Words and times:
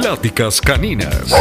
Pláticas 0.00 0.60
Caninas. 0.60 1.34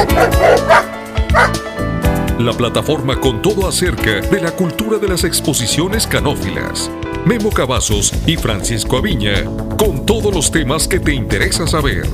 La 2.40 2.54
plataforma 2.58 3.22
con 3.22 3.40
todo 3.40 3.68
acerca 3.68 4.20
de 4.20 4.42
la 4.42 4.50
cultura 4.50 4.98
de 4.98 5.08
las 5.08 5.24
exposiciones 5.24 6.08
canófilas. 6.08 6.90
Memo 7.24 7.52
Cavazos 7.52 8.12
y 8.26 8.36
Francisco 8.36 8.98
Aviña 8.98 9.46
con 9.78 10.08
todos 10.08 10.34
los 10.34 10.50
temas 10.50 10.88
que 10.88 11.00
te 11.00 11.14
interesa 11.14 11.68
saber. 11.68 12.08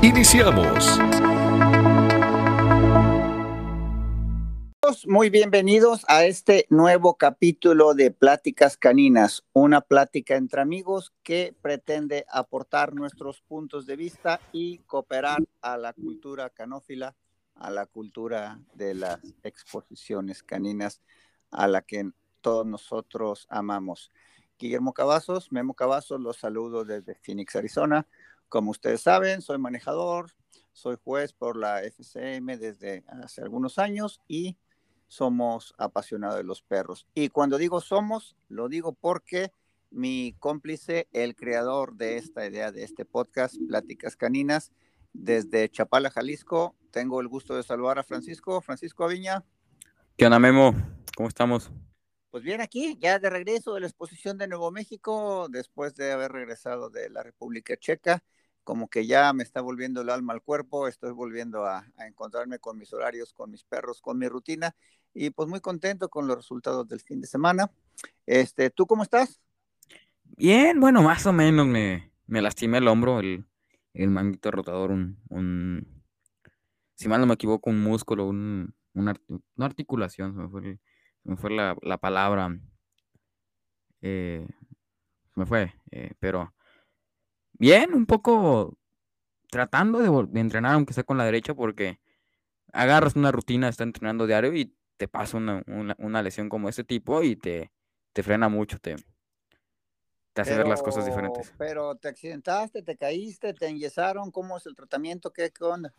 Iniciamos. 0.00 1.00
Muy 5.06 5.28
bienvenidos 5.28 6.06
a 6.08 6.24
este 6.24 6.64
nuevo 6.70 7.18
capítulo 7.18 7.92
de 7.92 8.10
Pláticas 8.10 8.78
Caninas, 8.78 9.44
una 9.52 9.82
plática 9.82 10.34
entre 10.36 10.62
amigos 10.62 11.12
que 11.22 11.54
pretende 11.60 12.24
aportar 12.30 12.94
nuestros 12.94 13.42
puntos 13.42 13.84
de 13.84 13.96
vista 13.96 14.40
y 14.50 14.78
cooperar 14.78 15.40
a 15.60 15.76
la 15.76 15.92
cultura 15.92 16.48
canófila, 16.48 17.14
a 17.54 17.70
la 17.70 17.84
cultura 17.84 18.60
de 18.72 18.94
las 18.94 19.20
exposiciones 19.42 20.42
caninas, 20.42 21.02
a 21.50 21.68
la 21.68 21.82
que 21.82 22.10
todos 22.40 22.64
nosotros 22.64 23.46
amamos. 23.50 24.10
Guillermo 24.58 24.94
Cavazos, 24.94 25.52
Memo 25.52 25.74
Cavazos, 25.74 26.18
los 26.18 26.38
saludo 26.38 26.86
desde 26.86 27.14
Phoenix, 27.14 27.54
Arizona. 27.56 28.06
Como 28.48 28.70
ustedes 28.70 29.02
saben, 29.02 29.42
soy 29.42 29.58
manejador, 29.58 30.32
soy 30.72 30.96
juez 31.04 31.34
por 31.34 31.58
la 31.58 31.82
FCM 31.82 32.56
desde 32.56 33.04
hace 33.22 33.42
algunos 33.42 33.78
años 33.78 34.22
y 34.26 34.56
somos 35.08 35.74
apasionados 35.78 36.36
de 36.36 36.44
los 36.44 36.62
perros. 36.62 37.06
Y 37.14 37.30
cuando 37.30 37.58
digo 37.58 37.80
somos, 37.80 38.36
lo 38.48 38.68
digo 38.68 38.92
porque 38.92 39.52
mi 39.90 40.34
cómplice, 40.38 41.08
el 41.12 41.34
creador 41.34 41.96
de 41.96 42.18
esta 42.18 42.46
idea, 42.46 42.70
de 42.70 42.84
este 42.84 43.04
podcast, 43.04 43.56
Pláticas 43.66 44.16
Caninas, 44.16 44.70
desde 45.12 45.68
Chapala, 45.70 46.10
Jalisco, 46.10 46.76
tengo 46.90 47.20
el 47.20 47.28
gusto 47.28 47.56
de 47.56 47.62
saludar 47.62 47.98
a 47.98 48.04
Francisco. 48.04 48.60
Francisco 48.60 49.04
Aviña. 49.04 49.44
¿Qué 50.16 50.26
onda, 50.26 50.38
Memo? 50.38 50.74
¿Cómo 51.16 51.28
estamos? 51.28 51.70
Pues 52.30 52.42
bien, 52.44 52.60
aquí, 52.60 52.96
ya 53.00 53.18
de 53.18 53.30
regreso 53.30 53.74
de 53.74 53.80
la 53.80 53.86
exposición 53.86 54.36
de 54.36 54.48
Nuevo 54.48 54.70
México, 54.70 55.48
después 55.50 55.94
de 55.94 56.12
haber 56.12 56.32
regresado 56.32 56.90
de 56.90 57.08
la 57.08 57.22
República 57.22 57.76
Checa 57.76 58.22
como 58.68 58.90
que 58.90 59.06
ya 59.06 59.32
me 59.32 59.44
está 59.44 59.62
volviendo 59.62 60.02
el 60.02 60.10
alma 60.10 60.34
al 60.34 60.42
cuerpo, 60.42 60.88
estoy 60.88 61.12
volviendo 61.12 61.64
a, 61.64 61.86
encontrarme 62.06 62.58
con 62.58 62.76
mis 62.76 62.92
horarios, 62.92 63.32
con 63.32 63.50
mis 63.50 63.64
perros, 63.64 64.02
con 64.02 64.18
mi 64.18 64.28
rutina 64.28 64.76
y 65.14 65.30
pues 65.30 65.48
muy 65.48 65.60
contento 65.60 66.10
con 66.10 66.26
los 66.26 66.36
resultados 66.36 66.86
del 66.86 67.00
fin 67.00 67.18
de 67.18 67.26
semana. 67.26 67.72
Este, 68.26 68.68
¿Tú 68.68 68.86
cómo 68.86 69.04
estás? 69.04 69.40
Bien, 70.36 70.78
bueno, 70.78 71.00
más 71.00 71.24
o 71.24 71.32
menos 71.32 71.66
me, 71.66 72.12
me 72.26 72.42
lastimé 72.42 72.76
el 72.76 72.88
hombro, 72.88 73.20
el, 73.20 73.46
el 73.94 74.10
manguito 74.10 74.50
rotador, 74.50 74.90
un, 74.90 75.18
un, 75.30 76.04
si 76.94 77.08
mal 77.08 77.22
no 77.22 77.26
me 77.26 77.34
equivoco, 77.34 77.70
un 77.70 77.82
músculo, 77.82 78.26
un, 78.26 78.74
una, 78.92 79.14
articulación, 79.60 80.34
se 80.34 80.40
me 80.40 80.48
fue, 80.50 80.78
me 81.24 81.38
fue 81.38 81.52
la, 81.52 81.74
la 81.80 81.96
palabra, 81.96 82.54
eh, 84.02 84.46
me 85.36 85.46
fue, 85.46 85.72
eh, 85.90 86.12
pero 86.20 86.52
Bien, 87.58 87.92
un 87.92 88.06
poco 88.06 88.78
tratando 89.50 89.98
de, 89.98 90.40
entrenar, 90.40 90.74
aunque 90.74 90.92
sea 90.92 91.04
con 91.04 91.18
la 91.18 91.24
derecha, 91.24 91.54
porque 91.54 91.98
agarras 92.72 93.16
una 93.16 93.32
rutina, 93.32 93.68
está 93.68 93.84
entrenando 93.84 94.26
diario 94.26 94.54
y 94.54 94.74
te 94.96 95.08
pasa 95.08 95.36
una, 95.36 96.22
lesión 96.22 96.48
como 96.48 96.68
este 96.68 96.84
tipo 96.84 97.22
y 97.22 97.36
te, 97.36 97.72
te 98.12 98.22
frena 98.22 98.48
mucho, 98.48 98.78
te, 98.78 98.96
te 100.32 100.42
hace 100.42 100.56
ver 100.56 100.68
las 100.68 100.82
cosas 100.82 101.04
diferentes. 101.04 101.52
Pero 101.58 101.96
te 101.96 102.08
accidentaste, 102.08 102.82
te 102.82 102.96
caíste, 102.96 103.54
te 103.54 103.66
enyesaron, 103.66 104.30
¿cómo 104.30 104.56
es 104.56 104.66
el 104.66 104.76
tratamiento? 104.76 105.32
¿Qué, 105.32 105.50
onda? 105.60 105.92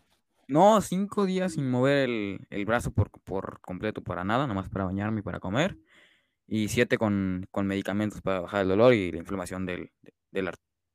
No, 0.47 0.79
cinco 0.81 1.25
días 1.25 1.53
sin 1.53 1.69
mover 1.69 2.09
el, 2.49 2.65
brazo 2.65 2.91
por, 2.91 3.09
por, 3.09 3.59
completo 3.61 4.01
para 4.01 4.23
nada, 4.23 4.47
nomás 4.47 4.69
para 4.69 4.85
bañarme 4.85 5.19
y 5.19 5.23
para 5.23 5.39
comer. 5.39 5.77
Y 6.47 6.69
siete 6.69 6.97
con, 6.97 7.47
medicamentos 7.53 8.21
para 8.21 8.41
bajar 8.41 8.61
el 8.61 8.69
dolor 8.69 8.93
y 8.93 9.11
la 9.11 9.19
inflamación 9.19 9.65
del, 9.65 9.91
del, 10.31 10.49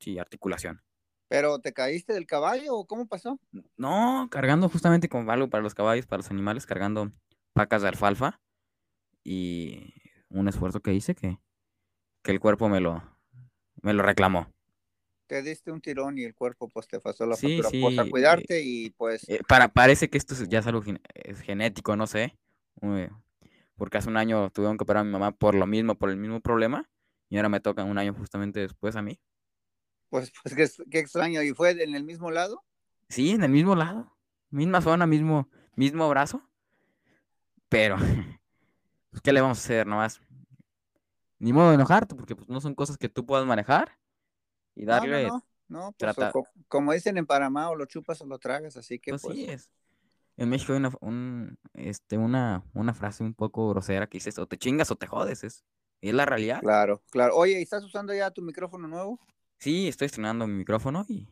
y 0.07 0.19
articulación. 0.19 0.83
¿Pero 1.29 1.59
te 1.59 1.73
caíste 1.73 2.13
del 2.13 2.27
caballo 2.27 2.75
o 2.75 2.87
cómo 2.87 3.07
pasó? 3.07 3.41
No, 3.77 4.29
cargando 4.31 4.69
justamente 4.69 5.09
con 5.09 5.29
algo 5.31 5.49
para 5.49 5.63
los 5.63 5.75
caballos, 5.75 6.07
para 6.07 6.19
los 6.19 6.31
animales, 6.31 6.67
cargando 6.67 7.11
pacas 7.53 7.83
de 7.83 7.89
alfalfa 7.89 8.41
y 9.23 9.95
un 10.29 10.49
esfuerzo 10.49 10.81
que 10.81 10.93
hice 10.93 11.15
que, 11.15 11.39
que 12.23 12.31
el 12.31 12.41
cuerpo 12.41 12.69
me 12.69 12.81
lo, 12.81 13.03
me 13.83 13.95
lo 13.95 14.03
reclamó. 14.03 14.53
Te 15.27 15.43
diste 15.43 15.73
un 15.73 15.81
tirón 15.81 16.19
y 16.19 16.25
el 16.25 16.35
cuerpo 16.35 16.69
pues 16.69 16.87
te 16.87 17.01
pasó 17.01 17.25
la 17.25 17.37
sí, 17.37 17.63
sí, 17.71 17.81
pues, 17.81 17.99
a 17.99 18.09
cuidarte 18.09 18.63
y 18.63 18.91
pues... 18.91 19.27
Eh, 19.29 19.41
para, 19.49 19.69
parece 19.69 20.11
que 20.11 20.19
esto 20.19 20.35
ya 20.45 20.59
es 20.59 20.67
algo 20.67 20.83
es 21.15 21.41
genético, 21.41 21.97
no 21.97 22.07
sé, 22.07 22.37
porque 23.77 23.99
hace 23.99 24.11
un 24.11 24.19
año 24.19 24.51
tuvieron 24.51 24.77
que 24.77 24.85
operar 24.85 25.01
a 25.01 25.05
mi 25.05 25.11
mamá 25.11 25.33
por 25.33 25.55
lo 25.55 25.67
mismo, 25.67 25.95
por 25.95 26.11
el 26.11 26.17
mismo 26.19 26.41
problema, 26.41 26.91
y 27.31 27.37
ahora 27.37 27.49
me 27.49 27.61
toca 27.61 27.85
un 27.85 27.97
año 27.97 28.13
justamente 28.13 28.61
después 28.61 28.97
a 28.97 29.03
mí. 29.03 29.19
Pues, 30.15 30.33
pues 30.45 30.79
qué, 30.93 30.99
extraño. 31.01 31.43
¿Y 31.43 31.55
fue 31.55 31.71
en 31.71 31.93
el 31.93 32.05
mismo 32.05 32.31
lado? 32.31 32.63
Sí, 33.09 33.33
en 33.33 33.43
el 33.43 33.51
mismo 33.51 33.75
lado. 33.75 34.17
Misma 34.49 34.81
zona, 34.81 35.09
mismo, 35.09 35.49
mismo 35.75 36.09
brazo. 36.09 36.49
Pero, 37.69 37.97
pues, 39.11 39.21
¿qué 39.25 39.33
le 39.33 39.41
vamos 39.41 39.59
a 39.59 39.63
hacer 39.63 39.89
nomás? 39.89 40.21
Ni 41.41 41.53
modo 41.53 41.71
de 41.71 41.75
enojarte, 41.75 42.15
porque 42.15 42.37
pues, 42.37 42.49
no 42.49 42.61
son 42.61 42.77
cosas 42.77 42.97
que 42.97 43.09
tú 43.09 43.27
puedas 43.27 43.45
manejar 43.45 43.99
y 44.77 44.85
darle. 44.85 45.27
No, 45.27 45.45
no, 45.67 45.93
pues, 45.99 46.17
como 46.69 46.93
dicen 46.93 47.19
en 47.19 47.27
Panamá, 47.27 47.71
o 47.71 47.75
lo 47.75 47.85
chupas 47.87 48.21
o 48.21 48.27
lo 48.27 48.39
tragas, 48.39 48.77
así 48.77 49.01
que. 49.01 49.11
Pues, 49.11 49.23
sí 49.23 49.47
es. 49.47 49.69
En 50.37 50.49
México 50.49 50.75
hay 50.75 50.79
una, 50.79 51.57
este, 51.73 52.19
una, 52.19 52.63
una 52.73 52.95
frase 52.95 53.25
un 53.25 53.35
poco 53.35 53.69
grosera 53.71 54.07
que 54.07 54.19
dices, 54.19 54.39
o 54.39 54.47
te 54.47 54.59
chingas 54.59 54.93
o 54.93 54.95
te 54.95 55.09
jodes, 55.09 55.43
es, 55.43 55.65
es 56.01 56.15
la 56.15 56.25
realidad. 56.25 56.61
Claro, 56.61 57.03
claro. 57.11 57.35
Oye, 57.35 57.61
¿estás 57.61 57.83
usando 57.83 58.15
ya 58.15 58.31
tu 58.31 58.43
micrófono 58.43 58.87
nuevo? 58.87 59.19
Sí, 59.59 59.89
estoy 59.89 60.07
estrenando 60.07 60.47
mi 60.47 60.55
micrófono 60.55 61.05
y, 61.09 61.27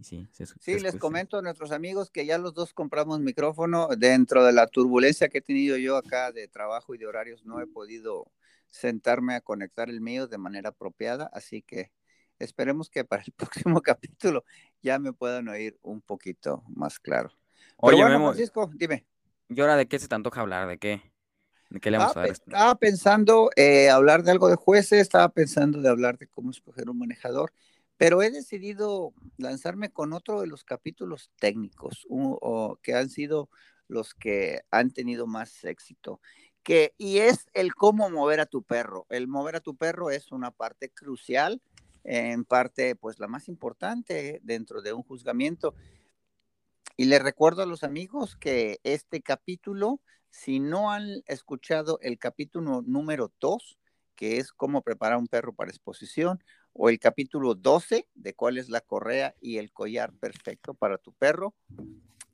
sí. 0.00 0.26
sí, 0.60 0.78
les 0.80 0.96
comento 0.96 1.38
a 1.38 1.42
nuestros 1.42 1.72
amigos 1.72 2.10
que 2.10 2.26
ya 2.26 2.38
los 2.38 2.54
dos 2.54 2.72
compramos 2.72 3.20
micrófono. 3.20 3.88
Dentro 3.96 4.44
de 4.44 4.52
la 4.52 4.66
turbulencia 4.66 5.28
que 5.28 5.38
he 5.38 5.42
tenido 5.42 5.76
yo 5.76 5.96
acá 5.96 6.32
de 6.32 6.48
trabajo 6.48 6.94
y 6.94 6.98
de 6.98 7.06
horarios, 7.06 7.44
no 7.44 7.60
he 7.60 7.66
podido 7.66 8.30
sentarme 8.66 9.34
a 9.34 9.40
conectar 9.40 9.88
el 9.88 10.00
mío 10.00 10.26
de 10.26 10.38
manera 10.38 10.70
apropiada, 10.70 11.30
así 11.32 11.62
que 11.62 11.92
esperemos 12.38 12.90
que 12.90 13.04
para 13.04 13.22
el 13.22 13.32
próximo 13.36 13.80
capítulo 13.80 14.44
ya 14.82 14.98
me 14.98 15.12
puedan 15.12 15.48
oír 15.48 15.78
un 15.82 16.00
poquito 16.00 16.64
más 16.68 16.98
claro. 16.98 17.30
Oye, 17.76 18.02
Francisco, 18.04 18.70
dime. 18.74 19.06
¿Y 19.48 19.60
ahora 19.60 19.76
de 19.76 19.86
qué 19.86 19.98
se 19.98 20.08
te 20.08 20.14
antoja 20.14 20.40
hablar? 20.40 20.66
¿De 20.66 20.78
qué? 20.78 21.02
¿De 21.70 21.80
qué 21.80 21.90
le 21.90 21.98
vamos 21.98 22.16
a 22.16 22.20
dar? 22.20 22.30
Estaba 22.30 22.74
pensando 22.76 23.50
eh, 23.56 23.90
hablar 23.90 24.22
de 24.22 24.30
algo 24.30 24.48
de 24.48 24.56
jueces, 24.56 25.00
estaba 25.00 25.28
pensando 25.28 25.80
de 25.80 25.88
hablar 25.88 26.18
de 26.18 26.26
cómo 26.26 26.50
escoger 26.50 26.88
un 26.88 26.98
manejador 26.98 27.52
pero 27.96 28.22
he 28.22 28.30
decidido 28.30 29.14
lanzarme 29.38 29.90
con 29.90 30.12
otro 30.12 30.40
de 30.40 30.46
los 30.46 30.64
capítulos 30.64 31.30
técnicos, 31.38 32.06
o, 32.10 32.78
que 32.82 32.94
han 32.94 33.08
sido 33.08 33.48
los 33.88 34.14
que 34.14 34.62
han 34.70 34.90
tenido 34.90 35.26
más 35.26 35.64
éxito. 35.64 36.20
Que, 36.62 36.94
y 36.98 37.18
es 37.18 37.46
el 37.54 37.74
cómo 37.74 38.10
mover 38.10 38.40
a 38.40 38.46
tu 38.46 38.62
perro. 38.62 39.06
El 39.08 39.28
mover 39.28 39.56
a 39.56 39.60
tu 39.60 39.76
perro 39.76 40.10
es 40.10 40.32
una 40.32 40.50
parte 40.50 40.90
crucial, 40.90 41.62
en 42.04 42.44
parte, 42.44 42.96
pues 42.96 43.18
la 43.18 43.28
más 43.28 43.48
importante 43.48 44.40
dentro 44.42 44.82
de 44.82 44.92
un 44.92 45.02
juzgamiento. 45.02 45.74
Y 46.96 47.06
les 47.06 47.22
recuerdo 47.22 47.62
a 47.62 47.66
los 47.66 47.82
amigos 47.82 48.36
que 48.36 48.78
este 48.84 49.22
capítulo, 49.22 50.00
si 50.36 50.60
no 50.60 50.92
han 50.92 51.22
escuchado 51.24 51.98
el 52.02 52.18
capítulo 52.18 52.82
número 52.82 53.32
2, 53.40 53.78
que 54.14 54.36
es 54.36 54.52
cómo 54.52 54.82
preparar 54.82 55.16
un 55.16 55.28
perro 55.28 55.54
para 55.54 55.70
exposición, 55.70 56.44
o 56.74 56.90
el 56.90 56.98
capítulo 56.98 57.54
12 57.54 58.06
de 58.14 58.34
cuál 58.34 58.58
es 58.58 58.68
la 58.68 58.82
correa 58.82 59.34
y 59.40 59.56
el 59.56 59.72
collar 59.72 60.12
perfecto 60.12 60.74
para 60.74 60.98
tu 60.98 61.14
perro, 61.14 61.54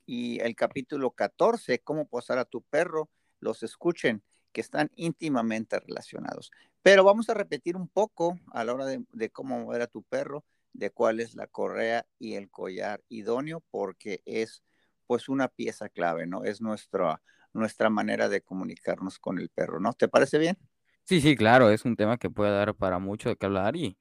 y 0.05 0.41
el 0.41 0.53
capítulo 0.53 1.11
14, 1.11 1.79
cómo 1.79 2.05
posar 2.05 2.39
a 2.39 2.45
tu 2.45 2.61
perro, 2.63 3.09
los 3.39 3.63
escuchen, 3.63 4.21
que 4.51 4.59
están 4.59 4.91
íntimamente 4.95 5.79
relacionados. 5.79 6.51
Pero 6.81 7.05
vamos 7.05 7.29
a 7.29 7.33
repetir 7.33 7.77
un 7.77 7.87
poco 7.87 8.37
a 8.51 8.65
la 8.65 8.73
hora 8.73 8.85
de, 8.85 9.29
cómo 9.31 9.59
mover 9.59 9.81
a 9.81 9.87
tu 9.87 10.03
perro, 10.03 10.43
de 10.73 10.89
cuál 10.89 11.21
es 11.21 11.35
la 11.35 11.47
correa 11.47 12.05
y 12.19 12.33
el 12.33 12.51
collar 12.51 13.01
idóneo, 13.07 13.63
porque 13.71 14.21
es 14.25 14.61
pues 15.07 15.29
una 15.29 15.47
pieza 15.47 15.87
clave, 15.87 16.27
¿no? 16.27 16.43
Es 16.43 16.59
nuestra, 16.61 17.21
nuestra 17.53 17.89
manera 17.89 18.29
de 18.29 18.41
comunicarnos 18.41 19.19
con 19.19 19.39
el 19.39 19.49
perro, 19.49 19.79
¿no? 19.79 19.93
¿Te 19.93 20.07
parece 20.07 20.37
bien? 20.37 20.57
Sí, 21.03 21.21
sí, 21.21 21.35
claro, 21.35 21.69
es 21.69 21.85
un 21.85 21.95
tema 21.95 22.17
que 22.17 22.29
puede 22.29 22.51
dar 22.51 22.75
para 22.75 22.99
mucho 22.99 23.29
de 23.29 23.35
qué 23.35 23.45
hablar 23.45 23.75
y, 23.75 23.97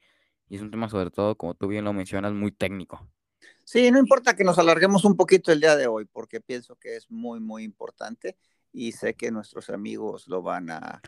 y 0.49 0.57
es 0.57 0.63
un 0.63 0.71
tema 0.71 0.89
sobre 0.89 1.11
todo, 1.11 1.37
como 1.37 1.55
tú 1.55 1.69
bien 1.69 1.85
lo 1.85 1.93
mencionas, 1.93 2.33
muy 2.33 2.53
técnico. 2.53 3.09
Sí, 3.65 3.91
no 3.91 3.99
importa 3.99 4.35
que 4.37 4.45
nos 4.45 4.59
alarguemos 4.59 5.05
un 5.05 5.17
poquito 5.17 5.53
el 5.53 5.61
día 5.61 5.77
de 5.77 5.87
hoy, 5.87 6.05
porque 6.05 6.41
pienso 6.41 6.77
que 6.77 6.97
es 6.97 7.11
muy, 7.11 7.41
muy 7.41 7.65
importante 7.65 8.37
y 8.73 8.93
sé 8.93 9.15
que 9.15 9.31
nuestros 9.31 9.71
amigos 9.71 10.29
lo 10.29 10.43
van 10.43 10.71
a, 10.71 11.01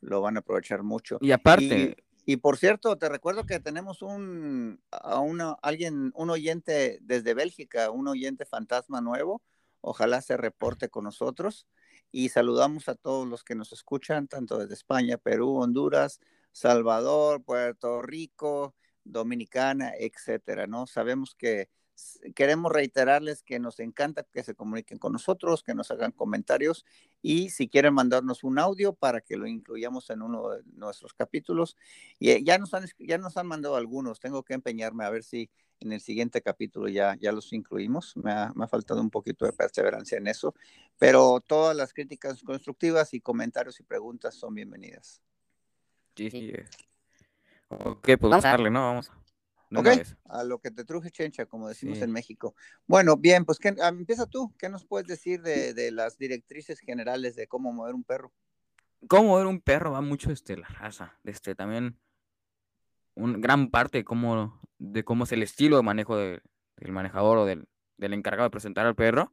lo 0.00 0.20
van 0.20 0.36
a 0.36 0.40
aprovechar 0.40 0.82
mucho. 0.82 1.18
Y 1.20 1.32
aparte, 1.32 1.96
Y 2.26 2.36
por 2.36 2.58
cierto, 2.58 2.96
te 2.96 3.08
recuerdo 3.08 3.44
que 3.44 3.60
tenemos 3.60 4.02
un, 4.02 4.80
a 4.90 5.20
una, 5.20 5.56
alguien, 5.62 6.12
un 6.14 6.30
oyente 6.30 6.98
desde 7.02 7.34
Bélgica, 7.34 7.90
un 7.90 8.08
oyente 8.08 8.44
fantasma 8.44 9.00
nuevo. 9.00 9.42
Ojalá 9.80 10.20
se 10.20 10.36
reporte 10.36 10.88
con 10.90 11.04
nosotros. 11.04 11.66
Y 12.12 12.28
saludamos 12.30 12.88
a 12.88 12.94
todos 12.94 13.26
los 13.26 13.44
que 13.44 13.54
nos 13.54 13.72
escuchan, 13.72 14.28
tanto 14.28 14.58
desde 14.58 14.74
España, 14.74 15.16
Perú, 15.16 15.58
Honduras, 15.58 16.20
Salvador, 16.52 17.42
Puerto 17.44 18.02
Rico, 18.02 18.74
Dominicana, 19.04 19.92
etcétera, 19.98 20.66
¿no? 20.66 20.86
Sabemos 20.86 21.34
que 21.34 21.68
queremos 22.34 22.72
reiterarles 22.72 23.42
que 23.42 23.58
nos 23.58 23.80
encanta 23.80 24.24
que 24.24 24.42
se 24.42 24.54
comuniquen 24.54 24.98
con 24.98 25.12
nosotros, 25.12 25.62
que 25.62 25.74
nos 25.74 25.90
hagan 25.90 26.12
comentarios 26.12 26.84
y 27.22 27.50
si 27.50 27.68
quieren 27.68 27.94
mandarnos 27.94 28.44
un 28.44 28.58
audio 28.58 28.94
para 28.94 29.20
que 29.20 29.36
lo 29.36 29.46
incluyamos 29.46 30.08
en 30.10 30.22
uno 30.22 30.50
de 30.50 30.62
nuestros 30.72 31.12
capítulos. 31.14 31.76
Y 32.18 32.30
eh, 32.30 32.42
ya 32.44 32.58
nos 32.58 32.74
han, 32.74 32.86
ya 32.98 33.18
nos 33.18 33.36
han 33.36 33.46
mandado 33.46 33.76
algunos, 33.76 34.20
tengo 34.20 34.42
que 34.42 34.54
empeñarme 34.54 35.04
a 35.04 35.10
ver 35.10 35.22
si 35.22 35.50
en 35.80 35.92
el 35.92 36.00
siguiente 36.00 36.42
capítulo 36.42 36.88
ya, 36.88 37.16
ya 37.18 37.32
los 37.32 37.52
incluimos. 37.52 38.16
Me 38.16 38.32
ha, 38.32 38.52
me 38.54 38.64
ha 38.64 38.68
faltado 38.68 39.00
un 39.00 39.10
poquito 39.10 39.46
de 39.46 39.52
perseverancia 39.52 40.18
en 40.18 40.26
eso, 40.28 40.54
pero 40.98 41.40
todas 41.40 41.76
las 41.76 41.92
críticas 41.92 42.42
constructivas 42.42 43.14
y 43.14 43.20
comentarios 43.20 43.80
y 43.80 43.82
preguntas 43.82 44.34
son 44.34 44.54
bienvenidas. 44.54 45.20
Sí, 46.14 46.30
sí. 46.30 46.52
Ok, 47.68 48.04
pues 48.04 48.20
vamos 48.20 48.44
a 48.44 48.48
darle, 48.48 48.70
¿no? 48.70 48.80
Vamos. 48.80 49.10
ok, 49.74 49.86
a 50.24 50.44
lo 50.44 50.58
que 50.58 50.70
te 50.70 50.84
truje 50.84 51.10
chencha, 51.10 51.46
como 51.46 51.68
decimos 51.68 51.98
en 51.98 52.10
México. 52.10 52.54
Bueno, 52.86 53.16
bien, 53.16 53.44
pues 53.44 53.58
¿qué, 53.58 53.74
ah, 53.80 53.88
empieza 53.88 54.26
tú. 54.26 54.52
¿Qué 54.58 54.68
nos 54.68 54.84
puedes 54.84 55.06
decir 55.06 55.40
de, 55.40 55.72
de, 55.72 55.92
las 55.92 56.18
directrices 56.18 56.80
generales 56.80 57.36
de 57.36 57.46
cómo 57.46 57.72
mover 57.72 57.94
un 57.94 58.04
perro? 58.04 58.32
Cómo 59.08 59.28
mover 59.28 59.46
un 59.46 59.60
perro 59.60 59.92
va 59.92 60.00
mucho 60.00 60.30
este, 60.30 60.56
la 60.56 60.68
raza. 60.68 61.18
Este, 61.24 61.54
también 61.54 61.96
un 63.14 63.40
gran 63.40 63.70
parte 63.70 63.98
de 63.98 64.04
cómo, 64.04 64.60
de 64.78 65.04
cómo 65.04 65.24
es 65.24 65.32
el 65.32 65.42
estilo 65.42 65.76
de 65.76 65.82
manejo 65.82 66.16
de, 66.16 66.42
del 66.76 66.92
manejador 66.92 67.38
o 67.38 67.44
del, 67.46 67.66
del 67.96 68.14
encargado 68.14 68.48
de 68.48 68.50
presentar 68.50 68.86
al 68.86 68.94
perro. 68.94 69.32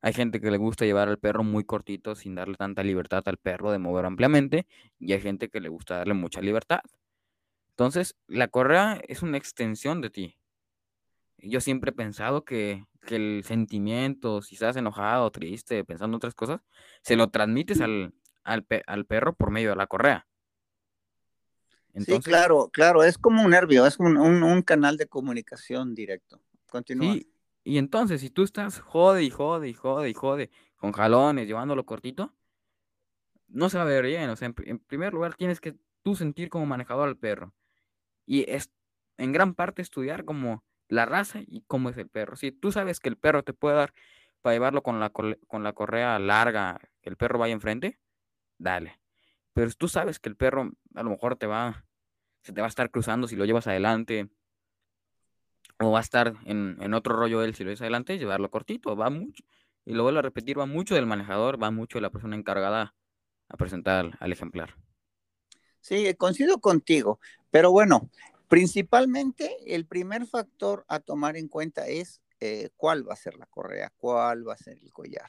Hay 0.00 0.12
gente 0.12 0.40
que 0.40 0.50
le 0.50 0.58
gusta 0.58 0.84
llevar 0.84 1.08
al 1.08 1.18
perro 1.18 1.44
muy 1.44 1.64
cortito 1.64 2.14
sin 2.16 2.34
darle 2.34 2.56
tanta 2.56 2.82
libertad 2.82 3.22
al 3.26 3.36
perro 3.38 3.70
de 3.70 3.78
mover 3.78 4.04
ampliamente 4.04 4.66
y 4.98 5.12
hay 5.12 5.20
gente 5.20 5.48
que 5.48 5.60
le 5.60 5.68
gusta 5.68 5.98
darle 5.98 6.14
mucha 6.14 6.40
libertad. 6.40 6.80
Entonces, 7.70 8.16
la 8.26 8.48
correa 8.48 9.00
es 9.08 9.22
una 9.22 9.38
extensión 9.38 10.00
de 10.00 10.10
ti. 10.10 10.38
Yo 11.38 11.60
siempre 11.60 11.90
he 11.90 11.94
pensado 11.94 12.44
que, 12.44 12.84
el 13.08 13.42
sentimiento, 13.44 14.42
si 14.42 14.54
estás 14.54 14.76
enojado, 14.76 15.30
triste, 15.32 15.84
pensando 15.84 16.14
en 16.14 16.18
otras 16.18 16.34
cosas, 16.34 16.60
se 17.02 17.16
lo 17.16 17.30
transmites 17.30 17.80
al, 17.80 18.14
al, 18.44 19.04
perro 19.06 19.34
por 19.34 19.50
medio 19.50 19.70
de 19.70 19.76
la 19.76 19.88
correa. 19.88 20.26
Sí, 21.98 22.18
claro, 22.20 22.70
claro, 22.72 23.02
es 23.04 23.18
como 23.18 23.42
un 23.42 23.50
nervio, 23.50 23.86
es 23.86 23.98
un, 23.98 24.16
un, 24.16 24.62
canal 24.62 24.96
de 24.96 25.06
comunicación 25.06 25.94
directo. 25.94 26.40
Continúa. 26.70 27.16
y 27.64 27.78
entonces, 27.78 28.20
si 28.20 28.30
tú 28.30 28.42
estás 28.42 28.80
jode 28.80 29.22
y 29.22 29.30
jode 29.30 29.68
y 29.68 29.74
jode 29.74 30.08
y 30.08 30.14
jode 30.14 30.50
con 30.76 30.92
jalones, 30.92 31.46
llevándolo 31.46 31.84
cortito, 31.84 32.34
no 33.48 33.68
se 33.68 33.76
va 33.76 33.84
a 33.84 33.86
ver 33.86 34.04
bien. 34.04 34.30
O 34.30 34.36
sea, 34.36 34.48
en, 34.48 34.54
en 34.64 34.78
primer 34.78 35.12
lugar, 35.12 35.34
tienes 35.34 35.60
que 35.60 35.76
tú 36.02 36.16
sentir 36.16 36.48
como 36.48 36.66
manejador 36.66 37.08
al 37.08 37.16
perro 37.16 37.54
y 38.26 38.50
es 38.50 38.70
en 39.18 39.32
gran 39.32 39.54
parte 39.54 39.82
estudiar 39.82 40.24
como 40.24 40.64
la 40.88 41.06
raza 41.06 41.40
y 41.46 41.62
cómo 41.66 41.90
es 41.90 41.96
el 41.96 42.08
perro. 42.08 42.36
Si 42.36 42.52
tú 42.52 42.72
sabes 42.72 43.00
que 43.00 43.08
el 43.08 43.16
perro 43.16 43.42
te 43.42 43.52
puede 43.52 43.76
dar 43.76 43.94
para 44.40 44.54
llevarlo 44.54 44.82
con 44.82 45.00
la, 45.00 45.10
con 45.10 45.62
la 45.62 45.72
correa 45.72 46.18
larga, 46.18 46.80
que 47.00 47.10
el 47.10 47.16
perro 47.16 47.38
vaya 47.38 47.54
enfrente, 47.54 47.98
dale. 48.58 49.01
Pero 49.52 49.70
tú 49.72 49.88
sabes 49.88 50.18
que 50.18 50.28
el 50.28 50.36
perro 50.36 50.72
a 50.94 51.02
lo 51.02 51.10
mejor 51.10 51.36
te 51.36 51.46
va, 51.46 51.84
se 52.42 52.52
te 52.52 52.60
va 52.60 52.66
a 52.66 52.68
estar 52.68 52.90
cruzando 52.90 53.28
si 53.28 53.36
lo 53.36 53.44
llevas 53.44 53.66
adelante, 53.66 54.30
o 55.78 55.90
va 55.90 55.98
a 55.98 56.02
estar 56.02 56.34
en, 56.44 56.76
en 56.80 56.94
otro 56.94 57.16
rollo 57.16 57.42
él 57.42 57.54
si 57.54 57.64
lo 57.64 57.70
llevas 57.70 57.82
adelante, 57.82 58.18
llevarlo 58.18 58.50
cortito, 58.50 58.96
va 58.96 59.10
mucho. 59.10 59.44
Y 59.84 59.94
lo 59.94 60.04
vuelvo 60.04 60.20
a 60.20 60.22
repetir, 60.22 60.58
va 60.58 60.66
mucho 60.66 60.94
del 60.94 61.06
manejador, 61.06 61.60
va 61.62 61.70
mucho 61.70 61.98
de 61.98 62.02
la 62.02 62.10
persona 62.10 62.36
encargada 62.36 62.94
a 63.48 63.56
presentar 63.56 64.16
al 64.20 64.32
ejemplar. 64.32 64.76
Sí, 65.80 66.14
coincido 66.14 66.60
contigo, 66.60 67.18
pero 67.50 67.72
bueno, 67.72 68.08
principalmente 68.46 69.56
el 69.66 69.86
primer 69.86 70.26
factor 70.26 70.84
a 70.86 71.00
tomar 71.00 71.36
en 71.36 71.48
cuenta 71.48 71.88
es 71.88 72.22
eh, 72.38 72.70
cuál 72.76 73.08
va 73.08 73.14
a 73.14 73.16
ser 73.16 73.34
la 73.36 73.46
correa, 73.46 73.92
cuál 73.96 74.46
va 74.46 74.54
a 74.54 74.58
ser 74.58 74.78
el 74.78 74.92
collar, 74.92 75.28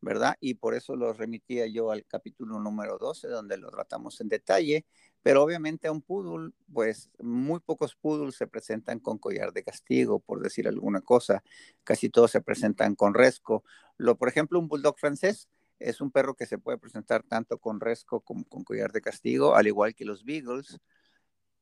¿verdad? 0.00 0.36
Y 0.40 0.54
por 0.54 0.74
eso 0.74 0.96
lo 0.96 1.12
remitía 1.12 1.66
yo 1.66 1.90
al 1.90 2.04
capítulo 2.06 2.58
número 2.58 2.98
12, 2.98 3.28
donde 3.28 3.58
lo 3.58 3.70
tratamos 3.70 4.20
en 4.20 4.28
detalle, 4.28 4.86
pero 5.22 5.42
obviamente 5.42 5.88
a 5.88 5.92
un 5.92 6.02
poodle, 6.02 6.52
pues 6.72 7.10
muy 7.18 7.60
pocos 7.60 7.94
poodles 7.96 8.36
se 8.36 8.46
presentan 8.46 9.00
con 9.00 9.18
collar 9.18 9.52
de 9.52 9.62
castigo, 9.62 10.20
por 10.20 10.40
decir 10.40 10.66
alguna 10.68 11.02
cosa, 11.02 11.42
casi 11.84 12.08
todos 12.08 12.30
se 12.30 12.40
presentan 12.40 12.94
con 12.94 13.14
resco. 13.14 13.62
Lo, 13.98 14.16
por 14.16 14.28
ejemplo, 14.28 14.58
un 14.58 14.68
bulldog 14.68 14.98
francés, 14.98 15.48
es 15.78 16.00
un 16.00 16.10
perro 16.10 16.34
que 16.34 16.46
se 16.46 16.58
puede 16.58 16.78
presentar 16.78 17.22
tanto 17.22 17.58
con 17.58 17.80
resco 17.80 18.20
como 18.20 18.44
con 18.44 18.64
collar 18.64 18.92
de 18.92 19.00
castigo, 19.00 19.54
al 19.56 19.66
igual 19.66 19.94
que 19.94 20.04
los 20.04 20.24
beagles. 20.24 20.78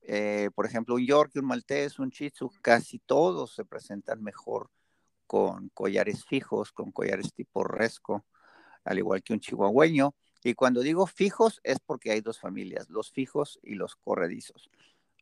Eh, 0.03 0.51
por 0.55 0.67
ejemplo, 0.67 0.95
un 0.97 1.07
York, 1.07 1.33
un 1.37 1.45
Maltés, 1.45 1.99
un 1.99 2.11
Shih 2.11 2.33
casi 2.63 2.99
todos 2.99 3.55
se 3.55 3.65
presentan 3.65 4.23
mejor 4.23 4.71
con 5.29 5.69
collares 5.69 6.25
fijos, 6.25 6.73
con 6.73 6.91
collares 6.91 7.33
tipo 7.35 7.63
resco, 7.63 8.25
al 8.85 8.99
igual 8.99 9.23
que 9.23 9.35
un 9.35 9.41
chihuahueño. 9.41 10.15
Y 10.43 10.55
cuando 10.55 10.81
digo 10.81 11.07
fijos 11.07 11.61
es 11.63 11.79
porque 11.79 12.11
hay 12.11 12.23
dos 12.23 12.41
familias, 12.41 12.89
los 12.89 13.13
fijos 13.13 13.61
y 13.63 13.75
los 13.75 13.95
corredizos. 13.95 14.71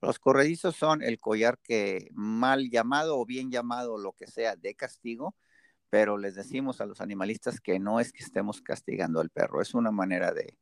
Los 0.00 0.18
corredizos 0.18 0.76
son 0.76 1.02
el 1.02 1.18
collar 1.18 1.58
que 1.58 2.08
mal 2.12 2.70
llamado 2.70 3.18
o 3.18 3.26
bien 3.26 3.50
llamado, 3.50 3.98
lo 3.98 4.12
que 4.12 4.26
sea, 4.26 4.54
de 4.54 4.74
castigo, 4.74 5.34
pero 5.90 6.18
les 6.18 6.34
decimos 6.34 6.80
a 6.80 6.86
los 6.86 7.00
animalistas 7.00 7.60
que 7.60 7.80
no 7.80 7.98
es 7.98 8.12
que 8.12 8.22
estemos 8.22 8.60
castigando 8.60 9.20
al 9.20 9.30
perro, 9.30 9.60
es 9.60 9.74
una 9.74 9.90
manera 9.90 10.32
de, 10.32 10.58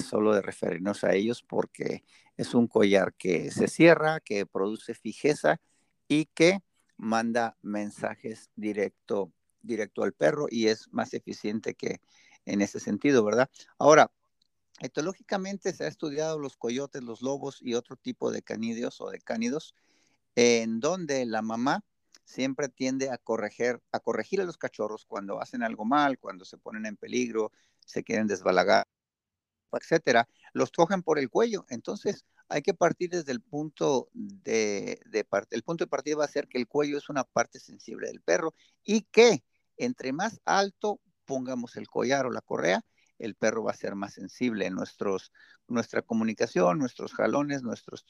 solo 0.00 0.32
de 0.34 0.40
referirnos 0.40 1.04
a 1.04 1.14
ellos 1.14 1.42
porque 1.42 2.04
es 2.36 2.54
un 2.54 2.68
collar 2.68 3.12
que 3.14 3.50
se 3.50 3.68
cierra, 3.68 4.20
que 4.20 4.46
produce 4.46 4.94
fijeza 4.94 5.60
y 6.08 6.26
que 6.26 6.60
manda 7.00 7.56
mensajes 7.62 8.50
directo, 8.56 9.32
directo 9.62 10.02
al 10.02 10.12
perro 10.12 10.46
y 10.50 10.68
es 10.68 10.88
más 10.92 11.14
eficiente 11.14 11.74
que 11.74 12.00
en 12.44 12.60
ese 12.60 12.78
sentido, 12.78 13.24
¿verdad? 13.24 13.50
Ahora, 13.78 14.10
etológicamente 14.80 15.72
se 15.72 15.84
ha 15.84 15.88
estudiado 15.88 16.38
los 16.38 16.56
coyotes, 16.56 17.02
los 17.02 17.22
lobos 17.22 17.58
y 17.62 17.74
otro 17.74 17.96
tipo 17.96 18.30
de 18.30 18.42
canidios 18.42 19.00
o 19.00 19.10
de 19.10 19.18
cánidos 19.20 19.74
en 20.36 20.80
donde 20.80 21.24
la 21.26 21.42
mamá 21.42 21.84
siempre 22.24 22.68
tiende 22.68 23.10
a 23.10 23.18
corregir, 23.18 23.80
a 23.92 24.00
corregir 24.00 24.40
a 24.40 24.44
los 24.44 24.58
cachorros 24.58 25.04
cuando 25.04 25.40
hacen 25.40 25.62
algo 25.62 25.84
mal, 25.84 26.18
cuando 26.18 26.44
se 26.44 26.58
ponen 26.58 26.86
en 26.86 26.96
peligro, 26.96 27.50
se 27.84 28.04
quieren 28.04 28.26
desbalagar, 28.26 28.86
etcétera, 29.78 30.28
los 30.52 30.70
cogen 30.70 31.02
por 31.02 31.18
el 31.18 31.30
cuello. 31.30 31.66
Entonces, 31.68 32.24
hay 32.48 32.62
que 32.62 32.74
partir 32.74 33.10
desde 33.10 33.32
el 33.32 33.40
punto 33.40 34.08
de, 34.12 35.00
de 35.06 35.24
parte. 35.24 35.54
El 35.56 35.62
punto 35.62 35.84
de 35.84 35.88
partida 35.88 36.16
va 36.16 36.24
a 36.24 36.28
ser 36.28 36.48
que 36.48 36.58
el 36.58 36.66
cuello 36.66 36.98
es 36.98 37.08
una 37.08 37.24
parte 37.24 37.60
sensible 37.60 38.08
del 38.08 38.20
perro 38.20 38.54
y 38.82 39.02
que 39.02 39.44
entre 39.76 40.12
más 40.12 40.40
alto 40.44 41.00
pongamos 41.24 41.76
el 41.76 41.88
collar 41.88 42.26
o 42.26 42.30
la 42.30 42.40
correa, 42.40 42.84
el 43.18 43.34
perro 43.34 43.62
va 43.64 43.70
a 43.70 43.76
ser 43.76 43.94
más 43.94 44.14
sensible. 44.14 44.66
en 44.66 44.74
Nuestros, 44.74 45.32
nuestra 45.68 46.02
comunicación, 46.02 46.78
nuestros 46.78 47.12
jalones, 47.14 47.62
nuestros 47.62 48.04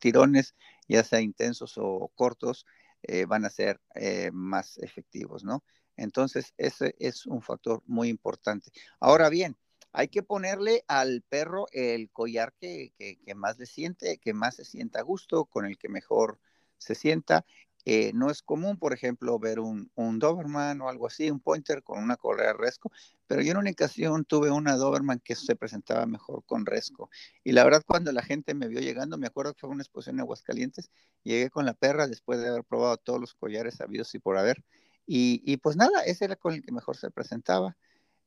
tirones, 0.00 0.54
ya 0.88 1.04
sea 1.04 1.20
intensos 1.20 1.74
o 1.76 2.10
cortos, 2.14 2.64
eh, 3.02 3.26
van 3.26 3.44
a 3.44 3.50
ser 3.50 3.80
eh, 3.94 4.30
más 4.32 4.78
efectivos, 4.78 5.44
¿no? 5.44 5.64
Entonces, 5.96 6.54
ese 6.56 6.94
es 6.98 7.26
un 7.26 7.42
factor 7.42 7.82
muy 7.86 8.08
importante. 8.08 8.70
Ahora 9.00 9.28
bien, 9.28 9.56
hay 9.92 10.08
que 10.08 10.22
ponerle 10.22 10.84
al 10.88 11.22
perro 11.22 11.66
el 11.72 12.10
collar 12.10 12.54
que, 12.58 12.92
más 13.36 13.58
le 13.58 13.66
siente, 13.66 14.18
que 14.18 14.32
más 14.32 14.56
se 14.56 14.64
sienta 14.64 15.00
a 15.00 15.02
gusto, 15.02 15.44
con 15.44 15.66
el 15.66 15.78
que 15.78 15.88
mejor 15.88 16.38
se 16.78 16.94
sienta. 16.94 17.44
Eh, 17.84 18.12
no 18.14 18.30
es 18.30 18.42
común, 18.42 18.78
por 18.78 18.92
ejemplo, 18.92 19.38
ver 19.38 19.58
un, 19.60 19.90
Doberman 19.96 20.80
o 20.80 20.88
algo 20.88 21.08
así, 21.08 21.30
un 21.30 21.40
pointer 21.40 21.82
con 21.82 22.02
una 22.02 22.16
correa 22.16 22.52
resco, 22.52 22.92
pero 23.26 23.42
yo 23.42 23.50
en 23.52 23.58
una 23.58 23.70
ocasión 23.70 24.24
tuve 24.24 24.50
una 24.50 24.76
Doberman 24.76 25.18
que 25.20 25.34
se 25.34 25.56
presentaba 25.56 26.06
mejor 26.06 26.44
con 26.44 26.64
resco. 26.64 27.10
Y 27.44 27.52
la 27.52 27.64
verdad, 27.64 27.82
cuando 27.84 28.12
la 28.12 28.22
gente 28.22 28.54
me 28.54 28.68
vio 28.68 28.80
llegando, 28.80 29.18
me 29.18 29.26
acuerdo 29.26 29.52
que 29.54 29.60
fue 29.60 29.70
una 29.70 29.82
exposición 29.82 30.16
en 30.16 30.20
Aguascalientes, 30.20 30.90
llegué 31.24 31.50
con 31.50 31.66
la 31.66 31.74
perra 31.74 32.06
después 32.06 32.40
de 32.40 32.48
haber 32.48 32.64
probado 32.64 32.96
todos 32.98 33.20
los 33.20 33.34
collares 33.34 33.80
habidos 33.80 34.14
y 34.14 34.20
por 34.20 34.38
haber. 34.38 34.64
Y, 35.06 35.42
y 35.44 35.56
pues 35.56 35.76
nada, 35.76 36.04
ese 36.04 36.24
era 36.26 36.36
con 36.36 36.54
el 36.54 36.62
que 36.62 36.72
mejor 36.72 36.96
se 36.96 37.10
presentaba. 37.10 37.76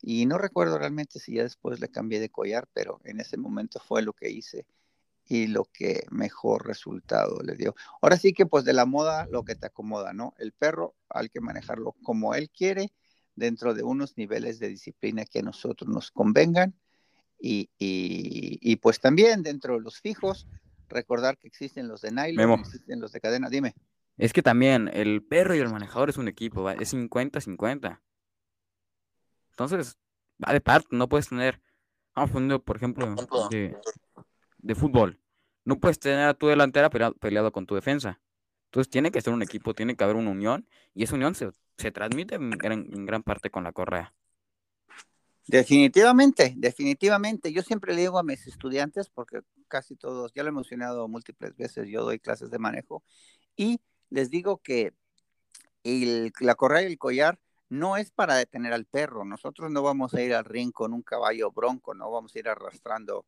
Y 0.01 0.25
no 0.25 0.37
recuerdo 0.37 0.77
realmente 0.77 1.19
si 1.19 1.35
ya 1.35 1.43
después 1.43 1.79
le 1.79 1.89
cambié 1.89 2.19
de 2.19 2.29
collar, 2.29 2.67
pero 2.73 2.99
en 3.05 3.19
ese 3.19 3.37
momento 3.37 3.79
fue 3.79 4.01
lo 4.01 4.13
que 4.13 4.29
hice 4.29 4.65
y 5.27 5.47
lo 5.47 5.65
que 5.65 6.05
mejor 6.11 6.67
resultado 6.67 7.41
le 7.41 7.55
dio. 7.55 7.75
Ahora 8.01 8.17
sí 8.17 8.33
que 8.33 8.45
pues 8.45 8.63
de 8.63 8.73
la 8.73 8.85
moda 8.85 9.27
lo 9.31 9.43
que 9.43 9.55
te 9.55 9.67
acomoda, 9.67 10.13
¿no? 10.13 10.33
El 10.37 10.51
perro 10.51 10.95
hay 11.09 11.29
que 11.29 11.41
manejarlo 11.41 11.95
como 12.03 12.35
él 12.35 12.49
quiere, 12.49 12.91
dentro 13.35 13.73
de 13.73 13.83
unos 13.83 14.17
niveles 14.17 14.59
de 14.59 14.69
disciplina 14.69 15.25
que 15.25 15.39
a 15.39 15.43
nosotros 15.43 15.89
nos 15.89 16.11
convengan 16.11 16.73
y, 17.39 17.69
y, 17.77 18.59
y 18.61 18.75
pues 18.77 18.99
también 18.99 19.43
dentro 19.43 19.75
de 19.75 19.81
los 19.81 19.99
fijos 19.99 20.47
recordar 20.87 21.37
que 21.37 21.47
existen 21.47 21.87
los 21.87 22.01
de 22.01 22.11
nylon, 22.11 22.59
existen 22.59 22.99
los 22.99 23.11
de 23.11 23.19
cadena. 23.19 23.49
Dime. 23.49 23.73
Es 24.17 24.31
que 24.31 24.41
también 24.41 24.89
el 24.93 25.23
perro 25.23 25.55
y 25.55 25.59
el 25.59 25.69
manejador 25.69 26.09
es 26.09 26.17
un 26.17 26.27
equipo, 26.27 26.69
es 26.69 26.93
50-50. 26.93 27.99
Entonces, 29.55 29.97
va 30.45 30.51
de 30.51 30.59
parte, 30.59 30.89
no 30.91 31.07
puedes 31.07 31.29
tener, 31.29 31.61
vamos 32.13 32.31
poniendo, 32.31 32.61
por 32.61 32.75
ejemplo, 32.75 33.15
de, 33.49 33.73
de, 34.57 34.75
fútbol. 34.75 35.17
No 35.63 35.79
puedes 35.79 35.97
tener 35.97 36.27
a 36.27 36.33
tu 36.33 36.47
delantera 36.47 36.89
peleado, 36.89 37.53
con 37.53 37.65
tu 37.65 37.73
defensa. 37.73 38.19
Entonces 38.65 38.91
tiene 38.91 39.11
que 39.11 39.21
ser 39.21 39.31
un 39.31 39.41
equipo, 39.41 39.73
tiene 39.73 39.95
que 39.95 40.03
haber 40.03 40.17
una 40.17 40.31
unión, 40.31 40.67
y 40.93 41.03
esa 41.03 41.15
unión 41.15 41.35
se, 41.35 41.51
se 41.77 41.91
transmite 41.91 42.35
en 42.35 42.49
gran, 42.49 42.85
en 42.91 43.05
gran 43.05 43.23
parte 43.23 43.49
con 43.49 43.63
la 43.63 43.71
correa. 43.71 44.13
Definitivamente, 45.47 46.53
definitivamente. 46.57 47.53
Yo 47.53 47.61
siempre 47.61 47.93
le 47.93 48.01
digo 48.01 48.19
a 48.19 48.23
mis 48.23 48.45
estudiantes, 48.47 49.09
porque 49.09 49.39
casi 49.69 49.95
todos, 49.95 50.33
ya 50.33 50.43
lo 50.43 50.49
he 50.49 50.51
mencionado 50.51 51.07
múltiples 51.07 51.55
veces, 51.55 51.87
yo 51.87 52.03
doy 52.03 52.19
clases 52.19 52.51
de 52.51 52.59
manejo, 52.59 53.03
y 53.55 53.79
les 54.09 54.29
digo 54.29 54.57
que 54.57 54.93
el, 55.85 56.33
la 56.41 56.55
correa 56.55 56.81
y 56.81 56.87
el 56.87 56.97
collar 56.97 57.39
no 57.69 57.97
es 57.97 58.11
para 58.11 58.35
detener 58.35 58.73
al 58.73 58.85
perro. 58.85 59.25
Nosotros 59.25 59.71
no 59.71 59.81
vamos 59.81 60.13
a 60.13 60.21
ir 60.21 60.33
al 60.33 60.45
ring 60.45 60.71
con 60.71 60.93
un 60.93 61.01
caballo 61.01 61.51
bronco, 61.51 61.93
no 61.93 62.11
vamos 62.11 62.35
a 62.35 62.39
ir 62.39 62.49
arrastrando, 62.49 63.25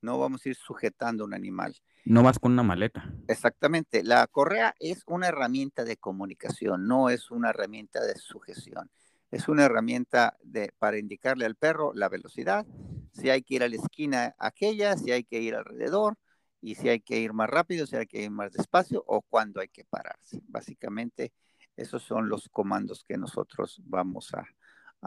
no 0.00 0.18
vamos 0.18 0.44
a 0.44 0.48
ir 0.48 0.56
sujetando 0.56 1.24
un 1.24 1.34
animal. 1.34 1.74
No 2.04 2.22
vas 2.22 2.38
con 2.38 2.52
una 2.52 2.62
maleta. 2.62 3.12
Exactamente. 3.28 4.02
La 4.02 4.26
correa 4.26 4.74
es 4.78 5.02
una 5.06 5.28
herramienta 5.28 5.84
de 5.84 5.96
comunicación, 5.96 6.86
no 6.86 7.08
es 7.08 7.30
una 7.30 7.50
herramienta 7.50 8.04
de 8.04 8.16
sujeción. 8.16 8.90
Es 9.30 9.48
una 9.48 9.64
herramienta 9.64 10.36
de, 10.42 10.72
para 10.78 10.98
indicarle 10.98 11.44
al 11.44 11.56
perro 11.56 11.92
la 11.94 12.08
velocidad, 12.08 12.66
si 13.12 13.30
hay 13.30 13.42
que 13.42 13.54
ir 13.54 13.62
a 13.62 13.68
la 13.68 13.76
esquina 13.76 14.34
aquella, 14.38 14.96
si 14.96 15.10
hay 15.10 15.24
que 15.24 15.40
ir 15.40 15.54
alrededor, 15.54 16.16
y 16.64 16.76
si 16.76 16.88
hay 16.88 17.00
que 17.00 17.18
ir 17.18 17.34
más 17.34 17.50
rápido, 17.50 17.86
si 17.86 17.94
hay 17.94 18.06
que 18.06 18.22
ir 18.22 18.30
más 18.30 18.50
despacio 18.52 19.04
o 19.06 19.20
cuándo 19.20 19.60
hay 19.60 19.68
que 19.68 19.84
pararse. 19.84 20.40
Básicamente, 20.48 21.30
esos 21.76 22.02
son 22.02 22.28
los 22.28 22.48
comandos 22.48 23.04
que 23.04 23.16
nosotros 23.16 23.80
vamos 23.84 24.32
a, 24.34 24.44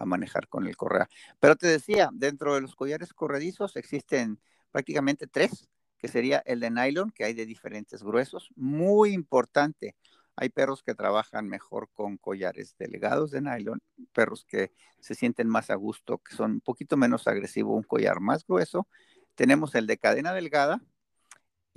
manejar 0.05 0.47
con 0.47 0.67
el 0.67 0.77
correa. 0.77 1.09
Pero 1.39 1.55
te 1.55 1.65
decía, 1.65 2.12
dentro 2.13 2.53
de 2.53 2.62
los 2.62 2.75
collares 2.75 3.13
corredizos 3.15 3.75
existen 3.77 4.39
prácticamente 4.71 5.25
tres, 5.25 5.67
que 5.97 6.07
sería 6.07 6.38
el 6.45 6.59
de 6.59 6.69
nylon, 6.69 7.09
que 7.09 7.24
hay 7.24 7.33
de 7.33 7.47
diferentes 7.47 8.03
gruesos. 8.03 8.51
Muy 8.55 9.13
importante, 9.13 9.95
hay 10.36 10.50
perros 10.50 10.83
que 10.83 10.93
trabajan 10.93 11.47
mejor 11.47 11.89
con 11.93 12.17
collares 12.17 12.75
delgados 12.77 13.31
de 13.31 13.41
nylon, 13.41 13.81
perros 14.13 14.45
que 14.45 14.71
se 15.00 15.15
sienten 15.15 15.47
más 15.47 15.71
a 15.71 15.75
gusto, 15.75 16.19
que 16.19 16.36
son 16.36 16.51
un 16.51 16.62
poquito 16.62 16.95
menos 16.95 17.27
agresivos, 17.27 17.75
un 17.75 17.81
collar 17.81 18.19
más 18.19 18.45
grueso. 18.45 18.88
Tenemos 19.33 19.74
el 19.74 19.88
de 19.88 19.97
cadena 19.97 20.31
delgada, 20.31 20.79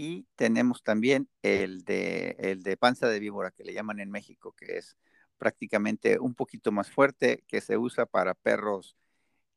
y 0.00 0.26
tenemos 0.34 0.82
también 0.82 1.28
el 1.42 1.84
de, 1.84 2.34
el 2.38 2.62
de 2.62 2.78
panza 2.78 3.06
de 3.06 3.20
víbora, 3.20 3.50
que 3.50 3.64
le 3.64 3.74
llaman 3.74 4.00
en 4.00 4.10
México, 4.10 4.54
que 4.56 4.78
es 4.78 4.96
prácticamente 5.36 6.18
un 6.18 6.34
poquito 6.34 6.72
más 6.72 6.90
fuerte, 6.90 7.44
que 7.46 7.60
se 7.60 7.76
usa 7.76 8.06
para 8.06 8.32
perros 8.32 8.96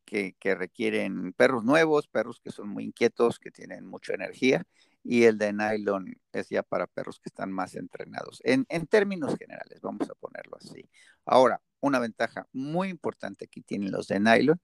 que, 0.03 0.35
requieren, 0.43 1.31
perros 1.31 1.63
nuevos, 1.63 2.09
perros 2.09 2.41
que 2.41 2.51
son 2.51 2.67
muy 2.67 2.83
inquietos, 2.83 3.39
que 3.39 3.51
tienen 3.51 3.85
mucha 3.85 4.15
energía, 4.15 4.65
y 5.01 5.23
el 5.23 5.37
de 5.37 5.53
nylon 5.53 6.13
es 6.33 6.49
ya 6.49 6.61
para 6.61 6.87
perros 6.87 7.21
que 7.21 7.29
están 7.29 7.49
más 7.49 7.75
entrenados. 7.75 8.41
En, 8.43 8.65
en 8.67 8.85
términos 8.85 9.37
generales, 9.37 9.79
vamos 9.79 10.09
a 10.09 10.15
ponerlo 10.15 10.57
así. 10.57 10.89
Ahora, 11.23 11.61
una 11.79 11.99
ventaja 11.99 12.49
muy 12.51 12.89
importante 12.89 13.47
que 13.47 13.61
tienen 13.61 13.93
los 13.93 14.09
de 14.09 14.19
nylon 14.19 14.59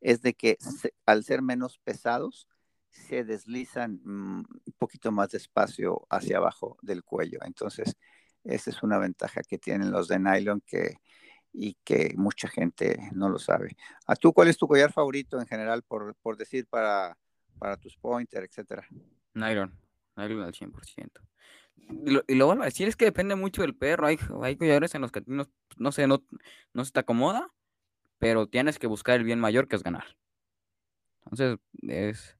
es 0.00 0.22
de 0.22 0.34
que 0.34 0.58
al 1.06 1.24
ser 1.24 1.42
menos 1.42 1.80
pesados, 1.80 2.46
se 2.94 3.24
deslizan 3.24 4.00
mm, 4.04 4.38
un 4.38 4.74
poquito 4.78 5.12
más 5.12 5.30
despacio 5.30 6.06
hacia 6.08 6.38
abajo 6.38 6.78
del 6.82 7.02
cuello. 7.02 7.40
Entonces, 7.44 7.96
esa 8.44 8.70
es 8.70 8.82
una 8.82 8.98
ventaja 8.98 9.42
que 9.42 9.58
tienen 9.58 9.90
los 9.90 10.08
de 10.08 10.18
nylon 10.18 10.62
que, 10.66 10.96
y 11.52 11.76
que 11.84 12.14
mucha 12.16 12.48
gente 12.48 13.10
no 13.12 13.28
lo 13.28 13.38
sabe. 13.38 13.76
¿A 14.06 14.16
tú 14.16 14.32
cuál 14.32 14.48
es 14.48 14.56
tu 14.56 14.68
collar 14.68 14.92
favorito 14.92 15.40
en 15.40 15.46
general, 15.46 15.82
por, 15.82 16.14
por 16.16 16.36
decir, 16.36 16.66
para, 16.66 17.18
para 17.58 17.76
tus 17.76 17.96
pointer, 17.96 18.44
etcétera? 18.44 18.86
Nylon, 19.34 19.76
nylon 20.16 20.42
al 20.42 20.52
100%. 20.52 21.10
Y 21.76 22.10
lo, 22.10 22.24
y 22.26 22.34
lo 22.34 22.54
decir 22.56 22.88
es 22.88 22.96
que 22.96 23.04
depende 23.04 23.34
mucho 23.34 23.62
del 23.62 23.74
perro. 23.74 24.06
Hay, 24.06 24.18
hay 24.42 24.56
collares 24.56 24.94
en 24.94 25.02
los 25.02 25.12
que 25.12 25.22
no, 25.26 25.50
no 25.76 25.92
sé, 25.92 26.06
no, 26.06 26.24
no 26.72 26.84
se 26.84 26.92
te 26.92 27.00
acomoda, 27.00 27.50
pero 28.18 28.46
tienes 28.46 28.78
que 28.78 28.86
buscar 28.86 29.16
el 29.16 29.24
bien 29.24 29.40
mayor 29.40 29.68
que 29.68 29.76
es 29.76 29.82
ganar. 29.82 30.16
Entonces, 31.24 31.58
es, 31.82 32.38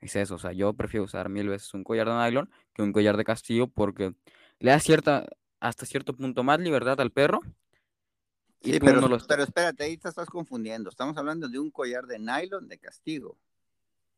es 0.00 0.16
eso, 0.16 0.36
o 0.36 0.38
sea, 0.38 0.52
yo 0.52 0.72
prefiero 0.72 1.04
usar 1.04 1.28
mil 1.28 1.48
veces 1.48 1.72
un 1.74 1.84
collar 1.84 2.08
de 2.08 2.14
nylon 2.14 2.50
que 2.72 2.82
un 2.82 2.92
collar 2.92 3.16
de 3.16 3.24
castillo 3.24 3.66
porque 3.66 4.14
le 4.58 4.70
da 4.70 4.80
cierta, 4.80 5.26
hasta 5.60 5.84
cierto 5.84 6.16
punto 6.16 6.42
más 6.42 6.58
libertad 6.58 7.00
al 7.00 7.10
perro. 7.10 7.40
Sí, 8.62 8.78
pero, 8.78 9.18
pero 9.26 9.42
espérate, 9.42 9.84
ahí 9.84 9.96
te 9.96 10.08
estás 10.08 10.28
confundiendo. 10.28 10.90
Estamos 10.90 11.16
hablando 11.16 11.48
de 11.48 11.58
un 11.58 11.70
collar 11.70 12.06
de 12.06 12.18
nylon 12.18 12.68
de 12.68 12.78
castigo. 12.78 13.38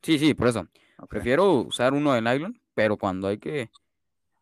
Sí, 0.03 0.19
sí, 0.19 0.35
por 0.35 0.49
eso. 0.49 0.67
Prefiero 1.09 1.53
usar 1.61 1.95
uno 1.95 2.13
de 2.13 2.23
nylon, 2.23 2.61
pero 2.75 2.97
cuando 2.97 3.29
hay 3.29 3.39
que, 3.39 3.71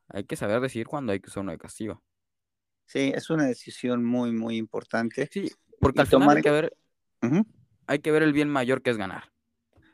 hay 0.09 0.25
que 0.25 0.37
saber 0.37 0.61
decir 0.61 0.87
cuando 0.87 1.13
hay 1.13 1.21
que 1.21 1.29
usar 1.29 1.43
uno 1.43 1.53
de 1.53 1.59
castigo. 1.59 2.03
Sí, 2.87 3.13
es 3.15 3.31
una 3.31 3.45
decisión 3.45 4.05
muy, 4.05 4.33
muy 4.33 4.57
importante. 4.57 5.29
Sí, 5.31 5.51
porque 5.81 6.01
al 6.01 6.07
final 6.07 6.37
hay 6.37 6.43
que 6.43 6.51
ver, 6.51 6.77
hay 7.87 7.99
que 7.99 8.11
ver 8.11 8.23
el 8.23 8.33
bien 8.33 8.49
mayor 8.49 8.83
que 8.83 8.91
es 8.91 8.97
ganar 8.97 9.31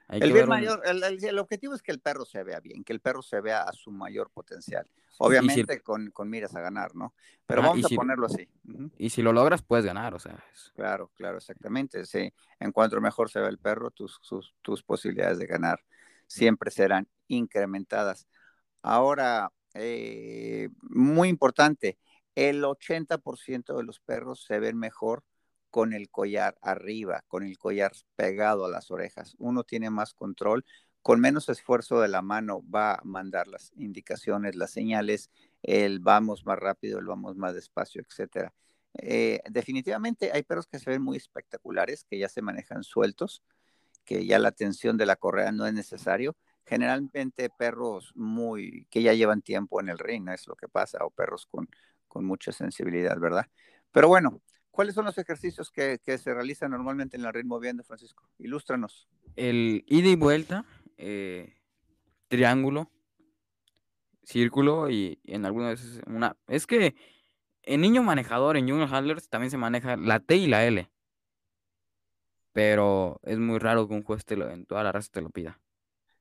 el 0.08 0.32
bien 0.32 0.48
mayor, 0.48 0.82
el, 0.84 1.38
objetivo 1.38 1.74
es 1.74 1.82
que 1.82 1.92
el 1.92 2.00
perro 2.00 2.24
se 2.24 2.42
vea 2.44 2.60
bien, 2.60 2.84
que 2.84 2.92
el 2.92 3.00
perro 3.00 3.22
se 3.22 3.40
vea 3.40 3.62
a 3.62 3.72
su 3.72 3.90
mayor 3.90 4.30
potencial. 4.30 4.88
Obviamente 5.18 5.80
con, 5.80 6.10
con, 6.10 6.28
miras 6.28 6.54
a 6.54 6.60
ganar, 6.60 6.94
¿no? 6.94 7.14
Pero 7.46 7.62
vamos 7.62 7.84
a 7.84 7.88
ponerlo 7.94 8.26
así. 8.26 8.46
Y 8.98 9.10
si 9.10 9.22
lo 9.22 9.32
logras, 9.32 9.62
puedes 9.62 9.86
ganar, 9.86 10.14
o 10.14 10.18
sea. 10.18 10.44
Claro, 10.74 11.10
claro, 11.14 11.38
exactamente. 11.38 12.04
Sí. 12.04 12.32
En 12.60 12.70
cuanto 12.70 13.00
mejor 13.00 13.30
se 13.30 13.40
ve 13.40 13.48
el 13.48 13.58
perro, 13.58 13.90
tus, 13.90 14.20
tus 14.60 14.82
posibilidades 14.82 15.38
de 15.38 15.46
ganar 15.46 15.80
siempre 16.26 16.70
serán 16.70 17.08
incrementadas. 17.28 18.28
Ahora, 18.82 19.52
eh, 19.74 20.68
muy 20.82 21.28
importante, 21.28 21.98
el 22.34 22.62
80% 22.64 23.76
de 23.76 23.82
los 23.82 24.00
perros 24.00 24.44
se 24.44 24.58
ven 24.58 24.78
mejor 24.78 25.24
con 25.76 25.92
el 25.92 26.08
collar 26.08 26.56
arriba, 26.62 27.22
con 27.28 27.42
el 27.42 27.58
collar 27.58 27.92
pegado 28.14 28.64
a 28.64 28.70
las 28.70 28.90
orejas. 28.90 29.36
Uno 29.38 29.62
tiene 29.62 29.90
más 29.90 30.14
control, 30.14 30.64
con 31.02 31.20
menos 31.20 31.50
esfuerzo 31.50 32.00
de 32.00 32.08
la 32.08 32.22
mano 32.22 32.62
va 32.74 32.94
a 32.94 33.02
mandar 33.04 33.46
las 33.46 33.72
indicaciones, 33.76 34.56
las 34.56 34.70
señales, 34.70 35.30
el 35.62 36.00
vamos 36.00 36.46
más 36.46 36.58
rápido, 36.58 36.98
el 36.98 37.04
vamos 37.04 37.36
más 37.36 37.52
despacio, 37.52 38.00
etcétera. 38.00 38.54
Eh, 38.94 39.42
definitivamente 39.50 40.30
hay 40.32 40.44
perros 40.44 40.66
que 40.66 40.78
se 40.78 40.88
ven 40.88 41.02
muy 41.02 41.18
espectaculares, 41.18 42.06
que 42.08 42.18
ya 42.18 42.30
se 42.30 42.40
manejan 42.40 42.82
sueltos, 42.82 43.42
que 44.06 44.24
ya 44.24 44.38
la 44.38 44.52
tensión 44.52 44.96
de 44.96 45.04
la 45.04 45.16
correa 45.16 45.52
no 45.52 45.66
es 45.66 45.74
necesario. 45.74 46.38
Generalmente 46.64 47.50
perros 47.50 48.12
muy 48.14 48.86
que 48.88 49.02
ya 49.02 49.12
llevan 49.12 49.42
tiempo 49.42 49.78
en 49.82 49.90
el 49.90 49.98
ring, 49.98 50.26
es 50.30 50.46
lo 50.48 50.56
que 50.56 50.68
pasa, 50.68 51.04
o 51.04 51.10
perros 51.10 51.44
con, 51.44 51.68
con 52.08 52.24
mucha 52.24 52.50
sensibilidad, 52.50 53.18
¿verdad? 53.18 53.44
Pero 53.92 54.08
bueno, 54.08 54.40
¿Cuáles 54.76 54.94
son 54.94 55.06
los 55.06 55.16
ejercicios 55.16 55.70
que, 55.70 55.98
se 56.04 56.34
realizan 56.34 56.70
normalmente 56.70 57.16
en 57.16 57.22
la 57.22 57.32
ritmo 57.32 57.58
viendo, 57.58 57.82
Francisco? 57.82 58.28
Ilústranos. 58.36 59.08
El 59.34 59.84
ida 59.86 60.08
y 60.10 60.16
vuelta, 60.16 60.66
eh, 60.98 61.56
triángulo, 62.28 62.90
círculo 64.22 64.90
y, 64.90 65.18
en 65.24 65.46
algunas 65.46 65.80
veces 65.80 66.02
una... 66.06 66.36
Es 66.46 66.66
que 66.66 66.94
en 67.62 67.80
niño 67.80 68.02
manejador, 68.02 68.58
en 68.58 68.68
junior 68.68 68.94
handlers, 68.94 69.30
también 69.30 69.50
se 69.50 69.56
maneja 69.56 69.96
la 69.96 70.20
T 70.20 70.36
y 70.36 70.46
la 70.46 70.66
L. 70.66 70.90
Pero 72.52 73.18
es 73.22 73.38
muy 73.38 73.58
raro 73.58 73.88
que 73.88 73.94
un 73.94 74.02
juez 74.02 74.26
te 74.26 74.36
lo, 74.36 74.50
en 74.50 74.66
toda 74.66 74.84
la 74.84 74.92
raza 74.92 75.08
te 75.10 75.22
lo 75.22 75.30
pida. 75.30 75.58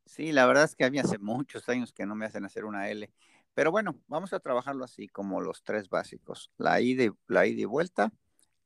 Sí, 0.05 0.31
la 0.31 0.45
verdad 0.45 0.63
es 0.63 0.77
que 0.77 0.85
a 0.85 0.89
mí 0.89 0.97
hace 0.97 1.17
muchos 1.17 1.67
años 1.67 1.91
que 1.91 2.05
no 2.05 2.15
me 2.15 2.25
hacen 2.25 2.45
hacer 2.45 2.63
una 2.63 2.89
L. 2.89 3.11
Pero 3.53 3.69
bueno, 3.71 3.99
vamos 4.07 4.31
a 4.31 4.39
trabajarlo 4.39 4.85
así 4.85 5.09
como 5.09 5.41
los 5.41 5.61
tres 5.61 5.89
básicos. 5.89 6.53
La 6.57 6.79
ida 6.79 7.13
la 7.27 7.45
ida 7.47 7.61
y 7.61 7.65
vuelta, 7.65 8.13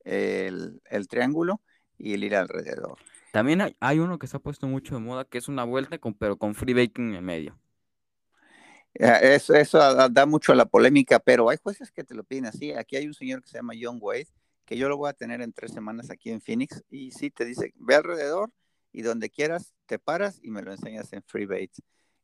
el, 0.10 1.08
triángulo 1.08 1.62
y 1.98 2.14
el 2.14 2.24
ir 2.24 2.36
alrededor. 2.36 2.98
También 3.32 3.76
hay, 3.80 4.00
uno 4.00 4.18
que 4.18 4.28
se 4.28 4.38
ha 4.38 4.40
puesto 4.40 4.68
mucho 4.68 4.96
de 4.96 5.02
moda, 5.02 5.26
que 5.26 5.38
es 5.38 5.48
una 5.48 5.64
vuelta, 5.64 5.98
con, 6.00 6.14
pero 6.14 6.38
con 6.38 6.56
free 6.56 6.74
baking 6.74 7.16
en 7.16 7.24
medio. 7.24 7.60
Eso, 8.94 9.54
eso 9.54 10.10
da 10.10 10.26
mucho 10.26 10.52
a 10.52 10.56
la 10.56 10.66
polémica, 10.66 11.20
pero 11.20 11.50
hay 11.50 11.58
jueces 11.62 11.92
que 11.92 12.04
te 12.04 12.16
lo 12.16 12.24
piden 12.24 12.48
así. 12.48 12.74
Aquí 12.74 12.96
hay 12.96 13.06
un 13.06 13.14
señor 13.14 13.42
que 13.42 13.48
se 13.48 13.58
llama 13.58 13.74
John 13.80 14.00
Wade, 14.02 14.28
que 14.66 14.78
yo 14.78 14.90
lo 14.90 14.98
voy 14.98 15.10
a 15.10 15.14
tener 15.14 15.42
en 15.42 15.54
tres 15.54 15.72
semanas 15.72 16.10
aquí 16.10 16.32
en 16.32 16.42
Phoenix, 16.42 16.84
y 16.90 17.12
sí 17.12 17.30
te 17.30 17.46
dice, 17.46 17.72
ve 17.76 17.96
alrededor 17.96 18.52
y 18.92 19.04
donde 19.04 19.30
quieras 19.30 19.76
te 19.86 20.00
paras 20.00 20.40
y 20.42 20.50
me 20.50 20.64
lo 20.64 20.72
enseñas 20.72 21.14
en 21.14 21.24
free 21.24 21.46
bait. 21.46 21.72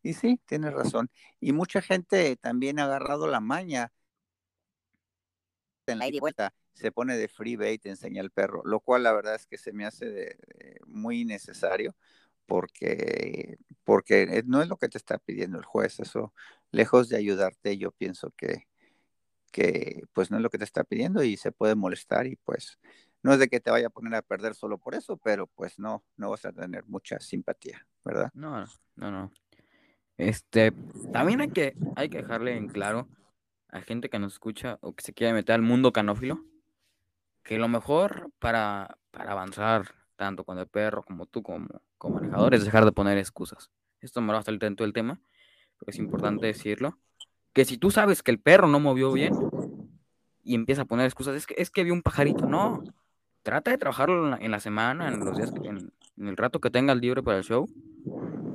Y 0.02 0.14
sí, 0.14 0.40
tienes 0.46 0.74
razón. 0.74 1.10
Y 1.40 1.52
mucha 1.52 1.82
gente 1.82 2.36
también 2.38 2.80
ha 2.80 2.86
agarrado 2.86 3.28
la 3.28 3.40
maña 3.40 3.92
en 5.88 6.00
la 6.00 6.08
vuelta 6.20 6.54
se 6.76 6.92
pone 6.92 7.18
de 7.18 7.28
free 7.28 7.56
bait, 7.56 7.86
enseña 7.86 8.22
al 8.22 8.32
perro, 8.32 8.62
lo 8.66 8.80
cual 8.80 9.04
la 9.04 9.14
verdad 9.14 9.36
es 9.36 9.48
que 9.48 9.58
se 9.58 9.72
me 9.72 9.86
hace 9.86 10.38
muy 10.86 11.26
necesario 11.26 11.96
porque, 12.46 13.58
porque 13.84 14.44
no 14.46 14.62
es 14.62 14.68
lo 14.68 14.78
que 14.78 14.90
te 14.90 14.98
está 14.98 15.18
pidiendo 15.18 15.58
el 15.58 15.66
juez, 15.66 16.00
eso, 16.00 16.34
lejos 16.72 17.10
de 17.10 17.18
ayudarte, 17.18 17.78
yo 17.78 17.92
pienso 17.92 18.32
que, 18.38 18.68
que 19.52 20.04
pues 20.14 20.32
no 20.32 20.38
es 20.38 20.44
lo 20.44 20.50
que 20.50 20.58
te 20.58 20.66
está 20.66 20.84
pidiendo 20.84 21.24
y 21.24 21.38
se 21.38 21.52
puede 21.52 21.76
molestar 21.76 22.28
y 22.28 22.36
pues 22.36 22.78
no 23.24 23.34
es 23.34 23.40
de 23.40 23.48
que 23.48 23.60
te 23.60 23.72
vaya 23.72 23.88
a 23.88 23.90
poner 23.90 24.14
a 24.14 24.22
perder 24.22 24.54
solo 24.54 24.78
por 24.78 24.94
eso, 24.94 25.18
pero 25.18 25.48
pues 25.48 25.80
no, 25.80 26.04
no 26.18 26.30
vas 26.30 26.46
a 26.46 26.52
tener 26.52 26.86
mucha 26.86 27.20
simpatía, 27.20 27.88
¿verdad? 28.04 28.30
No, 28.34 28.66
no, 28.96 29.12
no. 29.12 29.32
Este, 30.18 30.72
también 31.12 31.42
hay 31.42 31.50
que, 31.50 31.76
hay 31.96 32.10
que 32.10 32.20
dejarle 32.20 32.56
en 32.56 32.68
claro 32.68 33.08
a 33.70 33.82
gente 33.82 34.10
que 34.10 34.20
nos 34.20 34.34
escucha 34.34 34.78
o 34.82 34.94
que 34.94 35.04
se 35.04 35.14
quiere 35.14 35.34
meter 35.34 35.56
al 35.56 35.62
mundo 35.62 35.92
canófilo, 35.92 36.46
que 37.46 37.60
lo 37.60 37.68
mejor 37.68 38.32
para, 38.40 38.98
para 39.12 39.32
avanzar, 39.32 39.94
tanto 40.16 40.44
con 40.44 40.58
el 40.58 40.68
perro 40.68 41.04
como 41.04 41.28
tú 41.28 41.44
como, 41.44 41.68
como 41.98 42.16
manejador, 42.16 42.56
es 42.56 42.66
dejar 42.66 42.84
de 42.84 42.92
poner 42.92 43.18
excusas. 43.20 43.70
Esto 44.02 44.20
me 44.20 44.34
va 44.34 44.40
a 44.40 44.44
salir 44.44 44.60
dentro 44.60 44.84
del 44.84 44.94
tema, 44.94 45.22
pero 45.80 45.92
es 45.92 46.00
importante 46.00 46.48
decirlo. 46.48 46.98
Que 47.54 47.64
si 47.64 47.78
tú 47.78 47.92
sabes 47.92 48.24
que 48.24 48.32
el 48.32 48.40
perro 48.40 48.68
no 48.68 48.80
movió 48.80 49.12
bien 49.12 49.34
y 50.44 50.56
empieza 50.56 50.82
a 50.82 50.86
poner 50.86 51.06
excusas, 51.06 51.36
es 51.36 51.46
que, 51.46 51.54
es 51.58 51.70
que 51.70 51.84
vi 51.84 51.92
un 51.92 52.02
pajarito, 52.02 52.48
no 52.48 52.84
trata 53.44 53.70
de 53.70 53.78
trabajarlo 53.78 54.38
en 54.38 54.52
la, 54.52 54.60
semana, 54.60 55.08
en 55.08 55.24
los 55.24 55.38
días, 55.38 55.54
en, 55.64 55.92
el 56.28 56.36
rato 56.36 56.60
que 56.60 56.72
tengas 56.72 56.98
libre 56.98 57.22
para 57.22 57.38
el 57.38 57.44
show, 57.44 57.70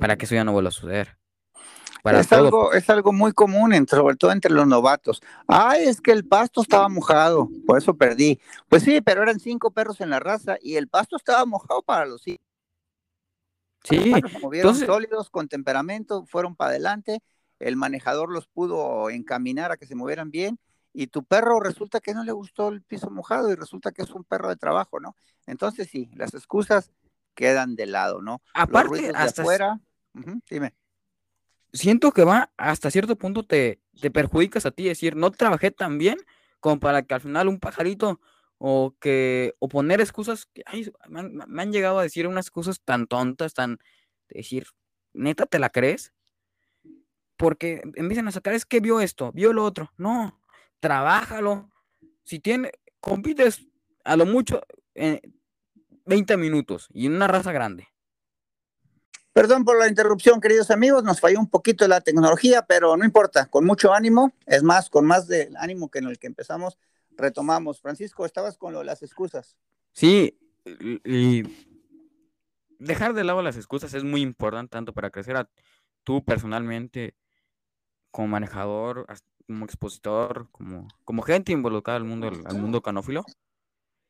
para 0.01 0.17
que 0.17 0.25
eso 0.25 0.35
ya 0.35 0.43
no 0.43 0.51
vuelva 0.51 0.67
a 0.67 0.71
suceder. 0.71 1.17
Es, 2.03 2.31
algo, 2.31 2.73
es 2.73 2.89
algo 2.89 3.13
muy 3.13 3.31
común, 3.33 3.73
sobre 3.87 4.15
todo 4.15 4.31
entre 4.31 4.51
los 4.51 4.67
novatos. 4.67 5.21
Ay, 5.47 5.83
es 5.83 6.01
que 6.01 6.11
el 6.11 6.27
pasto 6.27 6.61
estaba 6.61 6.89
mojado, 6.89 7.49
por 7.65 7.77
eso 7.77 7.95
perdí. 7.95 8.39
Pues 8.69 8.83
sí, 8.83 9.01
pero 9.01 9.23
eran 9.23 9.39
cinco 9.39 9.71
perros 9.71 10.01
en 10.01 10.09
la 10.09 10.19
raza 10.19 10.57
y 10.61 10.75
el 10.75 10.87
pasto 10.87 11.15
estaba 11.15 11.45
mojado 11.45 11.81
para 11.81 12.05
los 12.05 12.21
Sí, 12.23 12.37
sí. 13.83 14.13
se 14.13 14.39
movieron 14.39 14.75
sólidos, 14.75 15.29
con 15.29 15.47
temperamento, 15.47 16.25
fueron 16.25 16.55
para 16.55 16.71
adelante. 16.71 17.21
El 17.59 17.75
manejador 17.75 18.31
los 18.31 18.47
pudo 18.47 19.09
encaminar 19.09 19.71
a 19.71 19.77
que 19.77 19.85
se 19.85 19.95
movieran 19.95 20.31
bien 20.31 20.59
y 20.93 21.07
tu 21.07 21.23
perro 21.23 21.59
resulta 21.59 21.99
que 21.99 22.13
no 22.13 22.23
le 22.23 22.31
gustó 22.31 22.69
el 22.69 22.81
piso 22.81 23.09
mojado 23.09 23.51
y 23.51 23.55
resulta 23.55 23.91
que 23.91 24.01
es 24.01 24.11
un 24.11 24.23
perro 24.23 24.49
de 24.49 24.55
trabajo, 24.55 24.99
¿no? 24.99 25.15
Entonces 25.45 25.89
sí, 25.89 26.09
las 26.15 26.33
excusas 26.33 26.91
quedan 27.33 27.75
de 27.75 27.85
lado, 27.85 28.21
¿no? 28.21 28.41
Aparte, 28.53 29.11
hasta 29.15 29.41
afuera, 29.41 29.79
dime. 30.49 30.73
Siento 31.73 32.11
que 32.11 32.23
va 32.23 32.51
hasta 32.57 32.91
cierto 32.91 33.15
punto 33.17 33.43
te, 33.43 33.79
te 33.99 34.11
perjudicas 34.11 34.65
a 34.65 34.71
ti, 34.71 34.83
decir, 34.83 35.15
no 35.15 35.31
trabajé 35.31 35.71
tan 35.71 35.97
bien 35.97 36.17
como 36.59 36.79
para 36.79 37.03
que 37.03 37.13
al 37.13 37.21
final 37.21 37.47
un 37.47 37.59
pajarito 37.59 38.19
o 38.57 38.95
que 38.99 39.55
o 39.57 39.67
poner 39.67 40.01
excusas 40.01 40.45
que 40.45 40.63
me, 41.09 41.61
han, 41.61 41.71
llegado 41.71 41.97
a 41.97 42.03
decir 42.03 42.27
unas 42.27 42.45
excusas 42.45 42.79
tan 42.81 43.07
tontas, 43.07 43.55
tan 43.55 43.79
decir, 44.29 44.67
neta, 45.13 45.47
¿te 45.47 45.57
la 45.57 45.71
crees? 45.71 46.13
Porque 47.37 47.81
empiezan 47.95 48.27
a 48.27 48.31
sacar, 48.31 48.53
es 48.53 48.65
que 48.65 48.79
vio 48.79 49.01
esto, 49.01 49.31
vio 49.31 49.51
lo 49.51 49.65
otro. 49.65 49.91
No, 49.97 50.39
trabájalo. 50.79 51.71
Si 52.23 52.39
tiene, 52.39 52.71
compites 52.99 53.65
a 54.03 54.15
lo 54.15 54.27
mucho 54.27 54.61
en 54.93 55.19
20 56.05 56.37
minutos 56.37 56.87
y 56.93 57.07
en 57.07 57.15
una 57.15 57.27
raza 57.27 57.51
grande. 57.51 57.87
Perdón 59.33 59.63
por 59.63 59.79
la 59.79 59.87
interrupción, 59.87 60.41
queridos 60.41 60.71
amigos, 60.71 61.03
nos 61.03 61.21
falló 61.21 61.39
un 61.39 61.49
poquito 61.49 61.87
la 61.87 62.01
tecnología, 62.01 62.65
pero 62.67 62.97
no 62.97 63.05
importa, 63.05 63.45
con 63.45 63.65
mucho 63.65 63.93
ánimo, 63.93 64.33
es 64.45 64.61
más, 64.61 64.89
con 64.89 65.05
más 65.05 65.27
de 65.27 65.49
ánimo 65.57 65.89
que 65.89 65.99
en 65.99 66.07
el 66.07 66.19
que 66.19 66.27
empezamos, 66.27 66.77
retomamos. 67.11 67.79
Francisco, 67.79 68.25
estabas 68.25 68.57
con 68.57 68.73
lo, 68.73 68.83
las 68.83 69.03
excusas. 69.03 69.55
Sí, 69.93 70.37
y 71.05 71.43
dejar 72.77 73.13
de 73.13 73.23
lado 73.23 73.41
las 73.41 73.55
excusas 73.55 73.93
es 73.93 74.03
muy 74.03 74.21
importante, 74.21 74.71
tanto 74.71 74.93
para 74.93 75.11
crecer 75.11 75.37
a 75.37 75.49
tú 76.03 76.25
personalmente 76.25 77.15
como 78.11 78.27
manejador, 78.27 79.05
como 79.47 79.63
expositor, 79.63 80.49
como, 80.51 80.87
como 81.05 81.21
gente 81.21 81.53
involucrada 81.53 81.97
al 81.97 82.03
mundo, 82.03 82.31
al 82.45 82.57
mundo 82.57 82.81
canófilo. 82.81 83.23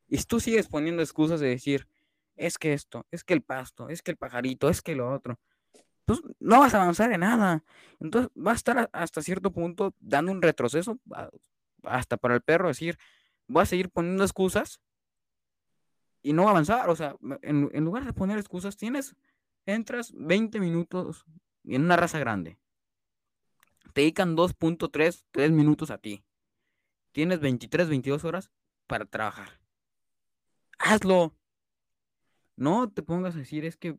Y 0.07 0.17
tú 0.23 0.39
sigues 0.39 0.67
poniendo 0.67 1.03
excusas 1.03 1.39
de 1.39 1.47
decir, 1.47 1.87
es 2.45 2.57
que 2.57 2.73
esto, 2.73 3.05
es 3.11 3.23
que 3.23 3.33
el 3.33 3.41
pasto, 3.41 3.89
es 3.89 4.01
que 4.01 4.11
el 4.11 4.17
pajarito, 4.17 4.69
es 4.69 4.81
que 4.81 4.95
lo 4.95 5.11
otro. 5.13 5.39
Pues 6.05 6.21
no 6.39 6.59
vas 6.59 6.73
a 6.73 6.81
avanzar 6.81 7.11
en 7.11 7.21
nada. 7.21 7.63
Entonces 7.99 8.31
va 8.35 8.51
a 8.51 8.55
estar 8.55 8.89
hasta 8.93 9.21
cierto 9.21 9.51
punto 9.51 9.95
dando 9.99 10.31
un 10.31 10.41
retroceso, 10.41 10.99
hasta 11.83 12.17
para 12.17 12.35
el 12.35 12.41
perro, 12.41 12.67
decir, 12.67 12.97
voy 13.47 13.63
a 13.63 13.65
seguir 13.65 13.89
poniendo 13.89 14.23
excusas 14.23 14.81
y 16.21 16.33
no 16.33 16.49
avanzar. 16.49 16.89
O 16.89 16.95
sea, 16.95 17.15
en, 17.41 17.69
en 17.73 17.85
lugar 17.85 18.05
de 18.05 18.13
poner 18.13 18.37
excusas, 18.37 18.77
tienes, 18.77 19.15
entras 19.65 20.11
20 20.15 20.59
minutos 20.59 21.25
en 21.63 21.83
una 21.83 21.95
raza 21.95 22.19
grande 22.19 22.57
te 23.91 24.01
dedican 24.01 24.35
2.3, 24.35 25.25
3 25.31 25.51
minutos 25.51 25.91
a 25.91 25.97
ti. 25.97 26.23
Tienes 27.11 27.39
23, 27.39 27.89
22 27.89 28.23
horas 28.23 28.51
para 28.87 29.05
trabajar. 29.05 29.59
Hazlo. 30.79 31.35
No 32.61 32.91
te 32.91 33.01
pongas 33.01 33.33
a 33.33 33.39
decir, 33.39 33.65
es 33.65 33.75
que 33.75 33.97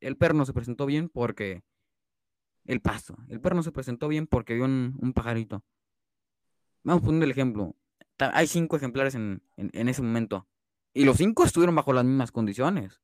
el 0.00 0.16
perro 0.16 0.34
no 0.34 0.44
se 0.44 0.52
presentó 0.52 0.84
bien 0.84 1.08
porque 1.08 1.62
el 2.64 2.80
paso. 2.80 3.16
El 3.28 3.40
perro 3.40 3.54
no 3.54 3.62
se 3.62 3.70
presentó 3.70 4.08
bien 4.08 4.26
porque 4.26 4.54
vio 4.54 4.64
un, 4.64 5.12
pajarito. 5.14 5.62
Vamos 6.82 7.04
poner 7.04 7.22
el 7.22 7.30
ejemplo. 7.30 7.76
Hay 8.18 8.48
cinco 8.48 8.74
ejemplares 8.74 9.14
en, 9.14 9.44
en, 9.56 9.88
ese 9.88 10.02
momento. 10.02 10.48
Y 10.92 11.04
los 11.04 11.18
cinco 11.18 11.44
estuvieron 11.44 11.76
bajo 11.76 11.92
las 11.92 12.04
mismas 12.04 12.32
condiciones. 12.32 13.00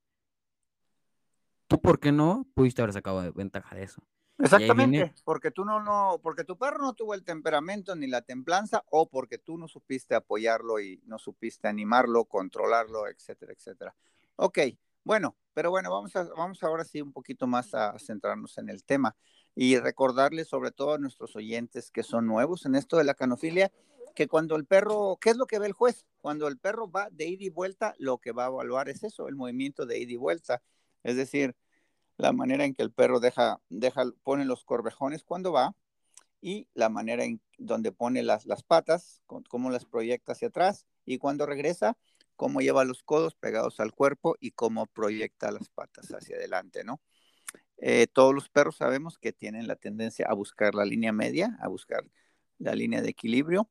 ¿Tú 1.68 1.80
por 1.80 2.00
qué 2.00 2.10
no 2.10 2.44
pudiste 2.54 2.82
haber 2.82 2.92
sacado 2.92 3.32
ventaja 3.32 3.76
de 3.76 3.84
eso? 3.84 4.02
Exactamente, 4.38 5.14
porque 5.22 5.52
tú 5.52 5.64
no, 5.64 5.80
no, 5.80 6.18
porque 6.20 6.42
tu 6.42 6.58
perro 6.58 6.78
no 6.78 6.94
tuvo 6.94 7.14
el 7.14 7.22
temperamento 7.22 7.94
ni 7.94 8.08
la 8.08 8.22
templanza, 8.22 8.82
o 8.90 9.08
porque 9.08 9.38
tú 9.38 9.56
no 9.56 9.68
supiste 9.68 10.16
apoyarlo 10.16 10.80
y 10.80 11.00
no 11.06 11.20
supiste 11.20 11.68
animarlo, 11.68 12.24
controlarlo, 12.24 13.06
etcétera, 13.06 13.52
etcétera. 13.52 13.94
Ok, 14.34 14.58
bueno, 15.06 15.36
pero 15.54 15.70
bueno, 15.70 15.88
vamos, 15.92 16.16
a, 16.16 16.24
vamos 16.24 16.60
ahora 16.64 16.84
sí 16.84 17.00
un 17.00 17.12
poquito 17.12 17.46
más 17.46 17.74
a 17.74 17.96
centrarnos 18.00 18.58
en 18.58 18.68
el 18.68 18.82
tema 18.82 19.14
y 19.54 19.78
recordarles 19.78 20.48
sobre 20.48 20.72
todo 20.72 20.94
a 20.94 20.98
nuestros 20.98 21.36
oyentes 21.36 21.92
que 21.92 22.02
son 22.02 22.26
nuevos 22.26 22.66
en 22.66 22.74
esto 22.74 22.96
de 22.96 23.04
la 23.04 23.14
canofilia, 23.14 23.70
que 24.16 24.26
cuando 24.26 24.56
el 24.56 24.66
perro, 24.66 25.16
¿qué 25.20 25.30
es 25.30 25.36
lo 25.36 25.46
que 25.46 25.60
ve 25.60 25.66
el 25.66 25.74
juez? 25.74 26.04
Cuando 26.20 26.48
el 26.48 26.58
perro 26.58 26.90
va 26.90 27.08
de 27.12 27.26
ida 27.26 27.44
y 27.44 27.50
vuelta, 27.50 27.94
lo 27.98 28.18
que 28.18 28.32
va 28.32 28.46
a 28.46 28.48
evaluar 28.48 28.88
es 28.88 29.04
eso, 29.04 29.28
el 29.28 29.36
movimiento 29.36 29.86
de 29.86 30.00
ida 30.00 30.10
y 30.10 30.16
vuelta. 30.16 30.60
Es 31.04 31.14
decir, 31.14 31.54
la 32.16 32.32
manera 32.32 32.64
en 32.64 32.74
que 32.74 32.82
el 32.82 32.90
perro 32.90 33.20
deja, 33.20 33.60
deja, 33.68 34.06
pone 34.24 34.44
los 34.44 34.64
corvejones 34.64 35.22
cuando 35.22 35.52
va 35.52 35.76
y 36.40 36.66
la 36.74 36.88
manera 36.88 37.22
en 37.22 37.40
donde 37.58 37.92
pone 37.92 38.24
las, 38.24 38.44
las 38.44 38.64
patas, 38.64 39.22
cómo 39.26 39.70
las 39.70 39.84
proyecta 39.84 40.32
hacia 40.32 40.48
atrás 40.48 40.84
y 41.04 41.18
cuando 41.18 41.46
regresa, 41.46 41.96
cómo 42.36 42.60
lleva 42.60 42.84
los 42.84 43.02
codos 43.02 43.34
pegados 43.34 43.80
al 43.80 43.92
cuerpo 43.92 44.36
y 44.40 44.52
cómo 44.52 44.86
proyecta 44.86 45.50
las 45.50 45.68
patas 45.68 46.08
hacia 46.10 46.36
adelante, 46.36 46.84
¿no? 46.84 47.00
Eh, 47.78 48.06
todos 48.06 48.34
los 48.34 48.48
perros 48.48 48.76
sabemos 48.76 49.18
que 49.18 49.32
tienen 49.32 49.66
la 49.66 49.76
tendencia 49.76 50.26
a 50.28 50.34
buscar 50.34 50.74
la 50.74 50.84
línea 50.84 51.12
media, 51.12 51.58
a 51.60 51.68
buscar 51.68 52.04
la 52.58 52.74
línea 52.74 53.02
de 53.02 53.10
equilibrio 53.10 53.68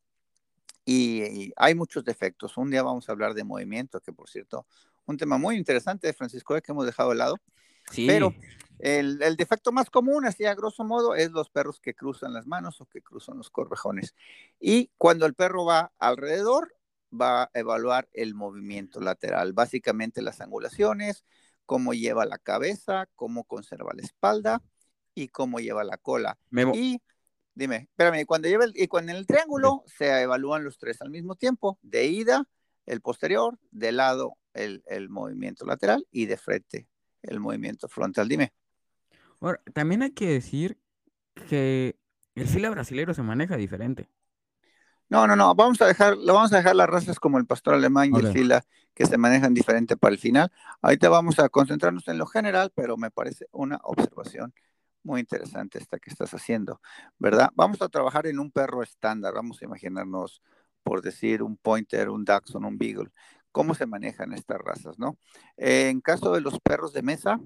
y, 0.84 1.24
y 1.24 1.54
hay 1.56 1.76
muchos 1.76 2.04
defectos. 2.04 2.58
Un 2.58 2.70
día 2.70 2.84
vamos 2.84 3.10
a 3.10 3.14
hablar 3.14 3.34
de 3.34 3.44
movimiento, 3.44 4.02
que 4.02 4.14
por 4.14 4.30
cierto, 4.30 4.68
un 5.06 5.18
tema 5.18 5.38
muy 5.38 5.56
interesante 5.56 6.08
de 6.08 6.14
Francisco 6.14 6.60
que 6.62 6.72
hemos 6.72 6.86
dejado 6.86 7.10
de 7.12 7.16
lado 7.16 7.40
pero 7.96 8.34
el, 8.80 9.36
defecto 9.38 9.72
más 9.72 9.90
común, 9.90 10.26
así 10.26 10.46
a 10.46 10.56
grosso 10.56 10.84
modo, 10.84 11.16
es 11.16 11.32
los 11.32 11.50
perros 11.50 11.80
que 11.80 11.94
cruzan 11.94 12.34
las 12.34 12.48
manos 12.48 12.82
o 12.82 12.86
que 12.86 13.02
cruzan 13.02 13.38
los 13.38 13.50
corvejones. 13.50 14.16
Y 14.60 14.92
cuando 14.98 15.26
el 15.26 15.34
perro 15.34 15.66
va 15.66 15.92
alrededor, 16.00 16.75
va 17.20 17.44
a 17.44 17.50
evaluar 17.54 18.08
el 18.14 18.36
movimiento 18.36 19.00
lateral, 19.00 19.54
básicamente 19.54 20.22
las 20.22 20.42
angulaciones, 20.42 21.24
cómo 21.66 21.94
lleva 21.94 22.26
la 22.26 22.38
cabeza, 22.38 23.08
cómo 23.16 23.44
conserva 23.44 23.94
la 23.96 24.02
espalda 24.02 24.62
y 25.14 25.30
cómo 25.30 25.60
lleva 25.60 25.84
la 25.84 25.98
cola. 25.98 26.38
Y 26.74 27.02
dime, 27.54 27.90
espérame, 27.90 28.26
cuando 28.26 28.48
lleva 28.48 28.66
el, 28.66 28.74
y 28.76 28.88
cuando 28.88 29.12
en 29.12 29.18
el 29.18 29.28
triángulo 29.28 29.84
se 29.88 30.22
evalúan 30.22 30.64
los 30.64 30.78
tres 30.78 31.02
al 31.02 31.10
mismo 31.10 31.36
tiempo, 31.36 31.80
de 31.82 32.06
ida, 32.06 32.48
el 32.86 33.02
posterior, 33.02 33.58
de 33.72 33.92
lado, 33.92 34.38
el, 34.54 34.84
el 34.88 35.10
movimiento 35.10 35.66
lateral 35.66 36.08
y 36.12 36.28
de 36.28 36.38
frente, 36.38 36.88
el 37.24 37.40
movimiento 37.40 37.88
frontal. 37.88 38.28
Dime. 38.28 38.54
Ahora, 39.40 39.62
también 39.74 40.04
hay 40.04 40.12
que 40.12 40.28
decir 40.28 40.80
que 41.48 41.98
el 42.36 42.48
fila 42.48 42.70
brasileño 42.70 43.14
se 43.14 43.24
maneja 43.24 43.58
diferente. 43.58 44.10
No, 45.10 45.28
no, 45.28 45.36
no, 45.36 45.54
vamos 45.56 45.82
a 45.82 45.86
dejar, 45.86 46.18
lo 46.18 46.34
vamos 46.34 46.52
a 46.54 46.58
dejar 46.58 46.76
las 46.76 46.90
razas 46.90 47.20
como 47.20 47.38
el 47.38 47.46
pastor 47.46 47.76
alemán 47.76 48.12
y 48.14 48.20
el 48.20 48.32
fila 48.32 48.66
que 48.94 49.06
se 49.06 49.18
manejan 49.18 49.54
diferente 49.54 49.98
para 49.98 50.14
el 50.14 50.20
final. 50.20 50.52
Ahorita 50.82 51.10
vamos 51.10 51.40
a 51.40 51.50
concentrarnos 51.50 52.08
en 52.08 52.18
lo 52.18 52.26
general, 52.26 52.72
pero 52.76 52.98
me 52.98 53.12
parece 53.12 53.48
una 53.52 53.80
observación 53.84 54.54
muy 55.04 55.20
interesante 55.20 55.78
esta 55.78 56.00
que 56.00 56.10
estás 56.10 56.34
haciendo, 56.34 56.82
¿verdad? 57.20 57.50
Vamos 57.54 57.82
a 57.82 57.90
trabajar 57.90 58.26
en 58.26 58.40
un 58.40 58.52
perro 58.52 58.82
estándar, 58.82 59.36
vamos 59.36 59.62
a 59.62 59.66
imaginarnos, 59.66 60.42
por 60.82 61.04
decir, 61.04 61.44
un 61.44 61.58
pointer, 61.58 62.10
un 62.10 62.26
dachshund, 62.26 62.66
un 62.66 62.78
beagle 62.78 63.12
cómo 63.56 63.74
se 63.74 63.86
manejan 63.86 64.34
estas 64.34 64.60
razas, 64.60 65.00
¿no? 65.00 65.18
en 65.56 66.02
caso 66.02 66.34
de 66.34 66.42
los 66.42 66.60
perros 66.60 66.92
de 66.92 67.02
mesa, 67.04 67.40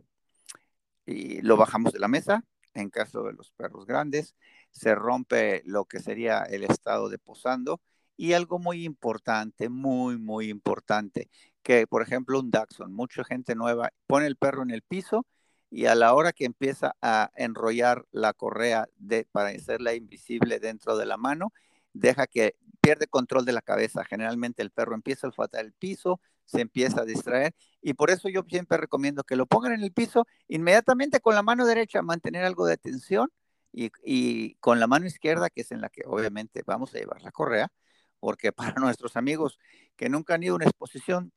y 1.05 1.43
lo 1.43 1.55
bajamos 1.55 1.93
de 1.93 1.99
la 1.99 2.07
mesa. 2.07 2.43
En 2.73 2.89
caso 2.89 3.23
de 3.23 3.33
los 3.33 3.51
perros 3.51 3.85
grandes, 3.85 4.35
se 4.71 4.95
rompe 4.95 5.61
lo 5.65 5.85
que 5.85 5.99
sería 5.99 6.43
el 6.43 6.63
estado 6.63 7.09
de 7.09 7.17
posando. 7.17 7.81
Y 8.15 8.33
algo 8.33 8.59
muy 8.59 8.83
importante, 8.83 9.69
muy, 9.69 10.17
muy 10.17 10.49
importante, 10.49 11.29
que 11.63 11.87
por 11.87 12.01
ejemplo 12.01 12.39
un 12.39 12.51
Dachshund, 12.51 12.93
mucha 12.93 13.23
gente 13.23 13.55
nueva 13.55 13.91
pone 14.07 14.27
el 14.27 14.35
perro 14.35 14.63
en 14.63 14.71
el 14.71 14.81
piso 14.81 15.25
y 15.71 15.85
a 15.85 15.95
la 15.95 16.13
hora 16.13 16.33
que 16.33 16.45
empieza 16.45 16.95
a 17.01 17.31
enrollar 17.35 18.05
la 18.11 18.33
correa 18.33 18.87
de, 18.97 19.25
para 19.31 19.49
hacerla 19.49 19.93
invisible 19.93 20.59
dentro 20.59 20.97
de 20.97 21.05
la 21.05 21.17
mano, 21.17 21.53
deja 21.93 22.27
que 22.27 22.55
pierde 22.81 23.07
control 23.07 23.45
de 23.45 23.53
la 23.53 23.61
cabeza. 23.61 24.03
Generalmente 24.03 24.61
el 24.63 24.71
perro 24.71 24.95
empieza 24.95 25.27
a 25.27 25.29
olfatar 25.29 25.63
el 25.63 25.73
piso, 25.73 26.19
se 26.49 26.61
empieza 26.61 27.01
a 27.01 27.05
distraer 27.05 27.53
y 27.81 27.93
por 27.93 28.09
eso 28.09 28.29
yo 28.29 28.43
siempre 28.47 28.77
recomiendo 28.77 29.23
que 29.23 29.35
lo 29.35 29.45
pongan 29.45 29.73
en 29.73 29.81
el 29.81 29.91
piso 29.93 30.25
inmediatamente 30.47 31.19
con 31.19 31.35
la 31.35 31.43
mano 31.43 31.65
derecha, 31.65 32.01
mantener 32.01 32.43
algo 32.43 32.65
de 32.65 32.77
tensión 32.77 33.29
y, 33.71 33.91
y 34.03 34.55
con 34.55 34.79
la 34.79 34.87
mano 34.87 35.05
izquierda, 35.05 35.49
que 35.49 35.61
es 35.61 35.71
en 35.71 35.81
la 35.81 35.89
que 35.89 36.01
obviamente 36.05 36.63
vamos 36.65 36.93
a 36.95 36.97
llevar 36.97 37.21
la 37.21 37.31
correa, 37.31 37.71
porque 38.19 38.51
para 38.51 38.73
nuestros 38.79 39.15
amigos 39.15 39.59
que 39.95 40.09
nunca 40.09 40.35
han 40.35 40.43
ido 40.43 40.53
a 40.53 40.57
una 40.57 40.65
exposición, 40.65 41.31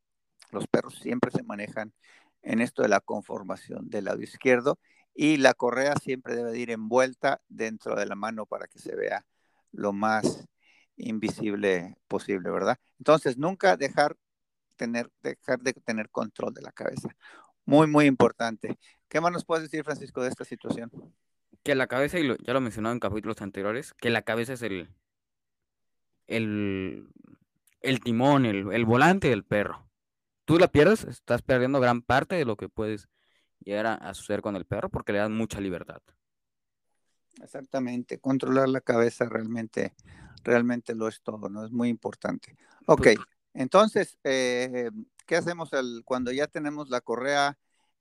los 0.50 0.66
perros 0.66 0.98
siempre 0.98 1.30
se 1.30 1.42
manejan 1.42 1.92
en 2.42 2.60
esto 2.60 2.82
de 2.82 2.88
la 2.88 3.00
conformación 3.00 3.88
del 3.90 4.06
lado 4.06 4.22
izquierdo 4.22 4.78
y 5.14 5.36
la 5.36 5.54
correa 5.54 5.94
siempre 5.96 6.36
debe 6.36 6.58
ir 6.58 6.70
envuelta 6.70 7.42
dentro 7.48 7.96
de 7.96 8.06
la 8.06 8.14
mano 8.14 8.46
para 8.46 8.66
que 8.66 8.78
se 8.78 8.96
vea 8.96 9.26
lo 9.72 9.92
más 9.92 10.46
invisible 10.96 11.96
posible, 12.08 12.50
¿verdad? 12.50 12.78
Entonces, 12.98 13.36
nunca 13.38 13.76
dejar, 13.76 14.16
tener, 14.82 15.10
dejar 15.22 15.60
de 15.60 15.72
tener 15.72 16.10
control 16.10 16.52
de 16.54 16.62
la 16.62 16.72
cabeza. 16.72 17.08
Muy, 17.64 17.86
muy 17.86 18.06
importante. 18.06 18.78
¿Qué 19.08 19.20
más 19.20 19.32
nos 19.32 19.44
puedes 19.44 19.64
decir, 19.64 19.84
Francisco, 19.84 20.22
de 20.22 20.28
esta 20.28 20.44
situación? 20.44 20.90
Que 21.62 21.74
la 21.74 21.86
cabeza, 21.86 22.18
y 22.18 22.26
ya 22.26 22.52
lo 22.52 22.58
he 22.58 22.62
mencionado 22.62 22.92
en 22.92 23.00
capítulos 23.00 23.40
anteriores, 23.40 23.94
que 23.94 24.10
la 24.10 24.22
cabeza 24.22 24.54
es 24.54 24.62
el, 24.62 24.88
el, 26.26 27.08
el 27.80 28.00
timón, 28.00 28.46
el, 28.46 28.72
el 28.72 28.84
volante 28.84 29.28
del 29.28 29.44
perro 29.44 29.86
tú 30.44 30.58
la 30.58 30.68
pierdes, 30.68 31.04
estás 31.04 31.42
perdiendo 31.42 31.80
gran 31.80 32.02
parte 32.02 32.34
de 32.36 32.44
lo 32.44 32.56
que 32.56 32.68
puedes 32.68 33.08
llegar 33.60 33.86
a, 33.86 34.14
suceder 34.14 34.42
con 34.42 34.56
el 34.56 34.64
perro 34.64 34.90
porque 34.90 35.12
le 35.12 35.18
das 35.18 35.30
mucha 35.30 35.60
libertad. 35.60 36.02
Exactamente, 37.42 38.18
controlar 38.18 38.68
la 38.68 38.80
cabeza 38.80 39.24
realmente, 39.24 39.94
realmente 40.42 40.94
lo 40.94 41.08
es 41.08 41.22
todo, 41.22 41.48
¿no? 41.48 41.64
Es 41.64 41.72
muy 41.72 41.88
importante. 41.88 42.56
Ok, 42.86 43.08
entonces, 43.54 44.18
eh, 44.24 44.90
¿qué 45.26 45.36
hacemos 45.36 45.70
cuando 46.04 46.32
ya 46.32 46.46
tenemos 46.46 46.88
la 46.90 47.00
correa 47.00 47.58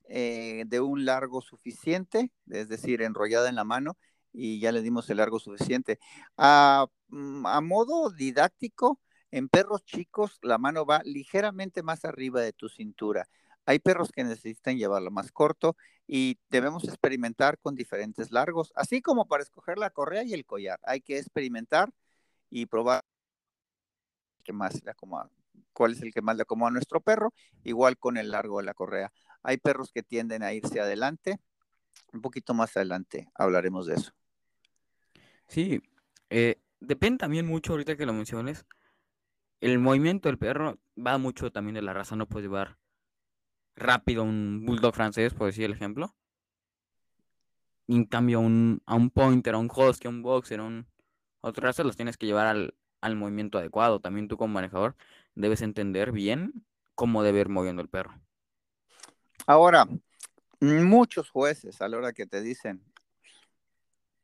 eh, 0.08 0.64
de 0.66 0.80
un 0.80 1.04
largo 1.04 1.42
suficiente, 1.42 2.30
es 2.50 2.68
decir, 2.68 3.02
enrollada 3.02 3.48
en 3.48 3.56
la 3.56 3.64
mano, 3.64 3.96
y 4.32 4.60
ya 4.60 4.72
le 4.72 4.82
dimos 4.82 5.08
el 5.10 5.18
largo 5.18 5.38
suficiente? 5.38 5.98
a 6.36 6.86
mm, 7.08 7.64
modo 7.64 8.10
didáctico, 8.10 9.00
en 9.30 9.48
perros 9.48 9.84
chicos, 9.84 10.38
la 10.42 10.58
mano 10.58 10.84
va 10.86 11.02
ligeramente 11.04 11.82
más 11.82 12.04
arriba 12.04 12.40
de 12.42 12.52
tu 12.52 12.68
cintura. 12.68 13.28
Hay 13.66 13.78
perros 13.78 14.10
que 14.12 14.24
necesitan 14.24 14.76
llevarlo 14.76 15.10
más 15.10 15.32
corto 15.32 15.76
y 16.06 16.38
debemos 16.50 16.84
experimentar 16.84 17.58
con 17.58 17.74
diferentes 17.74 18.32
largos, 18.32 18.72
así 18.76 19.00
como 19.02 19.26
para 19.26 19.42
escoger 19.42 19.78
la 19.78 19.90
correa 19.90 20.24
y 20.24 20.34
el 20.34 20.44
collar. 20.44 20.80
Hay 20.84 21.00
que 21.00 21.18
experimentar 21.18 21.90
y 22.50 22.66
probar 22.66 23.04
qué 24.44 24.52
más 24.52 24.82
le 24.84 24.90
cuál 25.72 25.92
es 25.92 26.02
el 26.02 26.12
que 26.12 26.22
más 26.22 26.36
le 26.36 26.42
acomoda 26.42 26.70
a 26.70 26.72
nuestro 26.72 27.00
perro, 27.00 27.32
igual 27.64 27.98
con 27.98 28.16
el 28.16 28.30
largo 28.30 28.58
de 28.58 28.64
la 28.64 28.74
correa. 28.74 29.12
Hay 29.42 29.58
perros 29.58 29.92
que 29.92 30.02
tienden 30.02 30.42
a 30.42 30.52
irse 30.52 30.80
adelante, 30.80 31.38
un 32.12 32.20
poquito 32.22 32.54
más 32.54 32.76
adelante 32.76 33.28
hablaremos 33.34 33.86
de 33.86 33.94
eso. 33.94 34.12
Sí, 35.46 35.82
eh, 36.30 36.60
depende 36.80 37.18
también 37.18 37.46
mucho 37.46 37.72
ahorita 37.72 37.96
que 37.96 38.06
lo 38.06 38.12
menciones 38.12 38.66
el 39.62 39.78
movimiento 39.78 40.28
del 40.28 40.38
perro 40.38 40.78
va 40.98 41.18
mucho 41.18 41.52
también 41.52 41.76
de 41.76 41.82
la 41.82 41.94
raza. 41.94 42.16
No 42.16 42.26
puede 42.28 42.44
llevar 42.46 42.78
rápido 43.76 44.24
un 44.24 44.64
bulldog 44.66 44.94
francés, 44.94 45.34
por 45.34 45.46
decir 45.46 45.64
el 45.64 45.72
ejemplo. 45.72 46.14
en 47.88 48.04
cambio, 48.06 48.40
un, 48.40 48.82
a 48.86 48.94
un 48.94 49.10
pointer, 49.10 49.54
a 49.54 49.58
un 49.58 49.70
husky, 49.74 50.08
a 50.08 50.10
un 50.10 50.22
boxer, 50.22 50.60
a 50.60 50.64
un, 50.64 50.88
otra 51.40 51.66
raza 51.68 51.84
los 51.84 51.96
tienes 51.96 52.16
que 52.16 52.26
llevar 52.26 52.46
al, 52.46 52.74
al 53.00 53.16
movimiento 53.16 53.58
adecuado. 53.58 54.00
También 54.00 54.28
tú 54.28 54.36
como 54.36 54.54
manejador 54.54 54.96
debes 55.34 55.62
entender 55.62 56.12
bien 56.12 56.64
cómo 56.94 57.22
debe 57.22 57.40
ir 57.40 57.48
moviendo 57.48 57.82
el 57.82 57.88
perro. 57.88 58.14
Ahora, 59.46 59.88
muchos 60.60 61.30
jueces 61.30 61.80
a 61.80 61.88
la 61.88 61.96
hora 61.96 62.12
que 62.12 62.26
te 62.26 62.42
dicen 62.42 62.82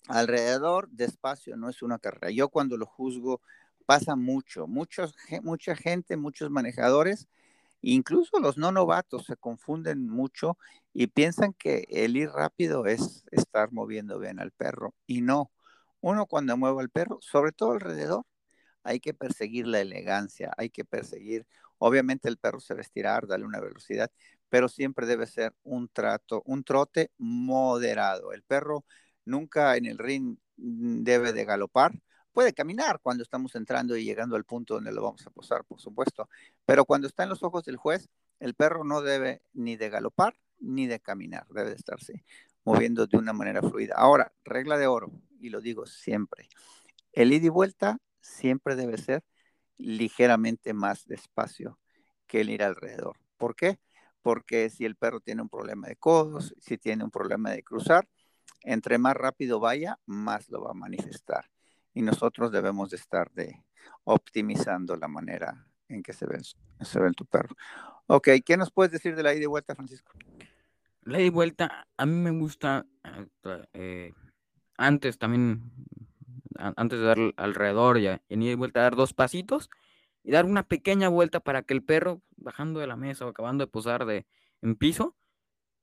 alrededor 0.07 0.89
de 0.91 1.05
espacio 1.05 1.57
no 1.57 1.69
es 1.69 1.83
una 1.83 1.99
carrera. 1.99 2.31
Yo 2.31 2.49
cuando 2.49 2.77
lo 2.77 2.87
juzgo 2.87 3.41
pasa 3.85 4.17
mucho, 4.17 4.67
mucha 4.67 5.77
gente, 5.77 6.17
muchos 6.17 6.51
manejadores, 6.51 7.27
incluso 7.81 8.39
los 8.39 8.59
no 8.59 8.71
novatos 8.71 9.25
se 9.27 9.37
confunden 9.37 10.09
mucho 10.09 10.59
y 10.93 11.09
piensan 11.09 11.53
que 11.53 11.87
el 11.91 12.17
ir 12.17 12.31
rápido 12.31 12.87
es 12.87 13.25
estar 13.31 13.73
moviendo 13.73 14.19
bien 14.19 14.41
al 14.41 14.51
perro. 14.51 14.95
Y 15.07 15.21
no, 15.21 15.51
uno 16.01 16.27
cuando 16.27 16.57
mueve 16.57 16.81
al 16.81 16.91
perro, 16.91 17.19
sobre 17.21 17.53
todo 17.53 17.73
alrededor, 17.73 18.25
hay 18.83 19.01
que 19.01 19.15
perseguir 19.15 19.67
la 19.67 19.81
elegancia, 19.81 20.53
hay 20.57 20.71
que 20.71 20.85
perseguir, 20.85 21.47
obviamente 21.79 22.29
el 22.29 22.39
perro 22.39 22.61
se 22.61 22.75
estirar, 22.81 23.27
darle 23.27 23.47
una 23.47 23.61
velocidad, 23.61 24.11
pero 24.49 24.69
siempre 24.69 25.07
debe 25.07 25.27
ser 25.27 25.55
un 25.63 25.89
trato, 25.89 26.43
un 26.47 26.65
trote 26.65 27.11
moderado. 27.19 28.33
El 28.33 28.43
perro 28.43 28.85
nunca 29.25 29.77
en 29.77 29.87
el 29.87 29.99
ring 29.99 30.39
debe 30.57 31.33
de 31.33 31.45
galopar, 31.45 31.93
puede 32.33 32.53
caminar 32.53 33.01
cuando 33.03 33.23
estamos 33.23 33.55
entrando 33.55 33.97
y 33.97 34.05
llegando 34.05 34.37
al 34.37 34.45
punto 34.45 34.75
donde 34.75 34.93
lo 34.93 35.03
vamos 35.03 35.27
a 35.27 35.31
posar, 35.31 35.65
por 35.65 35.81
supuesto. 35.81 36.29
Pero 36.65 36.85
cuando 36.85 37.09
está 37.09 37.25
en 37.25 37.29
los 37.31 37.43
ojos 37.43 37.65
del 37.65 37.77
juez, 37.77 38.09
el 38.41 38.55
perro 38.55 38.85
no 38.85 39.03
debe 39.03 39.43
ni 39.53 39.77
de 39.77 39.91
galopar 39.91 40.37
ni 40.61 40.87
de 40.87 41.01
caminar, 41.01 41.47
debe 41.49 41.71
de 41.71 41.77
estarse 41.77 42.25
moviendo 42.65 43.07
de 43.07 43.17
una 43.17 43.33
manera 43.33 43.63
fluida. 43.63 43.95
Ahora, 43.97 44.33
regla 44.45 44.77
de 44.77 44.87
oro, 44.87 45.11
y 45.41 45.51
lo 45.51 45.61
digo 45.61 45.87
siempre, 45.87 46.49
el 47.13 47.33
ida 47.33 47.47
y 47.47 47.49
vuelta 47.49 47.99
siempre 48.29 48.77
debe 48.77 48.99
ser 48.99 49.25
ligeramente 49.77 50.73
más 50.73 51.07
despacio 51.07 51.79
que 52.27 52.41
el 52.41 52.51
ir 52.51 52.63
alrededor. 52.63 53.19
¿Por 53.37 53.55
qué? 53.57 53.79
Porque 54.23 54.71
si 54.71 54.85
el 54.85 54.97
perro 54.97 55.21
tiene 55.21 55.43
un 55.43 55.49
problema 55.49 55.89
de 55.89 55.97
codos, 55.97 56.55
si 56.59 56.77
tiene 56.79 57.05
un 57.05 57.11
problema 57.11 57.51
de 57.51 57.63
cruzar, 57.63 58.09
entre 58.63 58.99
más 58.99 59.15
rápido 59.15 59.61
vaya, 59.61 59.99
más 60.07 60.49
lo 60.51 60.63
va 60.63 60.73
a 60.73 60.75
manifestar 60.75 61.49
y 61.95 62.03
nosotros 62.03 62.53
debemos 62.53 62.91
de 62.91 62.97
estar 62.97 63.31
de 63.33 63.65
optimizando 64.05 64.95
la 64.97 65.09
manera 65.09 65.67
en 65.89 66.03
que 66.03 66.13
se 66.13 66.27
ve, 66.27 66.39
se 66.81 67.01
ve 67.01 67.11
tu 67.13 67.25
perro. 67.27 67.57
Ok, 68.07 68.29
¿qué 68.45 68.57
nos 68.57 68.71
puedes 68.71 68.93
decir 68.93 69.17
de 69.17 69.23
la 69.23 69.35
ida 69.35 69.43
y 69.43 69.47
vuelta, 69.47 69.75
Francisco? 69.75 70.13
La 71.03 71.19
ida 71.19 71.27
y 71.27 71.31
vuelta, 71.31 71.89
a 71.97 72.07
mí 72.07 72.13
me 72.13 72.31
gusta, 72.31 72.87
eh, 73.73 74.13
antes 74.77 75.19
también, 75.19 75.73
antes 76.59 76.99
de 76.99 77.05
dar 77.07 77.19
alrededor 77.37 77.99
ya, 77.99 78.23
en 78.29 78.43
ida 78.43 78.53
y 78.53 78.57
vuelta, 78.57 78.83
dar 78.83 78.97
dos 78.97 79.15
pasitos 79.15 79.71
y 80.23 80.33
dar 80.33 80.45
una 80.45 80.65
pequeña 80.65 81.09
vuelta 81.09 81.41
para 81.41 81.63
que 81.63 81.75
el 81.75 81.83
perro, 81.83 82.21
bajando 82.37 82.81
de 82.81 82.87
la 82.87 82.97
mesa 82.97 83.27
o 83.27 83.29
acabando 83.29 83.65
de 83.65 83.71
posar 83.71 84.05
de, 84.05 84.27
en 84.63 84.77
piso, 84.77 85.17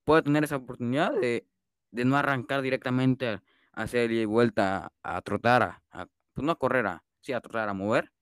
pueda 0.04 0.22
tener 0.22 0.44
esa 0.44 0.58
oportunidad 0.58 1.14
de, 1.14 1.48
de 1.92 2.06
no 2.06 2.18
arrancar 2.18 2.62
directamente 2.62 3.28
a, 3.28 3.44
hacer 3.74 4.12
y 4.12 4.26
vuelta 4.26 4.92
a, 5.04 5.22
trotar, 5.22 5.82
a, 5.92 6.08
pues 6.34 6.46
no 6.46 6.52
a 6.52 6.60
correr, 6.60 6.88
a, 6.88 7.04
sí, 7.22 7.34
a 7.34 7.42
trotar, 7.42 7.68
a 7.70 7.74
mover. 7.74 8.14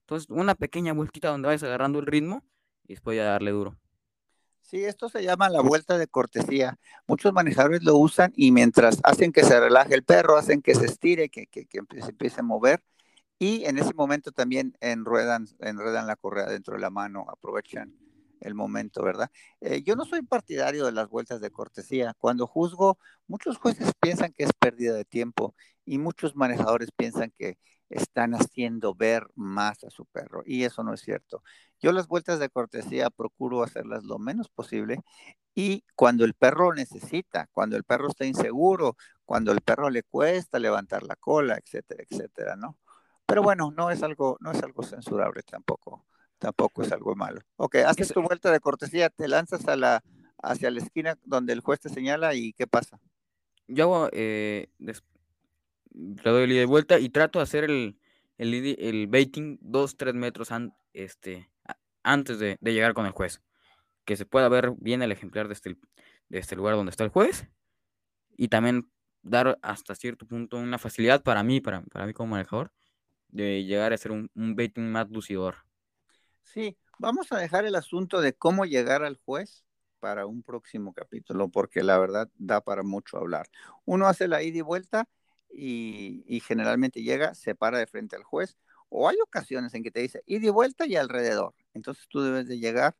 Entonces, 0.00 0.28
una 0.30 0.54
pequeña 0.54 0.92
vueltita 0.92 1.28
donde 1.28 1.46
vayas 1.46 1.62
agarrando 1.62 1.98
el 1.98 2.06
ritmo 2.06 2.44
y 2.84 2.94
después 2.94 3.16
ya 3.16 3.24
darle 3.24 3.50
duro. 3.52 3.76
Sí, 4.66 4.84
esto 4.84 5.08
se 5.08 5.22
llama 5.22 5.48
la 5.48 5.60
vuelta 5.60 5.96
de 5.96 6.08
cortesía. 6.08 6.76
Muchos 7.06 7.32
manejadores 7.32 7.84
lo 7.84 7.96
usan 7.98 8.32
y 8.34 8.50
mientras 8.50 8.98
hacen 9.04 9.32
que 9.32 9.44
se 9.44 9.60
relaje 9.60 9.94
el 9.94 10.02
perro, 10.02 10.36
hacen 10.36 10.60
que 10.60 10.74
se 10.74 10.86
estire, 10.86 11.28
que, 11.28 11.46
que, 11.46 11.66
que 11.66 11.78
empiece 11.78 12.40
a 12.40 12.42
mover 12.42 12.82
y 13.38 13.64
en 13.66 13.78
ese 13.78 13.94
momento 13.94 14.32
también 14.32 14.76
enredan, 14.80 15.46
enredan 15.60 16.08
la 16.08 16.16
correa 16.16 16.46
dentro 16.46 16.74
de 16.74 16.80
la 16.80 16.90
mano, 16.90 17.26
aprovechan 17.28 17.94
el 18.40 18.54
momento, 18.54 19.04
¿verdad? 19.04 19.30
Eh, 19.60 19.82
yo 19.82 19.94
no 19.94 20.04
soy 20.04 20.22
partidario 20.22 20.84
de 20.86 20.92
las 20.92 21.08
vueltas 21.08 21.40
de 21.40 21.50
cortesía. 21.50 22.14
Cuando 22.18 22.46
juzgo, 22.48 22.98
muchos 23.28 23.58
jueces 23.58 23.92
piensan 24.00 24.32
que 24.32 24.44
es 24.44 24.50
pérdida 24.58 24.94
de 24.94 25.04
tiempo 25.04 25.54
y 25.84 25.98
muchos 25.98 26.34
manejadores 26.34 26.90
piensan 26.96 27.32
que 27.38 27.58
están 27.88 28.34
haciendo 28.34 28.94
ver 28.94 29.26
más 29.34 29.84
a 29.84 29.90
su 29.90 30.06
perro 30.06 30.42
y 30.44 30.64
eso 30.64 30.82
no 30.82 30.94
es 30.94 31.00
cierto. 31.00 31.42
Yo 31.80 31.92
las 31.92 32.08
vueltas 32.08 32.38
de 32.38 32.48
cortesía 32.48 33.10
procuro 33.10 33.62
hacerlas 33.62 34.04
lo 34.04 34.18
menos 34.18 34.48
posible 34.48 35.02
y 35.54 35.84
cuando 35.94 36.24
el 36.24 36.34
perro 36.34 36.74
necesita, 36.74 37.48
cuando 37.52 37.76
el 37.76 37.84
perro 37.84 38.08
está 38.08 38.24
inseguro, 38.26 38.96
cuando 39.24 39.52
el 39.52 39.60
perro 39.60 39.90
le 39.90 40.02
cuesta 40.02 40.58
levantar 40.58 41.02
la 41.02 41.16
cola, 41.16 41.58
etcétera, 41.62 42.04
etcétera, 42.08 42.56
¿no? 42.56 42.78
Pero 43.26 43.42
bueno, 43.42 43.72
no 43.76 43.90
es 43.90 44.02
algo, 44.02 44.36
no 44.40 44.52
es 44.52 44.62
algo 44.62 44.82
censurable 44.82 45.42
tampoco 45.42 46.06
tampoco 46.38 46.82
es 46.82 46.92
algo 46.92 47.14
malo. 47.14 47.40
Ok, 47.56 47.76
haces 47.76 48.12
tu 48.12 48.22
vuelta 48.22 48.50
de 48.50 48.60
cortesía, 48.60 49.10
te 49.10 49.28
lanzas 49.28 49.66
a 49.68 49.76
la, 49.76 50.02
hacia 50.42 50.70
la 50.70 50.80
esquina 50.80 51.18
donde 51.24 51.52
el 51.52 51.60
juez 51.60 51.80
te 51.80 51.88
señala 51.88 52.34
y 52.34 52.52
qué 52.52 52.66
pasa. 52.66 53.00
Yo 53.68 53.84
hago, 53.84 54.08
eh, 54.12 54.68
le 55.96 56.30
doy 56.30 56.44
el 56.44 56.52
ida 56.52 56.62
y 56.62 56.66
vuelta 56.66 56.98
y 56.98 57.08
trato 57.08 57.38
de 57.38 57.44
hacer 57.44 57.64
el, 57.64 57.98
el, 58.38 58.76
el 58.78 59.06
baiting 59.06 59.58
dos, 59.60 59.96
tres 59.96 60.14
metros 60.14 60.52
an- 60.52 60.74
este, 60.92 61.50
antes 62.02 62.38
de, 62.38 62.58
llegar 62.60 62.94
con 62.94 63.06
el 63.06 63.12
juez. 63.12 63.42
Que 64.04 64.16
se 64.16 64.26
pueda 64.26 64.48
ver 64.48 64.72
bien 64.78 65.02
el 65.02 65.10
ejemplar 65.10 65.48
de 65.48 65.54
este, 65.54 65.76
de 66.28 66.38
este 66.38 66.54
lugar 66.54 66.76
donde 66.76 66.90
está 66.90 67.02
el 67.02 67.10
juez. 67.10 67.48
Y 68.36 68.48
también 68.48 68.90
dar 69.22 69.58
hasta 69.62 69.94
cierto 69.94 70.26
punto 70.26 70.58
una 70.58 70.78
facilidad 70.78 71.22
para 71.22 71.42
mí, 71.42 71.60
para, 71.60 71.82
para 71.82 72.06
mí 72.06 72.12
como 72.12 72.32
manejador, 72.32 72.70
de 73.28 73.64
llegar 73.64 73.92
a 73.92 73.96
ser 73.96 74.12
un, 74.12 74.30
un 74.34 74.54
baiting 74.54 74.92
más 74.92 75.10
lucidor. 75.10 75.56
Sí, 76.44 76.76
vamos 76.98 77.32
a 77.32 77.38
dejar 77.38 77.64
el 77.64 77.74
asunto 77.74 78.20
de 78.20 78.34
cómo 78.34 78.66
llegar 78.66 79.02
al 79.02 79.16
juez 79.16 79.64
para 79.98 80.26
un 80.26 80.42
próximo 80.42 80.92
capítulo, 80.92 81.48
porque 81.48 81.82
la 81.82 81.98
verdad 81.98 82.30
da 82.36 82.60
para 82.60 82.84
mucho 82.84 83.16
hablar. 83.16 83.48
Uno 83.84 84.06
hace 84.06 84.28
la 84.28 84.42
ida 84.42 84.58
y 84.58 84.60
vuelta 84.60 85.08
y, 85.56 86.40
generalmente 86.40 87.02
llega, 87.02 87.34
se 87.34 87.54
para 87.54 87.78
de 87.78 87.86
frente 87.86 88.16
al 88.16 88.22
juez, 88.22 88.56
o 88.88 89.08
hay 89.08 89.16
ocasiones 89.22 89.74
en 89.74 89.82
que 89.82 89.90
te 89.90 90.00
dice 90.00 90.22
ida 90.26 90.46
y 90.46 90.50
vuelta 90.50 90.86
y 90.86 90.96
alrededor. 90.96 91.54
Entonces 91.74 92.06
tú 92.08 92.20
debes 92.20 92.46
de 92.46 92.58
llegar 92.58 92.96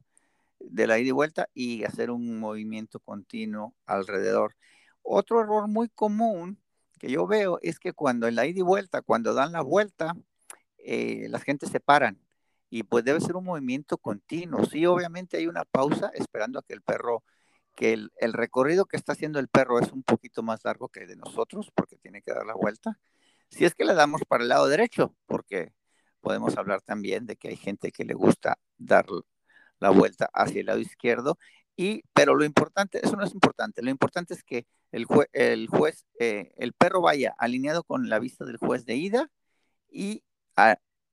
de 0.59 0.87
la 0.87 0.99
ida 0.99 1.09
y 1.09 1.12
vuelta 1.12 1.49
y 1.55 1.85
hacer 1.85 2.11
un 2.11 2.38
movimiento 2.40 2.99
continuo 3.01 3.75
alrededor. 3.87 4.57
Otro 5.03 5.40
error 5.40 5.69
muy 5.69 5.88
común 5.88 6.59
que 6.99 7.11
yo 7.11 7.27
veo 7.27 7.59
es 7.62 7.79
que 7.79 7.92
cuando 7.92 8.27
en 8.27 8.35
la 8.35 8.47
ida 8.47 8.61
y 8.61 8.62
vuelta, 8.62 9.03
cuando 9.03 9.35
dan 9.35 9.53
la 9.53 9.61
vuelta, 9.61 10.16
eh, 10.79 11.27
las 11.31 11.42
gentes 11.42 11.71
se 11.71 11.81
paran 11.81 12.19
y 12.71 12.83
pues 12.83 13.05
debe 13.05 13.21
ser 13.21 13.37
un 13.37 13.45
movimiento 13.45 13.99
continuo. 13.99 14.64
Sí, 14.64 14.87
obviamente 14.87 15.37
hay 15.37 15.47
una 15.47 15.64
pausa 15.64 16.11
esperando 16.14 16.59
a 16.59 16.62
que 16.62 16.75
el 16.75 16.83
perro, 16.83 17.23
que 17.77 17.93
el, 17.93 18.33
recorrido 18.33 18.87
que 18.87 18.97
está 18.97 19.12
haciendo 19.12 19.39
el 19.39 19.49
perro 19.49 19.79
es 19.79 19.93
un 19.93 20.03
poquito 20.03 20.43
más 20.43 20.65
largo 20.65 20.89
que 20.89 21.01
el 21.01 21.09
de 21.09 21.17
nosotros 21.17 21.71
porque 21.75 21.97
tiene 21.97 22.23
que 22.23 22.33
dar 22.33 22.47
la 22.47 22.55
vuelta. 22.55 22.99
Si 23.51 23.65
es 23.65 23.75
que 23.75 23.85
le 23.85 23.95
damos 23.95 24.23
para 24.27 24.43
el 24.43 24.49
lado 24.49 24.67
derecho, 24.67 25.15
porque 25.27 25.73
podemos 26.21 26.57
hablar 26.59 26.83
también 26.83 27.27
de 27.27 27.37
que 27.37 27.49
hay 27.49 27.57
gente 27.57 27.93
que 27.93 28.05
le 28.05 28.15
gusta 28.15 28.59
dar 28.79 29.07
la 29.79 29.91
vuelta 29.91 30.29
hacia 30.33 30.61
el 30.61 30.67
lado 30.67 30.81
izquierdo. 30.81 31.39
Y, 31.77 32.03
pero 32.15 32.35
lo 32.35 32.45
importante, 32.45 33.01
eso 33.05 33.17
no 33.17 33.25
es 33.25 33.35
importante, 33.35 33.83
lo 33.83 33.91
importante 33.91 34.33
es 34.35 34.43
que 34.43 34.67
el, 34.93 35.05
jue, 35.05 35.29
el 35.33 35.69
juez, 35.69 36.07
eh, 36.19 36.53
el 36.57 36.73
perro 36.73 37.03
vaya 37.03 37.35
alineado 37.39 37.85
con 37.85 38.09
la 38.09 38.19
vista 38.19 38.47
del 38.47 38.57
juez 38.57 38.87
de 38.87 38.97
ida 38.97 39.31
y 39.91 40.25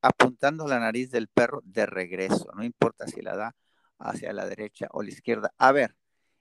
apuntando 0.02 0.68
la 0.68 0.80
nariz 0.80 1.12
del 1.12 1.28
perro 1.28 1.62
de 1.66 1.86
regreso, 1.86 2.50
no 2.56 2.64
importa 2.64 3.08
si 3.08 3.22
la 3.22 3.36
da 3.36 3.56
hacia 4.00 4.32
la 4.34 4.46
derecha 4.46 4.88
o 4.92 5.04
la 5.04 5.10
izquierda. 5.10 5.54
A 5.58 5.74
ver, 5.74 5.96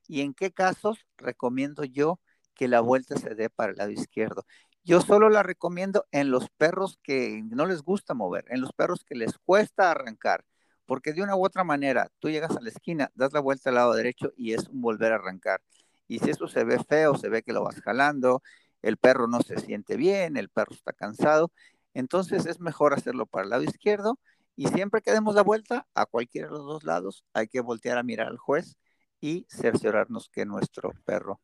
¿y 0.09 0.21
en 0.21 0.35
qué 0.35 0.53
casos 0.53 1.07
recomiendo 1.17 1.85
yo 1.85 2.21
que 2.55 2.69
la 2.69 2.81
vuelta 2.81 3.17
se 3.17 3.35
dé 3.35 3.51
para 3.51 3.73
el 3.73 3.79
lado 3.79 3.91
izquierdo? 3.91 4.45
Yo 4.85 5.01
solo 5.01 5.31
la 5.31 5.43
recomiendo 5.43 6.07
en 6.11 6.31
los 6.31 6.49
perros 6.51 6.99
que 7.03 7.43
no 7.45 7.67
les 7.67 7.83
gusta 7.83 8.15
mover, 8.15 8.45
en 8.49 8.61
los 8.61 8.73
perros 8.73 9.05
que 9.05 9.15
les 9.15 9.39
cuesta 9.39 9.91
arrancar, 9.91 10.45
porque 10.87 11.13
de 11.13 11.23
una 11.23 11.37
u 11.37 11.45
otra 11.45 11.65
manera 11.65 12.11
tú 12.19 12.31
llegas 12.31 12.57
a 12.57 12.61
la 12.61 12.71
esquina, 12.71 13.11
das 13.15 13.33
la 13.33 13.41
vuelta 13.41 13.71
al 13.71 13.77
lado 13.77 13.95
derecho 13.95 14.33
y 14.37 14.55
es 14.55 14.69
un 14.69 14.81
volver 14.83 15.13
a 15.13 15.17
arrancar. 15.17 15.63
Y 16.09 16.19
si 16.19 16.31
eso 16.31 16.49
se 16.49 16.65
ve 16.65 16.79
feo, 16.83 17.17
se 17.17 17.29
ve 17.29 17.43
que 17.43 17.53
lo 17.53 17.63
vas 17.63 17.81
jalando, 17.81 18.43
el 18.83 18.97
perro 18.97 19.29
no 19.29 19.41
se 19.41 19.59
siente 19.59 19.97
bien, 19.97 20.37
el 20.37 20.49
perro 20.49 20.75
está 20.75 20.93
cansado, 20.93 21.53
entonces 21.95 22.47
es 22.47 22.61
mejor 22.61 22.93
hacerlo 22.95 23.27
para 23.27 23.45
el 23.45 23.51
lado 23.51 23.63
izquierdo 23.63 24.19
y 24.57 24.69
siempre 24.69 25.01
que 25.01 25.13
demos 25.13 25.35
la 25.35 25.43
vuelta 25.43 25.87
a 25.95 26.07
cualquiera 26.07 26.49
de 26.49 26.55
los 26.55 26.67
dos 26.67 26.85
lados, 26.85 27.25
hay 27.33 27.49
que 27.49 27.61
voltear 27.61 27.99
a 27.99 28.03
mirar 28.03 28.27
al 28.29 28.39
juez 28.39 28.77
y 29.23 29.47
cerciorarnos 29.49 30.29
que 30.29 30.45
nuestro 30.45 30.93
perro 31.07 31.41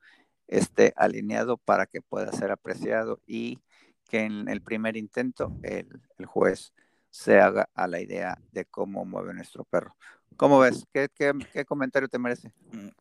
esté 0.49 0.93
alineado 0.97 1.57
para 1.57 1.87
que 1.87 2.03
pueda 2.03 2.33
ser 2.33 2.51
apreciado 2.51 3.21
y 3.27 3.61
que 4.11 4.25
en 4.25 4.49
el 4.49 4.61
primer 4.61 4.97
intento 4.97 5.57
el, 5.63 5.89
el 6.19 6.27
juez 6.27 6.75
se 7.11 7.41
haga 7.41 7.71
a 7.75 7.87
la 7.87 8.01
idea 8.01 8.39
de 8.53 8.65
cómo 8.67 9.05
mueve 9.05 9.33
nuestro 9.33 9.65
perro. 9.65 9.97
¿Cómo 10.37 10.59
ves? 10.59 10.87
¿Qué, 10.93 11.09
qué, 11.15 11.65
comentario 11.65 12.09
te 12.09 12.19
merece? 12.19 12.53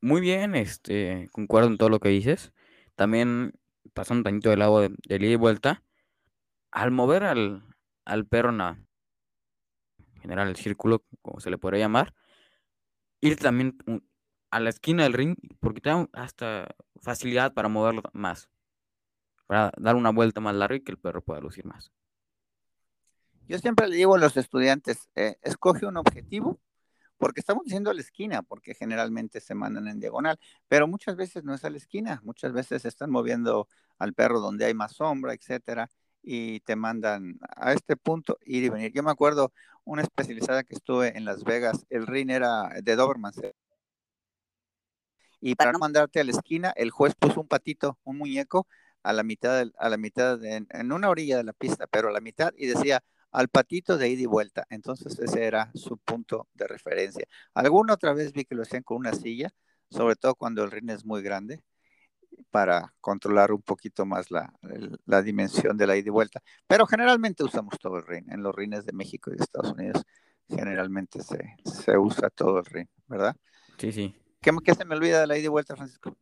Muy 0.01 0.21
bien, 0.21 0.55
este, 0.55 1.29
concuerdo 1.31 1.67
en 1.69 1.77
todo 1.77 1.89
lo 1.89 1.99
que 1.99 2.09
dices. 2.09 2.53
También 2.95 3.53
pasando 3.93 4.19
un 4.19 4.23
tantito 4.23 4.49
del 4.49 4.59
lado 4.59 4.81
de, 4.81 4.89
de 5.07 5.15
ida 5.17 5.33
y 5.33 5.35
vuelta, 5.35 5.83
al 6.71 6.91
mover 6.91 7.23
al, 7.23 7.63
al 8.05 8.25
perro 8.25 8.49
en 8.49 8.87
general 10.21 10.49
el 10.49 10.55
círculo, 10.55 11.03
como 11.21 11.39
se 11.39 11.49
le 11.49 11.57
podría 11.57 11.81
llamar, 11.81 12.13
ir 13.21 13.37
también 13.37 13.77
a 14.49 14.59
la 14.59 14.69
esquina 14.69 15.03
del 15.03 15.13
ring, 15.13 15.35
porque 15.59 15.81
te 15.81 15.89
da 15.89 16.07
hasta 16.13 16.75
facilidad 17.01 17.53
para 17.53 17.69
moverlo 17.69 18.03
más, 18.13 18.49
para 19.45 19.71
dar 19.77 19.95
una 19.95 20.11
vuelta 20.11 20.41
más 20.41 20.55
larga 20.55 20.75
y 20.75 20.81
que 20.81 20.91
el 20.91 20.97
perro 20.97 21.21
pueda 21.21 21.41
lucir 21.41 21.65
más. 21.65 21.91
Yo 23.47 23.57
siempre 23.59 23.87
le 23.87 23.95
digo 23.95 24.15
a 24.15 24.19
los 24.19 24.35
estudiantes, 24.35 25.09
eh, 25.15 25.37
escoge 25.41 25.85
un 25.85 25.97
objetivo, 25.97 26.59
porque 27.17 27.39
estamos 27.39 27.63
diciendo 27.63 27.89
a 27.89 27.93
la 27.93 28.01
esquina, 28.01 28.43
porque 28.43 28.75
generalmente 28.75 29.39
se 29.39 29.55
mandan 29.55 29.87
en 29.87 29.99
diagonal, 29.99 30.39
pero 30.67 30.87
muchas 30.87 31.15
veces 31.15 31.43
no 31.43 31.53
es 31.53 31.63
a 31.63 31.69
la 31.69 31.77
esquina, 31.77 32.21
muchas 32.23 32.53
veces 32.53 32.85
están 32.85 33.09
moviendo 33.09 33.67
al 33.97 34.13
perro 34.13 34.39
donde 34.39 34.65
hay 34.65 34.73
más 34.73 34.93
sombra, 34.93 35.33
etcétera, 35.33 35.89
y 36.21 36.59
te 36.61 36.75
mandan 36.75 37.39
a 37.55 37.73
este 37.73 37.95
punto 37.95 38.37
ir 38.45 38.65
y 38.65 38.69
venir. 38.69 38.91
Yo 38.93 39.01
me 39.01 39.11
acuerdo 39.11 39.53
una 39.85 40.01
especializada 40.01 40.63
que 40.63 40.75
estuve 40.75 41.17
en 41.17 41.25
Las 41.25 41.43
Vegas, 41.43 41.85
el 41.89 42.05
ring 42.05 42.29
era 42.29 42.69
de 42.83 42.95
Doberman. 42.95 43.31
Y 45.39 45.55
para 45.55 45.71
no 45.71 45.79
mandarte 45.79 46.19
a 46.19 46.23
la 46.23 46.31
esquina, 46.43 46.73
el 46.75 46.91
juez 46.91 47.13
puso 47.15 47.41
un 47.41 47.47
patito, 47.47 47.97
un 48.03 48.17
muñeco, 48.17 48.67
a 49.03 49.13
la 49.13 49.23
mitad, 49.23 49.63
de, 49.63 49.71
a 49.77 49.89
la 49.89 49.97
mitad 49.97 50.37
de, 50.37 50.65
en 50.69 50.91
una 50.91 51.09
orilla 51.09 51.37
de 51.37 51.43
la 51.43 51.53
pista, 51.53 51.87
pero 51.87 52.09
a 52.09 52.11
la 52.11 52.19
mitad, 52.19 52.51
y 52.57 52.67
decía 52.67 53.01
al 53.31 53.47
patito 53.49 53.97
de 53.97 54.09
ida 54.09 54.23
y 54.23 54.25
vuelta. 54.25 54.65
Entonces 54.69 55.17
ese 55.19 55.45
era 55.45 55.71
su 55.75 55.97
punto 55.97 56.47
de 56.53 56.67
referencia. 56.67 57.25
Alguna 57.53 57.93
otra 57.93 58.13
vez 58.13 58.33
vi 58.33 58.45
que 58.45 58.55
lo 58.55 58.63
hacían 58.63 58.83
con 58.83 58.97
una 58.97 59.13
silla, 59.13 59.51
sobre 59.89 60.15
todo 60.15 60.35
cuando 60.35 60.63
el 60.63 60.71
ring 60.71 60.89
es 60.89 61.05
muy 61.05 61.21
grande 61.21 61.61
para 62.51 62.93
controlar 63.01 63.51
un 63.51 63.61
poquito 63.61 64.05
más 64.05 64.29
la, 64.31 64.53
la, 65.05 65.21
dimensión 65.21 65.77
de 65.77 65.87
la 65.87 65.97
ida 65.97 66.07
y 66.07 66.11
vuelta. 66.11 66.41
Pero 66.67 66.85
generalmente 66.85 67.43
usamos 67.43 67.77
todo 67.79 67.97
el 67.97 68.05
ring. 68.05 68.25
En 68.29 68.43
los 68.43 68.53
rines 68.53 68.85
de 68.85 68.93
México 68.93 69.31
y 69.31 69.37
de 69.37 69.43
Estados 69.43 69.71
Unidos 69.71 70.03
generalmente 70.49 71.21
se, 71.21 71.55
se 71.63 71.97
usa 71.97 72.29
todo 72.29 72.59
el 72.59 72.65
ring, 72.65 72.87
¿verdad? 73.07 73.35
Sí, 73.77 73.91
sí. 73.91 74.15
¿Qué, 74.41 74.51
¿Qué, 74.63 74.75
se 74.75 74.85
me 74.85 74.95
olvida 74.95 75.21
de 75.21 75.27
la 75.27 75.37
ida 75.37 75.45
y 75.45 75.49
vuelta, 75.49 75.75
Francisco? 75.75 76.15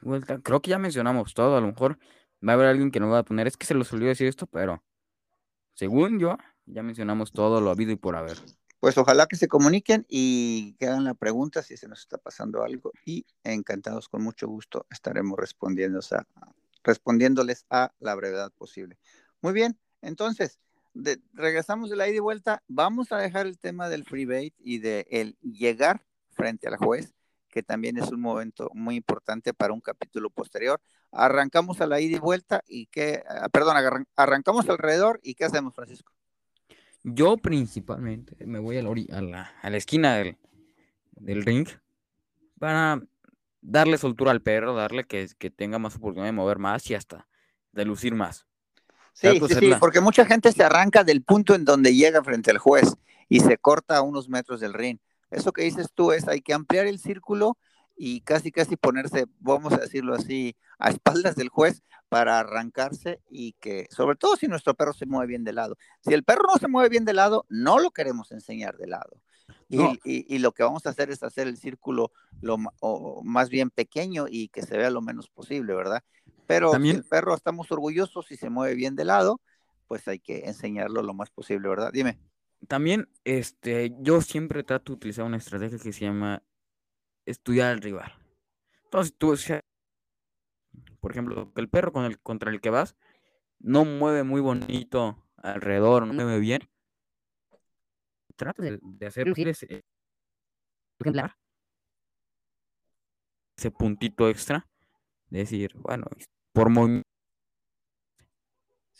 Vuelta. 0.00 0.38
Creo 0.40 0.60
que 0.60 0.70
ya 0.70 0.78
mencionamos 0.78 1.34
todo. 1.34 1.56
A 1.56 1.60
lo 1.60 1.68
mejor 1.68 1.98
va 2.46 2.52
a 2.52 2.54
haber 2.54 2.66
alguien 2.66 2.90
que 2.90 3.00
no 3.00 3.08
va 3.08 3.18
a 3.18 3.24
poner. 3.24 3.46
Es 3.46 3.56
que 3.56 3.66
se 3.66 3.74
los 3.74 3.92
olvidó 3.92 4.08
decir 4.08 4.26
esto, 4.26 4.46
pero 4.46 4.82
según 5.74 6.18
yo, 6.18 6.36
ya 6.66 6.82
mencionamos 6.82 7.32
todo 7.32 7.60
lo 7.60 7.70
habido 7.70 7.92
y 7.92 7.96
por 7.96 8.16
haber. 8.16 8.38
Pues 8.80 8.96
ojalá 8.96 9.26
que 9.26 9.36
se 9.36 9.48
comuniquen 9.48 10.06
y 10.08 10.74
que 10.78 10.86
hagan 10.86 11.04
la 11.04 11.14
pregunta 11.14 11.62
si 11.62 11.76
se 11.76 11.86
nos 11.86 12.00
está 12.00 12.16
pasando 12.16 12.62
algo 12.62 12.92
y 13.04 13.26
encantados 13.44 14.08
con 14.08 14.22
mucho 14.22 14.48
gusto 14.48 14.86
estaremos 14.90 15.38
respondiendo 15.38 16.00
a, 16.12 16.26
respondiéndoles 16.82 17.66
a 17.68 17.92
la 18.00 18.14
brevedad 18.14 18.50
posible. 18.52 18.98
Muy 19.42 19.52
bien, 19.52 19.78
entonces 20.00 20.58
de, 20.94 21.20
regresamos 21.34 21.90
de 21.90 21.96
la 21.96 22.08
ida 22.08 22.16
y 22.16 22.20
vuelta. 22.20 22.62
Vamos 22.68 23.12
a 23.12 23.18
dejar 23.18 23.46
el 23.46 23.58
tema 23.58 23.90
del 23.90 24.04
free 24.04 24.24
bait 24.24 24.54
y 24.58 24.78
de 24.78 25.06
el 25.10 25.36
llegar 25.42 26.02
frente 26.30 26.66
al 26.66 26.76
juez, 26.76 27.14
que 27.50 27.62
también 27.62 27.98
es 27.98 28.10
un 28.10 28.20
momento 28.20 28.70
muy 28.74 28.96
importante 28.96 29.52
para 29.52 29.72
un 29.72 29.80
capítulo 29.80 30.30
posterior. 30.30 30.80
Arrancamos 31.12 31.80
a 31.80 31.86
la 31.86 32.00
ida 32.00 32.16
y 32.16 32.20
vuelta 32.20 32.62
y 32.66 32.86
que, 32.86 33.22
perdón, 33.52 34.06
arrancamos 34.16 34.68
alrededor 34.68 35.20
y 35.22 35.34
¿qué 35.34 35.44
hacemos, 35.44 35.74
Francisco? 35.74 36.12
Yo 37.02 37.36
principalmente 37.38 38.36
me 38.46 38.58
voy 38.58 38.76
a 38.76 38.82
la, 38.82 38.90
a 38.90 39.22
la, 39.22 39.54
a 39.62 39.70
la 39.70 39.76
esquina 39.76 40.16
del, 40.16 40.36
del, 41.12 41.42
ring 41.42 41.66
para 42.58 43.00
darle 43.62 43.96
soltura 43.96 44.32
al 44.32 44.42
perro, 44.42 44.74
darle 44.74 45.04
que, 45.04 45.26
que, 45.38 45.50
tenga 45.50 45.78
más 45.78 45.96
oportunidad 45.96 46.28
de 46.28 46.32
mover 46.32 46.58
más 46.58 46.88
y 46.90 46.94
hasta 46.94 47.26
de 47.72 47.84
lucir 47.86 48.14
más. 48.14 48.46
Sí, 49.14 49.28
sí, 49.48 49.54
sí, 49.54 49.72
porque 49.80 50.00
mucha 50.00 50.24
gente 50.24 50.52
se 50.52 50.62
arranca 50.62 51.02
del 51.02 51.22
punto 51.22 51.54
en 51.54 51.64
donde 51.64 51.94
llega 51.94 52.22
frente 52.22 52.50
al 52.50 52.58
juez 52.58 52.94
y 53.28 53.40
se 53.40 53.56
corta 53.58 53.96
a 53.96 54.02
unos 54.02 54.28
metros 54.28 54.60
del 54.60 54.74
ring. 54.74 54.98
Eso 55.30 55.52
que 55.52 55.62
dices 55.62 55.88
tú 55.94 56.12
es, 56.12 56.28
hay 56.28 56.40
que 56.40 56.54
ampliar 56.54 56.86
el 56.86 56.98
círculo 56.98 57.56
y 57.96 58.22
casi, 58.22 58.50
casi 58.50 58.76
ponerse, 58.76 59.26
vamos 59.38 59.72
a 59.72 59.78
decirlo 59.78 60.14
así, 60.14 60.56
a 60.78 60.90
espaldas 60.90 61.36
del 61.36 61.48
juez 61.50 61.82
para 62.08 62.38
arrancarse 62.38 63.20
y 63.28 63.52
que, 63.60 63.86
sobre 63.90 64.16
todo 64.16 64.36
si 64.36 64.48
nuestro 64.48 64.74
perro 64.74 64.92
se 64.92 65.06
mueve 65.06 65.28
bien 65.28 65.44
de 65.44 65.52
lado. 65.52 65.76
Si 66.00 66.14
el 66.14 66.24
perro 66.24 66.44
no 66.50 66.58
se 66.58 66.66
mueve 66.66 66.88
bien 66.88 67.04
de 67.04 67.12
lado, 67.12 67.44
no 67.48 67.78
lo 67.78 67.90
queremos 67.90 68.32
enseñar 68.32 68.76
de 68.78 68.88
lado. 68.88 69.20
No. 69.68 69.92
Y, 69.92 70.00
y, 70.04 70.34
y, 70.34 70.38
lo 70.38 70.52
que 70.52 70.62
vamos 70.62 70.86
a 70.86 70.90
hacer 70.90 71.10
es 71.10 71.22
hacer 71.22 71.46
el 71.46 71.56
círculo 71.56 72.10
lo 72.40 72.56
o 72.80 73.22
más 73.22 73.50
bien 73.50 73.70
pequeño 73.70 74.26
y 74.28 74.48
que 74.48 74.62
se 74.62 74.76
vea 74.76 74.90
lo 74.90 75.02
menos 75.02 75.28
posible, 75.28 75.74
¿verdad? 75.74 76.02
Pero 76.46 76.72
También... 76.72 76.96
si 76.96 76.98
el 77.02 77.04
perro 77.04 77.34
estamos 77.34 77.70
orgullosos 77.70 78.32
y 78.32 78.36
se 78.36 78.50
mueve 78.50 78.74
bien 78.74 78.96
de 78.96 79.04
lado, 79.04 79.40
pues 79.86 80.08
hay 80.08 80.18
que 80.18 80.46
enseñarlo 80.46 81.02
lo 81.02 81.14
más 81.14 81.30
posible, 81.30 81.68
¿verdad? 81.68 81.90
Dime. 81.92 82.18
También, 82.68 83.08
este, 83.24 83.94
yo 84.00 84.20
siempre 84.20 84.62
trato 84.62 84.92
de 84.92 84.96
utilizar 84.96 85.24
una 85.24 85.38
estrategia 85.38 85.78
que 85.78 85.92
se 85.92 86.04
llama 86.04 86.42
estudiar 87.26 87.72
al 87.72 87.80
rival. 87.80 88.12
Entonces 88.84 89.14
tú, 89.16 89.34
por 91.00 91.12
ejemplo, 91.12 91.52
que 91.54 91.60
el 91.60 91.68
perro 91.68 91.92
con 91.92 92.04
el, 92.04 92.18
contra 92.20 92.50
el 92.50 92.60
que 92.60 92.70
vas 92.70 92.96
no 93.58 93.84
mueve 93.84 94.24
muy 94.24 94.40
bonito 94.40 95.26
alrededor, 95.36 96.06
no 96.06 96.12
mueve 96.12 96.38
bien. 96.38 96.68
Trata 98.36 98.62
de, 98.62 99.06
hacer 99.06 99.28
ese, 99.28 99.82
ese 103.56 103.70
puntito 103.70 104.28
extra. 104.28 104.66
De 105.28 105.40
decir, 105.40 105.76
bueno, 105.76 106.06
por 106.52 106.70
movimiento 106.70 107.09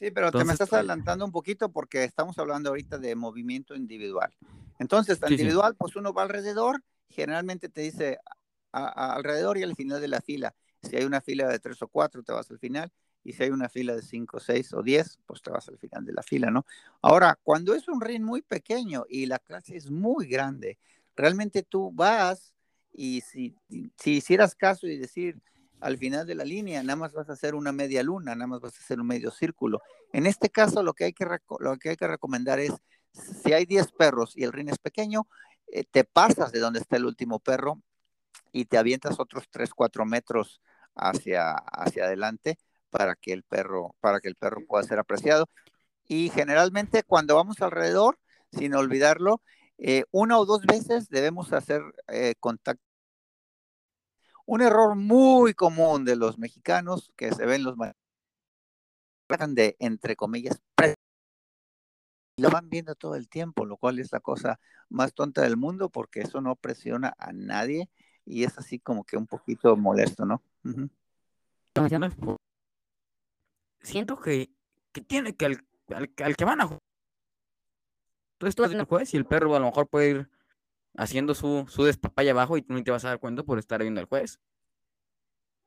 Sí, 0.00 0.10
pero 0.10 0.32
te 0.32 0.42
me 0.46 0.54
estás 0.54 0.72
adelantando 0.72 1.26
un 1.26 1.30
poquito 1.30 1.70
porque 1.70 2.04
estamos 2.04 2.38
hablando 2.38 2.70
ahorita 2.70 2.96
de 2.96 3.14
movimiento 3.14 3.74
individual. 3.74 4.34
Entonces, 4.78 5.20
individual, 5.28 5.76
pues 5.76 5.94
uno 5.94 6.14
va 6.14 6.22
alrededor, 6.22 6.82
generalmente 7.10 7.68
te 7.68 7.82
dice 7.82 8.18
alrededor 8.72 9.58
y 9.58 9.62
al 9.62 9.76
final 9.76 10.00
de 10.00 10.08
la 10.08 10.22
fila. 10.22 10.54
Si 10.82 10.96
hay 10.96 11.04
una 11.04 11.20
fila 11.20 11.48
de 11.48 11.58
tres 11.58 11.82
o 11.82 11.88
cuatro, 11.88 12.22
te 12.22 12.32
vas 12.32 12.50
al 12.50 12.58
final. 12.58 12.90
Y 13.22 13.34
si 13.34 13.42
hay 13.42 13.50
una 13.50 13.68
fila 13.68 13.94
de 13.94 14.00
cinco, 14.00 14.40
seis 14.40 14.72
o 14.72 14.82
diez, 14.82 15.18
pues 15.26 15.42
te 15.42 15.50
vas 15.50 15.68
al 15.68 15.76
final 15.76 16.06
de 16.06 16.14
la 16.14 16.22
fila, 16.22 16.50
¿no? 16.50 16.64
Ahora, 17.02 17.38
cuando 17.42 17.74
es 17.74 17.86
un 17.86 18.00
ring 18.00 18.24
muy 18.24 18.40
pequeño 18.40 19.04
y 19.06 19.26
la 19.26 19.38
clase 19.38 19.76
es 19.76 19.90
muy 19.90 20.26
grande, 20.26 20.78
realmente 21.14 21.62
tú 21.62 21.92
vas 21.92 22.54
y 22.90 23.20
si, 23.20 23.54
si 23.98 24.12
hicieras 24.12 24.54
caso 24.54 24.86
y 24.86 24.96
decir, 24.96 25.38
al 25.80 25.98
final 25.98 26.26
de 26.26 26.34
la 26.34 26.44
línea, 26.44 26.82
nada 26.82 26.96
más 26.96 27.12
vas 27.12 27.28
a 27.28 27.32
hacer 27.32 27.54
una 27.54 27.72
media 27.72 28.02
luna, 28.02 28.34
nada 28.34 28.46
más 28.46 28.60
vas 28.60 28.74
a 28.76 28.80
hacer 28.80 29.00
un 29.00 29.06
medio 29.06 29.30
círculo. 29.30 29.80
En 30.12 30.26
este 30.26 30.50
caso, 30.50 30.82
lo 30.82 30.94
que 30.94 31.04
hay 31.04 31.12
que, 31.12 31.26
lo 31.58 31.76
que, 31.78 31.90
hay 31.90 31.96
que 31.96 32.06
recomendar 32.06 32.58
es, 32.60 32.72
si 33.12 33.52
hay 33.52 33.66
10 33.66 33.92
perros 33.92 34.36
y 34.36 34.44
el 34.44 34.52
rin 34.52 34.68
es 34.68 34.78
pequeño, 34.78 35.26
eh, 35.68 35.84
te 35.90 36.04
pasas 36.04 36.52
de 36.52 36.60
donde 36.60 36.80
está 36.80 36.96
el 36.96 37.06
último 37.06 37.38
perro 37.38 37.80
y 38.52 38.66
te 38.66 38.78
avientas 38.78 39.20
otros 39.20 39.44
3, 39.50 39.70
4 39.74 40.04
metros 40.04 40.60
hacia, 40.94 41.52
hacia 41.52 42.04
adelante 42.04 42.58
para 42.90 43.14
que 43.14 43.32
el 43.32 43.44
perro, 43.44 43.94
para 44.00 44.20
que 44.20 44.28
el 44.28 44.36
perro 44.36 44.60
pueda 44.66 44.84
ser 44.84 44.98
apreciado. 44.98 45.48
Y 46.06 46.30
generalmente 46.30 47.04
cuando 47.04 47.36
vamos 47.36 47.60
alrededor, 47.62 48.18
sin 48.52 48.74
olvidarlo, 48.74 49.42
eh, 49.78 50.04
una 50.10 50.38
o 50.38 50.44
dos 50.44 50.66
veces 50.66 51.08
debemos 51.08 51.52
hacer 51.52 51.82
eh, 52.08 52.34
contacto 52.40 52.89
un 54.50 54.62
error 54.62 54.96
muy 54.96 55.54
común 55.54 56.04
de 56.04 56.16
los 56.16 56.36
mexicanos 56.36 57.12
que 57.14 57.30
se 57.30 57.46
ven 57.46 57.62
los 57.62 57.76
tratan 59.28 59.54
de, 59.54 59.76
entre 59.78 60.16
comillas, 60.16 60.60
lo 62.36 62.50
van 62.50 62.68
viendo 62.68 62.96
todo 62.96 63.14
el 63.14 63.28
tiempo, 63.28 63.64
lo 63.64 63.76
cual 63.76 64.00
es 64.00 64.10
la 64.10 64.18
cosa 64.18 64.58
más 64.88 65.14
tonta 65.14 65.42
del 65.42 65.56
mundo 65.56 65.88
porque 65.88 66.22
eso 66.22 66.40
no 66.40 66.56
presiona 66.56 67.14
a 67.16 67.32
nadie 67.32 67.88
y 68.24 68.42
es 68.42 68.58
así 68.58 68.80
como 68.80 69.04
que 69.04 69.16
un 69.16 69.28
poquito 69.28 69.76
molesto, 69.76 70.24
¿no? 70.24 70.42
Siento 73.82 74.18
que, 74.20 74.50
que 74.90 75.00
tiene 75.00 75.36
que 75.36 75.46
al, 75.46 75.64
al, 75.94 76.36
que 76.36 76.44
van 76.44 76.60
a 76.60 76.64
jugar. 76.64 76.80
Entonces 78.32 78.56
tú 78.56 78.64
el 78.64 78.84
juez 78.84 79.14
y 79.14 79.16
el 79.16 79.26
perro 79.26 79.54
a 79.54 79.60
lo 79.60 79.66
mejor 79.66 79.86
puede 79.86 80.10
ir 80.10 80.30
haciendo 80.96 81.34
su, 81.34 81.66
su 81.68 81.84
despapaya 81.84 82.32
abajo 82.32 82.56
y 82.56 82.62
tú 82.62 82.72
no 82.72 82.82
te 82.82 82.90
vas 82.90 83.04
a 83.04 83.08
dar 83.08 83.20
cuenta 83.20 83.42
por 83.42 83.58
estar 83.58 83.80
viendo 83.80 84.00
al 84.00 84.06
juez. 84.06 84.40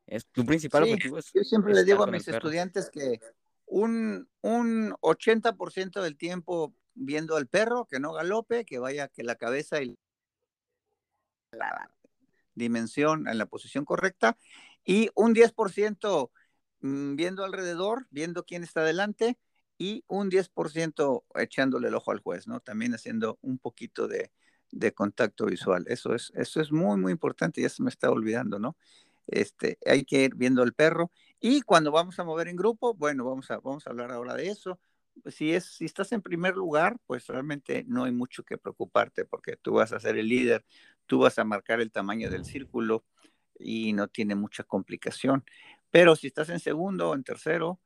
Es 0.05 0.27
tu 0.27 0.45
principal 0.45 0.83
objetivo. 0.83 1.17
yo 1.33 1.43
siempre 1.43 1.73
le 1.73 1.83
digo 1.83 2.03
a 2.03 2.07
mis 2.07 2.27
estudiantes 2.27 2.89
que 2.89 3.19
un, 3.65 4.27
un 4.41 4.91
80% 5.01 6.01
del 6.01 6.17
tiempo 6.17 6.75
viendo 6.93 7.35
al 7.35 7.47
perro, 7.47 7.87
que 7.89 7.99
no 7.99 8.13
galope, 8.13 8.65
que 8.65 8.79
vaya, 8.79 9.07
que 9.07 9.23
la 9.23 9.35
cabeza 9.35 9.81
y 9.81 9.97
la 11.51 11.89
dimensión 12.53 13.27
en 13.27 13.37
la 13.37 13.45
posición 13.45 13.85
correcta, 13.85 14.37
y 14.85 15.09
un 15.15 15.33
10% 15.33 16.29
mm, 16.81 17.15
viendo 17.15 17.45
alrededor, 17.45 18.07
viendo 18.11 18.45
quién 18.45 18.63
está 18.63 18.83
delante, 18.83 19.39
y 19.77 20.03
un 20.07 20.29
10% 20.29 21.25
echándole 21.35 21.87
el 21.87 21.95
ojo 21.95 22.11
al 22.11 22.19
juez, 22.19 22.47
¿no? 22.47 22.59
También 22.59 22.93
haciendo 22.93 23.39
un 23.41 23.57
poquito 23.57 24.07
de, 24.07 24.31
de 24.73 24.93
contacto 24.93 25.45
visual. 25.45 25.85
Eso 25.87 26.13
es, 26.15 26.31
eso 26.35 26.59
es 26.61 26.71
muy, 26.71 26.99
muy 26.99 27.11
importante, 27.11 27.61
ya 27.61 27.69
se 27.69 27.83
me 27.83 27.89
está 27.89 28.09
olvidando, 28.09 28.59
¿no? 28.59 28.75
Este, 29.27 29.77
hay 29.85 30.03
que 30.03 30.23
ir 30.23 30.35
viendo 30.35 30.63
el 30.63 30.73
perro. 30.73 31.11
Y 31.39 31.61
cuando 31.61 31.91
vamos 31.91 32.19
a 32.19 32.23
mover 32.23 32.47
en 32.47 32.55
grupo, 32.55 32.93
bueno, 32.93 33.25
vamos 33.25 33.49
a, 33.51 33.59
vamos 33.59 33.85
a 33.85 33.91
hablar 33.91 34.11
ahora 34.11 34.35
de 34.35 34.49
eso. 34.49 34.79
Si, 35.27 35.53
es, 35.53 35.65
si 35.65 35.85
estás 35.85 36.11
en 36.11 36.21
primer 36.21 36.55
lugar, 36.55 36.97
pues 37.05 37.27
realmente 37.27 37.85
no 37.87 38.05
hay 38.05 38.11
mucho 38.11 38.43
que 38.43 38.57
preocuparte 38.57 39.25
porque 39.25 39.57
tú 39.57 39.73
vas 39.73 39.93
a 39.93 39.99
ser 39.99 40.17
el 40.17 40.27
líder, 40.27 40.65
tú 41.05 41.19
vas 41.19 41.37
a 41.37 41.43
marcar 41.43 41.79
el 41.81 41.91
tamaño 41.91 42.29
del 42.31 42.45
círculo 42.45 43.05
y 43.59 43.93
no 43.93 44.07
tiene 44.07 44.35
mucha 44.35 44.63
complicación. 44.63 45.43
Pero 45.91 46.15
si 46.15 46.27
estás 46.27 46.49
en 46.49 46.59
segundo 46.59 47.11
o 47.11 47.15
en 47.15 47.23
tercero, 47.23 47.79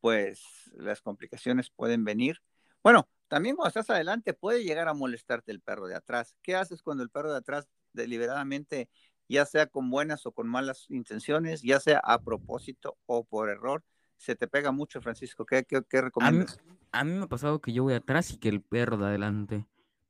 pues 0.00 0.42
las 0.74 1.00
complicaciones 1.00 1.70
pueden 1.70 2.04
venir. 2.04 2.42
Bueno, 2.82 3.08
también 3.32 3.56
cuando 3.56 3.68
estás 3.68 3.88
adelante 3.88 4.34
puede 4.34 4.62
llegar 4.62 4.88
a 4.88 4.92
molestarte 4.92 5.52
el 5.52 5.62
perro 5.62 5.86
de 5.86 5.94
atrás. 5.94 6.36
¿Qué 6.42 6.54
haces 6.54 6.82
cuando 6.82 7.02
el 7.02 7.08
perro 7.08 7.32
de 7.32 7.38
atrás 7.38 7.66
deliberadamente, 7.94 8.90
ya 9.26 9.46
sea 9.46 9.68
con 9.68 9.88
buenas 9.88 10.26
o 10.26 10.32
con 10.32 10.46
malas 10.48 10.84
intenciones, 10.90 11.62
ya 11.62 11.80
sea 11.80 11.98
a 12.04 12.20
propósito 12.20 12.98
o 13.06 13.24
por 13.24 13.48
error, 13.48 13.82
se 14.18 14.36
te 14.36 14.48
pega 14.48 14.70
mucho, 14.70 15.00
Francisco? 15.00 15.46
¿Qué, 15.46 15.64
qué, 15.64 16.02
recomiendas? 16.02 16.58
A 16.92 17.04
mí, 17.04 17.14
me 17.14 17.22
ha 17.22 17.26
pasado 17.26 17.58
que 17.62 17.72
yo 17.72 17.84
voy 17.84 17.94
atrás 17.94 18.32
y 18.32 18.36
que 18.36 18.50
el 18.50 18.60
perro 18.60 18.98
de 18.98 19.06
adelante, 19.06 19.64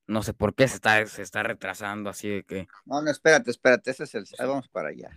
no 0.09 0.25
sé 0.25 0.35
por 0.35 0.57
qué 0.57 0.67
se 0.67 0.75
está, 0.75 1.07
se 1.07 1.23
está 1.23 1.45
retrasando 1.45 2.11
así 2.11 2.29
de 2.29 2.43
que... 2.43 2.67
No, 2.87 3.03
no, 3.03 3.09
espérate, 3.13 3.53
espérate, 3.53 3.93
ese 3.93 4.03
es 4.03 4.17
el... 4.17 4.27
Vamos 4.37 4.69
para 4.69 4.89
allá. 4.89 5.11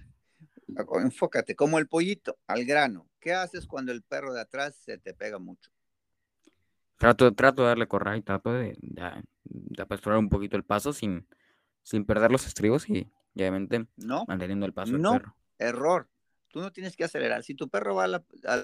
Enfócate, 1.01 1.55
como 1.55 1.79
el 1.79 1.87
pollito, 1.87 2.37
al 2.45 2.65
grano. 2.65 3.09
¿Qué 3.19 3.33
haces 3.33 3.65
cuando 3.65 3.91
el 3.91 4.03
perro 4.03 4.31
de 4.31 4.41
atrás 4.41 4.75
se 4.75 4.99
te 4.99 5.15
pega 5.15 5.39
mucho? 5.39 5.71
Trato, 6.97 7.33
trato 7.33 7.63
de 7.63 7.67
darle 7.67 7.87
correa 7.87 8.15
y 8.17 8.21
trato 8.21 8.53
de, 8.53 8.77
de, 8.81 9.81
apresurar 9.81 10.17
un 10.17 10.29
poquito 10.29 10.55
el 10.55 10.63
paso 10.63 10.93
sin, 10.93 11.27
sin 11.83 12.05
perder 12.05 12.31
los 12.31 12.47
estribos 12.47 12.89
y, 12.89 13.11
obviamente 13.35 13.87
no, 13.97 14.23
manteniendo 14.27 14.65
el 14.65 14.73
paso 14.73 14.93
del 14.93 15.01
no, 15.01 15.19
error. 15.57 16.09
Tú 16.49 16.61
no 16.61 16.71
tienes 16.71 16.95
que 16.95 17.03
acelerar. 17.03 17.43
Si 17.43 17.53
tu 17.53 17.69
perro 17.69 17.95
va 17.95 18.05
a 18.05 18.07
la, 18.07 18.23
a 18.45 18.63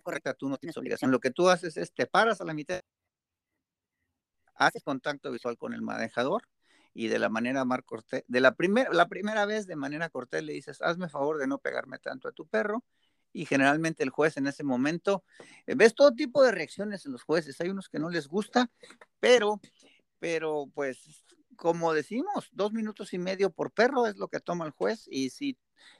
correcta, 0.00 0.34
tú 0.34 0.48
no 0.48 0.56
tienes 0.56 0.76
obligación. 0.76 1.10
Lo 1.10 1.20
que 1.20 1.30
tú 1.30 1.48
haces 1.48 1.76
es 1.76 1.92
te 1.92 2.06
paras 2.06 2.40
a 2.40 2.44
la 2.44 2.54
mitad, 2.54 2.80
haces 4.54 4.82
contacto 4.82 5.30
visual 5.30 5.58
con 5.58 5.74
el 5.74 5.82
manejador 5.82 6.42
y 6.94 7.08
de 7.08 7.18
la 7.18 7.28
manera 7.28 7.64
más 7.64 7.80
cortés, 7.84 8.24
de 8.26 8.40
la, 8.40 8.54
primera 8.54 8.90
la 8.92 9.08
primera 9.08 9.46
vez 9.46 9.66
de 9.66 9.76
manera 9.76 10.10
cortés 10.10 10.42
le 10.42 10.52
dices, 10.52 10.82
hazme 10.82 11.08
favor 11.08 11.38
de 11.38 11.46
no 11.46 11.58
pegarme 11.58 11.98
tanto 11.98 12.28
a 12.28 12.32
tu 12.32 12.46
perro 12.46 12.84
y 13.32 13.46
generalmente 13.46 14.02
el 14.02 14.10
juez 14.10 14.36
en 14.36 14.46
ese 14.46 14.64
momento, 14.64 15.24
eh, 15.66 15.74
ves 15.74 15.94
todo 15.94 16.12
tipo 16.12 16.42
de 16.42 16.52
reacciones 16.52 17.06
en 17.06 17.12
los 17.12 17.22
jueces, 17.22 17.60
hay 17.60 17.70
unos 17.70 17.88
que 17.88 17.98
no 17.98 18.10
les 18.10 18.28
gusta, 18.28 18.70
pero, 19.20 19.60
pero 20.18 20.66
pues 20.74 21.24
como 21.56 21.92
decimos, 21.92 22.48
dos 22.52 22.72
minutos 22.72 23.12
y 23.14 23.18
medio 23.18 23.50
por 23.50 23.72
perro 23.72 24.06
es 24.06 24.16
lo 24.16 24.28
que 24.28 24.40
toma 24.40 24.66
el 24.66 24.72
juez 24.72 25.06
y 25.08 25.30
si, 25.30 25.56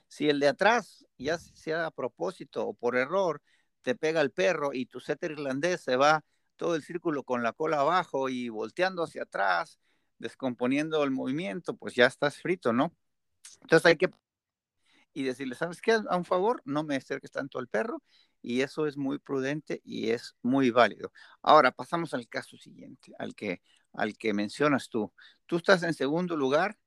si 0.07 0.29
el 0.29 0.39
de 0.39 0.49
atrás, 0.49 1.05
ya 1.17 1.37
sea 1.37 1.85
a 1.85 1.91
propósito 1.91 2.67
o 2.67 2.73
por 2.73 2.97
error, 2.97 3.41
te 3.81 3.95
pega 3.95 4.21
el 4.21 4.31
perro 4.31 4.73
y 4.73 4.85
tu 4.85 4.99
setter 4.99 5.31
irlandés 5.31 5.81
se 5.81 5.95
va 5.95 6.23
todo 6.55 6.75
el 6.75 6.83
círculo 6.83 7.23
con 7.23 7.43
la 7.43 7.53
cola 7.53 7.79
abajo 7.79 8.29
y 8.29 8.49
volteando 8.49 9.03
hacia 9.03 9.23
atrás, 9.23 9.79
descomponiendo 10.17 11.03
el 11.03 11.11
movimiento, 11.11 11.75
pues 11.75 11.95
ya 11.95 12.05
estás 12.07 12.37
frito, 12.37 12.73
¿no? 12.73 12.95
Entonces 13.61 13.85
hay 13.85 13.97
que 13.97 14.09
y 15.13 15.23
decirle, 15.23 15.55
¿sabes 15.55 15.81
qué? 15.81 15.99
A 16.09 16.17
un 16.17 16.25
favor, 16.25 16.61
no 16.65 16.83
me 16.83 16.95
acerques 16.95 17.31
tanto 17.31 17.59
al 17.59 17.67
perro 17.67 18.01
y 18.41 18.61
eso 18.61 18.87
es 18.87 18.97
muy 18.97 19.19
prudente 19.19 19.81
y 19.85 20.09
es 20.09 20.35
muy 20.41 20.71
válido. 20.71 21.11
Ahora 21.41 21.71
pasamos 21.71 22.13
al 22.13 22.27
caso 22.27 22.57
siguiente, 22.57 23.13
al 23.19 23.35
que, 23.35 23.61
al 23.93 24.17
que 24.17 24.33
mencionas 24.33 24.89
tú. 24.89 25.13
Tú 25.45 25.57
estás 25.57 25.83
en 25.83 25.93
segundo 25.93 26.35
lugar 26.35 26.77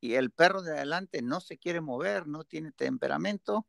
y 0.00 0.14
el 0.14 0.30
perro 0.30 0.62
de 0.62 0.72
adelante 0.72 1.22
no 1.22 1.40
se 1.40 1.58
quiere 1.58 1.80
mover, 1.80 2.26
no 2.26 2.44
tiene 2.44 2.72
temperamento. 2.72 3.66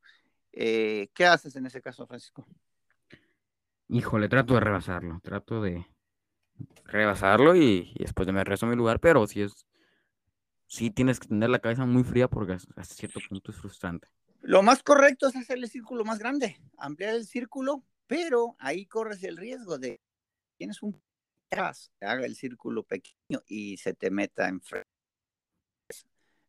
Eh, 0.52 1.10
¿Qué 1.14 1.26
haces 1.26 1.54
en 1.56 1.66
ese 1.66 1.82
caso, 1.82 2.06
Francisco? 2.06 2.46
Híjole, 3.88 4.28
trato 4.28 4.54
de 4.54 4.60
rebasarlo, 4.60 5.20
trato 5.22 5.60
de 5.60 5.86
rebasarlo 6.84 7.54
y, 7.54 7.92
después 7.98 8.26
de 8.26 8.32
me 8.32 8.44
rezo 8.44 8.66
mi 8.66 8.76
lugar, 8.76 9.00
pero 9.00 9.26
si 9.26 9.42
es 9.42 9.66
sí 10.74 10.90
tienes 10.90 11.20
que 11.20 11.28
tener 11.28 11.50
la 11.50 11.60
cabeza 11.60 11.86
muy 11.86 12.02
fría 12.02 12.26
porque 12.28 12.54
hasta 12.54 12.94
cierto 12.94 13.20
punto 13.28 13.52
es 13.52 13.58
frustrante. 13.58 14.08
Lo 14.42 14.62
más 14.62 14.82
correcto 14.82 15.28
es 15.28 15.36
hacer 15.36 15.58
el 15.58 15.68
círculo 15.68 16.04
más 16.04 16.18
grande, 16.18 16.60
ampliar 16.78 17.14
el 17.14 17.26
círculo, 17.26 17.84
pero 18.08 18.56
ahí 18.58 18.84
corres 18.86 19.22
el 19.22 19.36
riesgo 19.36 19.78
de 19.78 20.00
tienes 20.58 20.82
un 20.82 21.00
haga 22.00 22.26
el 22.26 22.34
círculo 22.34 22.82
pequeño 22.82 23.40
y 23.46 23.76
se 23.76 23.94
te 23.94 24.10
meta 24.10 24.48
en 24.48 24.60
frente 24.60 24.88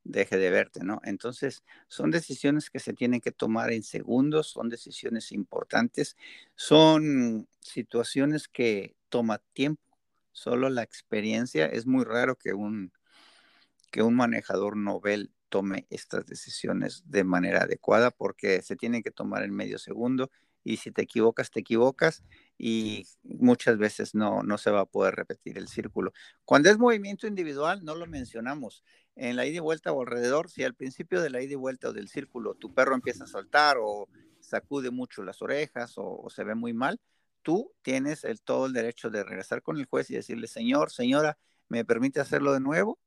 deje 0.04 0.38
de 0.38 0.50
verte, 0.50 0.84
¿no? 0.84 1.00
Entonces, 1.04 1.64
son 1.88 2.10
decisiones 2.10 2.72
que 2.72 2.80
se 2.80 2.94
tienen 2.94 3.22
que 3.22 3.32
tomar 3.32 3.72
en 3.72 3.84
segundos, 3.84 4.48
son 4.48 4.70
decisiones 4.70 5.32
importantes, 5.32 6.16
son 6.56 7.48
situaciones 7.60 8.48
que 8.48 8.96
toma 9.10 9.40
tiempo, 9.54 9.82
solo 10.32 10.70
la 10.70 10.84
experiencia, 10.84 11.66
es 11.66 11.86
muy 11.86 12.04
raro 12.04 12.36
que 12.36 12.54
un 12.54 12.92
que 13.96 14.04
un 14.04 14.14
manejador 14.14 14.76
novel 14.76 15.32
tome 15.48 15.88
estas 15.90 16.26
decisiones 16.26 17.04
de 17.06 17.24
manera 17.24 17.62
adecuada 17.62 18.12
porque 18.12 18.62
se 18.62 18.76
tienen 18.76 19.02
que 19.02 19.10
tomar 19.10 19.44
en 19.44 19.56
medio 19.56 19.80
segundo 19.80 20.30
y 20.66 20.76
si 20.78 20.92
te 20.92 21.04
equivocas, 21.04 21.50
te 21.50 21.62
equivocas 21.62 22.26
y 22.58 23.08
muchas 23.24 23.78
veces 23.78 24.14
no, 24.14 24.44
no 24.44 24.58
se 24.58 24.70
va 24.70 24.82
a 24.82 24.86
poder 24.86 25.16
repetir 25.16 25.58
el 25.58 25.70
círculo. 25.70 26.12
Cuando 26.44 26.70
es 26.70 26.78
movimiento 26.78 27.26
individual, 27.26 27.86
no 27.86 27.96
lo 27.96 28.06
mencionamos. 28.06 28.84
En 29.16 29.38
la 29.38 29.46
ida 29.46 29.56
y 29.56 29.60
vuelta 29.60 29.94
o 29.94 30.02
alrededor, 30.02 30.50
si 30.50 30.66
al 30.66 30.74
principio 30.74 31.22
de 31.22 31.30
la 31.30 31.42
ida 31.42 31.54
y 31.54 31.56
vuelta 31.56 31.88
o 31.88 31.94
del 31.94 32.10
círculo 32.10 32.56
tu 32.56 32.74
perro 32.74 32.96
empieza 32.96 33.24
a 33.24 33.28
saltar 33.28 33.78
o 33.80 34.10
sacude 34.42 34.92
mucho 34.92 35.24
las 35.24 35.42
orejas 35.42 35.94
o, 35.96 36.30
se 36.30 36.44
ve 36.44 36.54
muy 36.54 36.74
mal, 36.74 37.00
tú 37.44 37.72
tienes 37.82 38.26
el, 38.26 38.42
todo 38.42 38.66
el 38.66 38.74
derecho 38.74 39.10
de 39.10 39.24
regresar 39.24 39.62
con 39.62 39.78
el 39.78 39.86
juez 39.86 40.10
y 40.10 40.16
decirle, 40.16 40.48
señor, 40.48 40.92
señora, 40.92 41.38
¿me 41.70 41.86
permite 41.86 42.20
hacerlo 42.20 42.52
de 42.52 42.60
nuevo? 42.60 43.00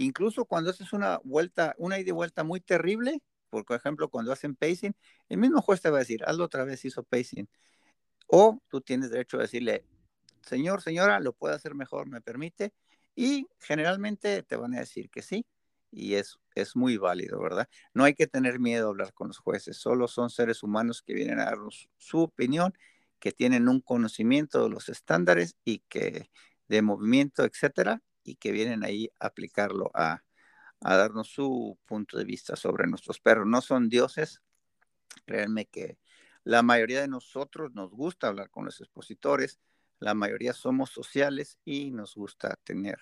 Incluso 0.00 0.44
cuando 0.44 0.70
haces 0.70 0.92
una 0.92 1.18
vuelta, 1.24 1.74
una 1.76 1.98
ida 1.98 2.10
y 2.10 2.12
vuelta 2.12 2.44
muy 2.44 2.60
terrible, 2.60 3.20
por 3.50 3.64
ejemplo, 3.70 4.08
cuando 4.08 4.30
hacen 4.30 4.54
pacing, 4.54 4.94
el 5.28 5.38
mismo 5.38 5.60
juez 5.60 5.80
te 5.80 5.90
va 5.90 5.96
a 5.96 6.00
decir, 6.00 6.22
hazlo 6.24 6.44
otra 6.44 6.64
vez, 6.64 6.84
hizo 6.84 7.02
pacing. 7.02 7.48
O 8.28 8.60
tú 8.68 8.80
tienes 8.80 9.10
derecho 9.10 9.38
a 9.38 9.42
decirle, 9.42 9.84
señor, 10.42 10.82
señora, 10.82 11.18
lo 11.18 11.32
puede 11.32 11.56
hacer 11.56 11.74
mejor, 11.74 12.08
me 12.08 12.20
permite. 12.20 12.72
Y 13.16 13.48
generalmente 13.58 14.44
te 14.44 14.54
van 14.54 14.74
a 14.76 14.80
decir 14.80 15.10
que 15.10 15.22
sí. 15.22 15.44
Y 15.90 16.14
es, 16.14 16.38
es 16.54 16.76
muy 16.76 16.96
válido, 16.96 17.40
¿verdad? 17.40 17.68
No 17.92 18.04
hay 18.04 18.14
que 18.14 18.28
tener 18.28 18.60
miedo 18.60 18.86
a 18.86 18.90
hablar 18.90 19.12
con 19.14 19.28
los 19.28 19.38
jueces, 19.38 19.78
solo 19.78 20.06
son 20.06 20.30
seres 20.30 20.62
humanos 20.62 21.02
que 21.02 21.14
vienen 21.14 21.40
a 21.40 21.46
darnos 21.46 21.88
su 21.96 22.20
opinión, 22.20 22.72
que 23.18 23.32
tienen 23.32 23.68
un 23.68 23.80
conocimiento 23.80 24.62
de 24.62 24.70
los 24.70 24.90
estándares 24.90 25.56
y 25.64 25.80
que 25.88 26.30
de 26.68 26.82
movimiento, 26.82 27.44
etcétera, 27.44 28.00
y 28.28 28.36
que 28.36 28.52
vienen 28.52 28.84
ahí 28.84 29.10
a 29.20 29.26
aplicarlo 29.26 29.90
a, 29.94 30.22
a 30.80 30.96
darnos 30.96 31.28
su 31.28 31.78
punto 31.86 32.18
de 32.18 32.24
vista 32.24 32.56
sobre 32.56 32.86
nuestros 32.86 33.20
perros. 33.20 33.46
No 33.46 33.60
son 33.60 33.88
dioses, 33.88 34.42
créanme 35.26 35.66
que 35.66 35.98
la 36.44 36.62
mayoría 36.62 37.00
de 37.00 37.08
nosotros 37.08 37.72
nos 37.74 37.90
gusta 37.90 38.28
hablar 38.28 38.50
con 38.50 38.64
los 38.64 38.80
expositores, 38.80 39.60
la 39.98 40.14
mayoría 40.14 40.52
somos 40.52 40.90
sociales 40.90 41.58
y 41.64 41.90
nos 41.90 42.14
gusta 42.14 42.58
tener 42.64 42.98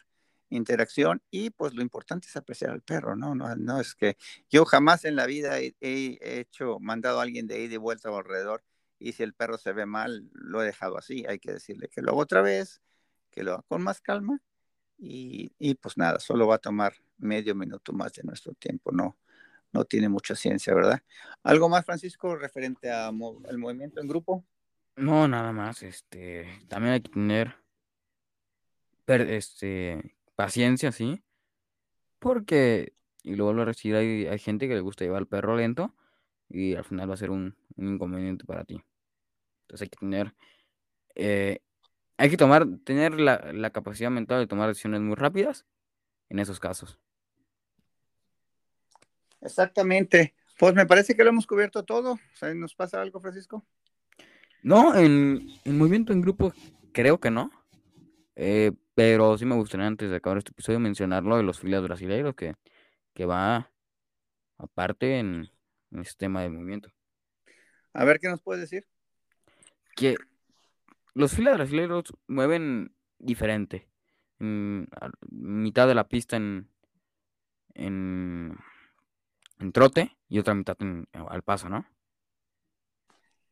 interacción 0.48 1.22
y 1.30 1.50
pues 1.50 1.74
lo 1.74 1.82
importante 1.82 2.28
es 2.28 2.36
apreciar 2.36 2.70
al 2.70 2.82
perro, 2.82 3.16
¿no? 3.16 3.34
No, 3.34 3.54
no 3.56 3.80
es 3.80 3.94
que 3.94 4.16
yo 4.48 4.64
jamás 4.64 5.04
en 5.04 5.16
la 5.16 5.26
vida 5.26 5.58
he, 5.58 5.74
hecho, 5.80 6.78
mandado 6.80 7.20
a 7.20 7.22
alguien 7.22 7.46
de 7.46 7.56
ahí 7.56 7.68
de 7.68 7.78
vuelta 7.78 8.10
o 8.10 8.16
alrededor 8.16 8.64
y 8.98 9.12
si 9.12 9.22
el 9.22 9.34
perro 9.34 9.58
se 9.58 9.72
ve 9.72 9.86
mal, 9.86 10.30
lo 10.32 10.62
he 10.62 10.66
dejado 10.66 10.96
así, 10.96 11.26
hay 11.28 11.38
que 11.38 11.52
decirle 11.52 11.88
que 11.88 12.00
lo 12.00 12.12
haga 12.12 12.20
otra 12.20 12.42
vez, 12.42 12.80
que 13.30 13.42
lo 13.42 13.54
haga 13.54 13.62
con 13.68 13.82
más 13.82 14.00
calma 14.00 14.40
y, 14.98 15.74
pues 15.74 15.96
nada, 15.98 16.18
solo 16.20 16.46
va 16.46 16.56
a 16.56 16.58
tomar 16.58 16.94
medio 17.18 17.54
minuto 17.54 17.92
más 17.92 18.12
de 18.14 18.22
nuestro 18.22 18.54
tiempo, 18.54 18.92
no, 18.92 19.16
no 19.72 19.84
tiene 19.84 20.08
mucha 20.08 20.34
ciencia, 20.34 20.74
¿verdad? 20.74 21.02
¿Algo 21.42 21.68
más, 21.68 21.84
Francisco, 21.84 22.36
referente 22.36 22.90
al 22.90 23.14
movimiento 23.14 24.00
en 24.00 24.08
grupo? 24.08 24.44
No, 24.96 25.28
nada 25.28 25.52
más, 25.52 25.82
este, 25.82 26.46
también 26.68 26.94
hay 26.94 27.00
que 27.02 27.10
tener 27.10 27.54
este, 29.06 30.16
paciencia, 30.34 30.92
¿sí? 30.92 31.22
Porque, 32.18 32.94
y 33.22 33.36
lo 33.36 33.52
decir, 33.66 33.94
hay, 33.94 34.26
hay 34.26 34.38
gente 34.38 34.68
que 34.68 34.74
le 34.74 34.80
gusta 34.80 35.04
llevar 35.04 35.22
al 35.22 35.28
perro 35.28 35.56
lento 35.56 35.94
y 36.48 36.74
al 36.74 36.84
final 36.84 37.10
va 37.10 37.14
a 37.14 37.18
ser 37.18 37.30
un, 37.30 37.56
inconveniente 37.76 38.44
para 38.44 38.64
ti. 38.64 38.82
Entonces 39.62 39.82
hay 39.82 39.88
que 39.88 39.98
tener, 39.98 40.34
eh, 41.14 41.60
hay 42.16 42.30
que 42.30 42.36
tomar, 42.36 42.66
tener 42.84 43.20
la, 43.20 43.52
la 43.52 43.70
capacidad 43.70 44.10
mental 44.10 44.40
de 44.40 44.46
tomar 44.46 44.68
decisiones 44.68 45.00
muy 45.00 45.14
rápidas 45.14 45.66
en 46.28 46.38
esos 46.38 46.60
casos. 46.60 46.98
Exactamente. 49.40 50.34
Pues 50.58 50.74
me 50.74 50.86
parece 50.86 51.14
que 51.14 51.22
lo 51.22 51.30
hemos 51.30 51.46
cubierto 51.46 51.84
todo. 51.84 52.18
¿Nos 52.54 52.74
pasa 52.74 53.00
algo, 53.00 53.20
Francisco? 53.20 53.64
No, 54.62 54.96
en, 54.96 55.46
movimiento 55.64 56.12
en 56.12 56.22
grupo 56.22 56.52
creo 56.92 57.20
que 57.20 57.30
no. 57.30 57.50
Eh, 58.34 58.72
pero 58.94 59.36
sí 59.38 59.44
me 59.44 59.54
gustaría 59.54 59.86
antes 59.86 60.10
de 60.10 60.16
acabar 60.16 60.38
este 60.38 60.50
episodio 60.50 60.80
mencionarlo 60.80 61.36
de 61.36 61.42
los 61.42 61.60
filias 61.60 61.82
brasileiros 61.82 62.34
que, 62.34 62.54
que 63.14 63.26
va 63.26 63.70
aparte 64.58 65.18
en, 65.18 65.50
en 65.90 66.00
este 66.00 66.16
tema 66.18 66.42
de 66.42 66.48
movimiento. 66.48 66.90
A 67.92 68.04
ver, 68.04 68.18
¿qué 68.18 68.28
nos 68.28 68.42
puedes 68.42 68.62
decir? 68.62 68.86
Que 69.94 70.16
los 71.16 71.32
filas 71.32 71.56
brasileños 71.56 72.04
mueven 72.28 72.94
diferente. 73.18 73.88
En, 74.38 74.86
mitad 75.30 75.88
de 75.88 75.94
la 75.94 76.08
pista 76.08 76.36
en, 76.36 76.68
en 77.74 78.56
en 79.58 79.72
trote 79.72 80.16
y 80.28 80.38
otra 80.38 80.54
mitad 80.54 80.76
al 81.12 81.42
paso, 81.42 81.68
¿no? 81.68 81.86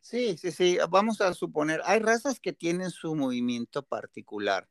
Sí, 0.01 0.37
sí, 0.37 0.53
sí. 0.53 0.79
Vamos 0.91 1.21
a 1.21 1.33
suponer, 1.33 1.81
hay 1.85 2.01
razas 2.01 2.39
que 2.39 2.53
tienen 2.53 2.91
su 2.91 3.15
movimiento 3.15 3.83
particular. 3.83 4.69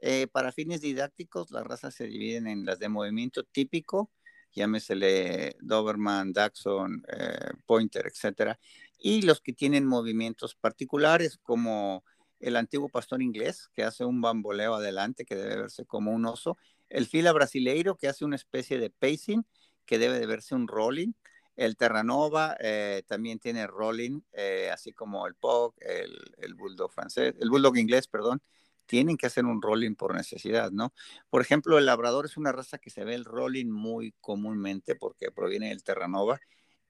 Eh, 0.00 0.28
para 0.28 0.52
fines 0.52 0.80
didácticos, 0.80 1.50
las 1.50 1.64
razas 1.64 1.94
se 1.94 2.06
dividen 2.06 2.46
en 2.46 2.64
las 2.64 2.78
de 2.78 2.88
movimiento 2.88 3.42
típico, 3.44 4.12
llámesele 4.52 5.56
Doberman, 5.60 6.32
Dachshund, 6.32 7.04
eh, 7.08 7.50
Pointer, 7.64 8.06
etcétera, 8.06 8.60
y 8.98 9.22
los 9.22 9.40
que 9.40 9.52
tienen 9.52 9.86
movimientos 9.86 10.54
particulares, 10.54 11.38
como 11.38 12.04
el 12.48 12.56
antiguo 12.56 12.88
pastor 12.88 13.22
inglés, 13.22 13.68
que 13.72 13.82
hace 13.82 14.04
un 14.04 14.20
bamboleo 14.20 14.74
adelante, 14.74 15.24
que 15.24 15.34
debe 15.34 15.56
verse 15.56 15.84
como 15.84 16.12
un 16.12 16.26
oso, 16.26 16.56
el 16.88 17.06
fila 17.06 17.32
brasileiro, 17.32 17.96
que 17.96 18.08
hace 18.08 18.24
una 18.24 18.36
especie 18.36 18.78
de 18.78 18.90
pacing, 18.90 19.44
que 19.84 19.98
debe 19.98 20.18
de 20.18 20.26
verse 20.26 20.54
un 20.54 20.68
rolling. 20.68 21.12
El 21.56 21.76
Terranova 21.76 22.56
eh, 22.60 23.02
también 23.06 23.38
tiene 23.38 23.66
rolling, 23.66 24.20
eh, 24.32 24.70
así 24.72 24.92
como 24.92 25.26
el 25.26 25.34
Pug, 25.34 25.74
el, 25.80 26.12
el, 26.38 26.54
Bulldog 26.54 26.92
francés, 26.92 27.34
el 27.40 27.50
Bulldog 27.50 27.76
inglés, 27.78 28.08
perdón, 28.08 28.42
tienen 28.86 29.16
que 29.16 29.26
hacer 29.26 29.44
un 29.44 29.60
rolling 29.60 29.94
por 29.94 30.14
necesidad, 30.14 30.70
¿no? 30.70 30.92
Por 31.30 31.42
ejemplo, 31.42 31.78
el 31.78 31.86
Labrador 31.86 32.26
es 32.26 32.36
una 32.36 32.52
raza 32.52 32.78
que 32.78 32.90
se 32.90 33.04
ve 33.04 33.14
el 33.14 33.24
rolling 33.24 33.70
muy 33.70 34.14
comúnmente 34.20 34.94
porque 34.94 35.32
proviene 35.32 35.70
del 35.70 35.82
Terranova 35.82 36.40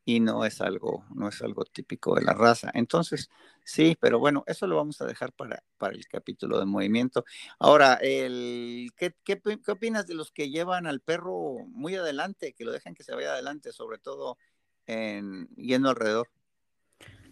y 0.09 0.21
no 0.21 0.45
es 0.45 0.61
algo, 0.61 1.05
no 1.13 1.29
es 1.29 1.43
algo 1.43 1.65
típico 1.65 2.15
de 2.15 2.23
la 2.23 2.33
raza. 2.33 2.71
Entonces, 2.75 3.29
sí, 3.65 3.99
pero 4.01 4.21
bueno, 4.21 4.45
eso 4.47 4.69
lo 4.69 4.77
vamos 4.77 5.01
a 5.01 5.05
dejar 5.05 5.33
para, 5.33 5.65
para 5.79 5.95
el 5.95 6.07
capítulo 6.07 6.61
de 6.61 6.65
movimiento. 6.65 7.25
Ahora, 7.59 7.95
el, 7.95 8.93
¿qué, 8.97 9.17
qué, 9.25 9.41
qué 9.43 9.73
opinas 9.73 10.07
de 10.07 10.15
los 10.15 10.31
que 10.31 10.49
llevan 10.49 10.87
al 10.87 11.01
perro 11.01 11.57
muy 11.71 11.97
adelante, 11.97 12.55
que 12.55 12.65
lo 12.65 12.71
dejan 12.71 12.95
que 12.95 13.03
se 13.03 13.17
vaya 13.17 13.33
adelante, 13.33 13.73
sobre 13.73 13.99
todo 13.99 14.39
en, 14.87 15.49
yendo 15.57 15.91
alrededor? 15.91 16.31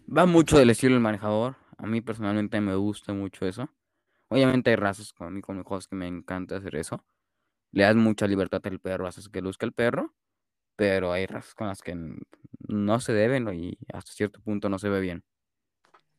Va 0.06 0.26
mucho 0.26 0.58
del 0.58 0.70
estilo 0.70 0.94
del 0.94 1.02
manejador. 1.02 1.54
A 1.78 1.86
mí 1.86 2.00
personalmente 2.00 2.60
me 2.60 2.74
gusta 2.74 3.12
mucho 3.12 3.46
eso. 3.46 3.70
Obviamente 4.26 4.70
hay 4.70 4.76
razas 4.76 5.14
a 5.20 5.30
mí, 5.30 5.42
hijos, 5.46 5.86
que 5.86 5.94
me 5.94 6.08
encanta 6.08 6.56
hacer 6.56 6.74
eso. 6.74 7.04
Le 7.70 7.84
das 7.84 7.94
mucha 7.94 8.26
libertad 8.26 8.60
al 8.64 8.80
perro, 8.80 9.06
haces 9.06 9.28
que 9.28 9.40
luzca 9.40 9.64
el 9.64 9.72
perro 9.72 10.12
pero 10.76 11.12
hay 11.12 11.26
razas 11.26 11.54
con 11.54 11.68
las 11.68 11.80
que 11.82 11.96
no 12.68 13.00
se 13.00 13.12
deben 13.12 13.52
y 13.54 13.78
hasta 13.92 14.12
cierto 14.12 14.40
punto 14.40 14.68
no 14.68 14.78
se 14.78 14.88
ve 14.88 15.00
bien. 15.00 15.24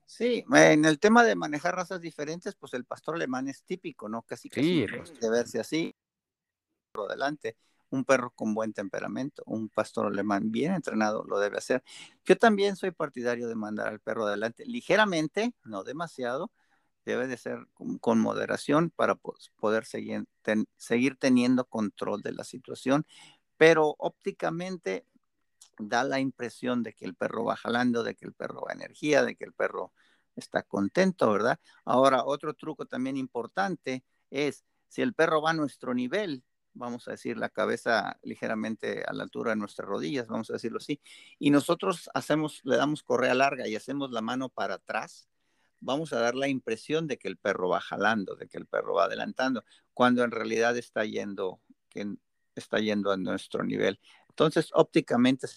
Sí, 0.06 0.46
en 0.54 0.86
el 0.86 1.00
tema 1.00 1.24
de 1.24 1.36
manejar 1.36 1.76
razas 1.76 2.00
diferentes, 2.00 2.56
pues 2.56 2.74
el 2.74 2.86
pastor 2.86 3.16
alemán 3.16 3.48
es 3.48 3.64
típico, 3.64 4.08
¿no? 4.08 4.22
Casi 4.22 4.50
que 4.50 4.62
sí, 4.62 4.86
de 4.86 5.30
verse 5.30 5.60
así, 5.60 5.96
por 6.92 7.10
adelante. 7.10 7.58
Un 7.90 8.04
perro 8.04 8.32
con 8.32 8.54
buen 8.54 8.74
temperamento, 8.74 9.44
un 9.46 9.70
pastor 9.70 10.08
alemán 10.08 10.52
bien 10.52 10.74
entrenado 10.74 11.24
lo 11.24 11.40
debe 11.40 11.58
hacer. 11.58 11.84
Yo 12.26 12.36
también 12.36 12.76
soy 12.76 12.92
partidario 12.92 13.48
de 13.48 13.56
mandar 13.56 13.88
al 13.88 14.00
perro 14.00 14.26
adelante, 14.26 14.66
ligeramente, 14.66 15.54
no 15.64 15.84
demasiado, 15.84 16.52
debe 17.06 17.28
de 17.28 17.38
ser 17.38 17.68
con, 18.00 18.20
moderación 18.20 18.90
para 18.90 19.16
poder 19.16 19.86
seguir, 19.86 20.26
seguir 20.78 21.16
teniendo 21.18 21.66
control 21.66 22.22
de 22.22 22.34
la 22.34 22.44
situación 22.44 23.06
pero 23.58 23.96
ópticamente 23.98 25.06
da 25.80 26.04
la 26.04 26.20
impresión 26.20 26.84
de 26.84 26.94
que 26.94 27.06
el 27.06 27.16
perro 27.16 27.46
va 27.46 27.56
jalando, 27.56 28.04
de 28.04 28.16
que 28.16 28.26
el 28.26 28.34
perro 28.34 28.64
va 28.68 28.74
energía, 28.74 29.24
de 29.24 29.36
que 29.36 29.46
el 29.46 29.54
perro 29.54 29.94
está 30.36 30.64
contento, 30.64 31.32
¿verdad? 31.32 31.60
Ahora, 31.86 32.24
otro 32.26 32.54
truco 32.54 32.86
también 32.86 33.18
importante 33.18 34.04
es 34.30 34.66
si 34.88 35.02
el 35.02 35.14
perro 35.14 35.42
va 35.42 35.52
a 35.52 35.54
nuestro 35.54 35.94
nivel, 35.94 36.44
vamos 36.74 37.08
a 37.08 37.12
decir, 37.12 37.38
la 37.38 37.50
cabeza 37.50 38.18
ligeramente 38.22 39.04
a 39.08 39.14
la 39.14 39.24
altura 39.24 39.52
de 39.52 39.58
nuestras 39.58 39.88
rodillas, 39.88 40.28
vamos 40.28 40.50
a 40.50 40.54
decirlo 40.54 40.78
así, 40.78 41.02
y 41.40 41.50
nosotros 41.50 42.10
hacemos, 42.14 42.62
le 42.64 42.78
damos 42.78 43.04
correa 43.04 43.34
larga 43.34 43.68
y 43.68 43.76
hacemos 43.76 44.12
la 44.12 44.22
mano 44.22 44.50
para 44.50 44.76
atrás, 44.76 45.30
vamos 45.80 46.14
a 46.14 46.20
dar 46.20 46.36
la 46.36 46.48
impresión 46.48 47.08
de 47.08 47.18
que 47.18 47.28
el 47.28 47.38
perro 47.38 47.70
va 47.70 47.80
jalando, 47.80 48.36
de 48.36 48.48
que 48.48 48.58
el 48.58 48.66
perro 48.66 48.96
va 48.96 49.06
adelantando, 49.06 49.64
cuando 49.94 50.24
en 50.24 50.32
realidad 50.32 50.76
está 50.78 51.06
yendo, 51.06 51.62
que 51.90 52.16
está 52.56 52.80
yendo 52.80 53.12
a 53.12 53.18
nuestro 53.18 53.64
nivel. 53.64 54.00
Entonces, 54.30 54.70
ópticamente 54.74 55.48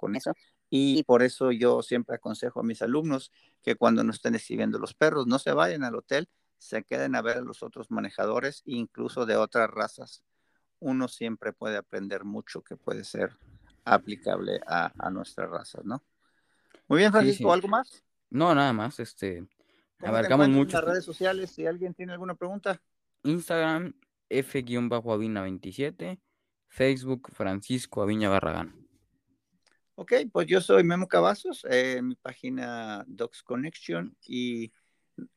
con 0.00 0.16
eso. 0.16 0.34
Y 0.70 1.02
por 1.04 1.22
eso 1.22 1.52
yo 1.52 1.82
siempre 1.82 2.16
aconsejo 2.16 2.60
a 2.60 2.64
mis 2.64 2.82
alumnos 2.82 3.30
que 3.62 3.76
cuando 3.76 4.02
no 4.04 4.12
estén 4.12 4.34
exhibiendo 4.34 4.78
los 4.78 4.94
perros, 4.94 5.26
no 5.26 5.38
se 5.38 5.52
vayan 5.52 5.84
al 5.84 5.94
hotel, 5.94 6.28
se 6.58 6.82
queden 6.84 7.14
a 7.14 7.22
ver 7.22 7.38
a 7.38 7.42
los 7.42 7.62
otros 7.62 7.90
manejadores, 7.90 8.62
incluso 8.64 9.26
de 9.26 9.36
otras 9.36 9.70
razas 9.70 10.24
uno 10.80 11.06
siempre 11.08 11.52
puede 11.52 11.76
aprender 11.76 12.24
mucho 12.24 12.62
que 12.62 12.76
puede 12.76 13.04
ser 13.04 13.36
aplicable 13.84 14.60
a, 14.66 14.92
a 14.98 15.10
nuestras 15.10 15.48
razas, 15.48 15.84
¿no? 15.84 16.02
Muy 16.88 16.98
bien, 16.98 17.12
Francisco, 17.12 17.52
¿algo 17.52 17.68
más? 17.68 18.02
No, 18.30 18.52
nada 18.54 18.72
más, 18.72 18.98
este, 18.98 19.46
abarcamos 20.00 20.48
mucho. 20.48 20.78
En 20.78 20.84
las 20.84 20.92
redes 20.92 21.04
sociales, 21.04 21.50
si 21.50 21.66
alguien 21.66 21.94
tiene 21.94 22.12
alguna 22.12 22.34
pregunta. 22.34 22.80
Instagram, 23.22 23.94
F-Aviña27, 24.28 26.18
Facebook, 26.68 27.30
Francisco 27.32 28.02
Aviña 28.02 28.28
Barragán. 28.28 28.79
Ok, 30.00 30.14
pues 30.32 30.46
yo 30.46 30.62
soy 30.62 30.82
Memo 30.82 31.08
Cavazos, 31.08 31.62
en 31.68 32.08
mi 32.08 32.14
página 32.14 33.04
Docs 33.06 33.42
Connection 33.42 34.16
y 34.26 34.72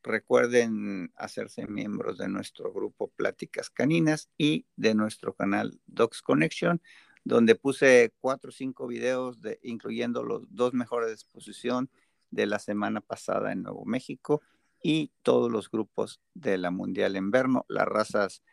recuerden 0.01 1.11
hacerse 1.17 1.67
miembros 1.67 2.17
de 2.17 2.29
nuestro 2.29 2.71
grupo 2.71 3.09
Pláticas 3.09 3.69
Caninas 3.69 4.29
y 4.37 4.65
de 4.77 4.95
nuestro 4.95 5.33
canal 5.33 5.81
Docs 5.87 6.21
Connection, 6.21 6.81
donde 7.25 7.55
puse 7.55 8.13
cuatro 8.21 8.51
o 8.51 8.53
cinco 8.53 8.87
videos, 8.87 9.41
de, 9.41 9.59
incluyendo 9.63 10.23
los 10.23 10.43
dos 10.49 10.73
mejores 10.73 11.09
de 11.09 11.15
exposición 11.15 11.89
de 12.31 12.45
la 12.45 12.57
semana 12.57 13.01
pasada 13.01 13.51
en 13.51 13.63
Nuevo 13.63 13.83
México 13.83 14.41
y 14.81 15.11
todos 15.23 15.51
los 15.51 15.69
grupos 15.69 16.21
de 16.33 16.57
la 16.57 16.71
Mundial 16.71 17.17
Inverno. 17.17 17.65
Las 17.67 17.87
razas, 17.89 18.43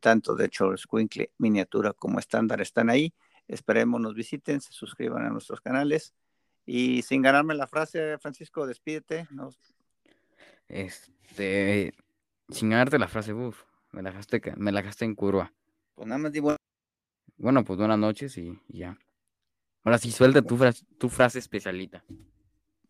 tanto 0.00 0.34
de 0.34 0.48
Charles 0.48 0.88
Quinkle, 0.90 1.30
miniatura 1.38 1.92
como 1.92 2.18
estándar, 2.18 2.60
están 2.60 2.90
ahí. 2.90 3.14
Esperemos 3.48 4.00
nos 4.00 4.14
visiten, 4.14 4.60
se 4.60 4.72
suscriban 4.72 5.24
a 5.24 5.30
nuestros 5.30 5.60
canales. 5.60 6.14
Y 6.64 7.02
sin 7.02 7.22
ganarme 7.22 7.54
la 7.54 7.66
frase, 7.66 8.18
Francisco, 8.18 8.66
despídete. 8.66 9.28
Este, 10.68 11.94
sin 12.48 12.70
ganarte 12.70 12.98
la 12.98 13.06
frase, 13.06 13.32
uff, 13.32 13.62
me 13.92 14.02
la 14.02 14.10
gasté, 14.10 14.40
me 14.56 14.72
la 14.72 14.82
gasté 14.82 15.04
en 15.04 15.14
curva. 15.14 15.52
Pues 15.94 16.08
nada 16.08 16.18
más 16.18 16.32
di 16.32 16.40
bueno. 16.40 17.64
pues 17.64 17.78
buenas 17.78 17.98
noches 17.98 18.36
y, 18.36 18.58
ya. 18.68 18.98
Ahora 19.84 19.98
sí, 19.98 20.10
suelta 20.10 20.42
tu, 20.42 20.56
frase, 20.56 20.84
tu 20.98 21.08
frase 21.08 21.38
especialita. 21.38 22.04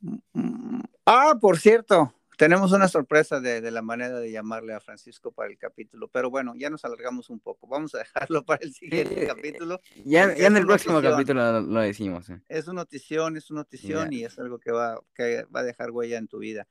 Mm, 0.01 0.17
mm, 0.33 0.83
ah, 1.05 1.37
por 1.39 1.59
cierto, 1.59 2.15
tenemos 2.37 2.73
una 2.73 2.89
sorpresa 2.89 3.41
de, 3.41 3.71
la 3.71 3.83
manera 3.83 4.19
de 4.21 4.31
llamarle 4.31 4.75
a 4.75 4.81
Francisco 4.81 5.33
para 5.33 5.51
el 5.51 5.59
capítulo, 5.59 6.09
pero 6.09 6.31
bueno, 6.31 6.55
ya 6.57 6.71
nos 6.71 6.85
alargamos 6.85 7.31
un 7.31 7.41
poco. 7.41 7.67
Vamos 7.67 7.95
a 7.95 7.99
dejarlo 7.99 8.45
para 8.47 8.63
el 8.63 8.73
siguiente 8.73 9.27
capítulo. 9.27 9.81
Ya, 10.05 10.25
en 10.33 10.57
el 10.57 10.67
próximo 10.67 11.03
capítulo 11.03 11.61
lo, 11.61 11.81
decimos. 11.81 12.29
Eh. 12.31 12.41
Es 12.49 12.69
una 12.69 12.83
notición, 12.83 13.37
es 13.37 13.51
una 13.51 13.61
notición 13.61 14.13
y 14.13 14.25
es 14.25 14.39
algo 14.39 14.59
que 14.59 14.71
va, 14.71 15.01
que 15.15 15.45
va 15.45 15.61
a 15.61 15.63
dejar 15.65 15.91
huella 15.91 16.19
en 16.19 16.29
tu 16.29 16.39
vida. 16.39 16.69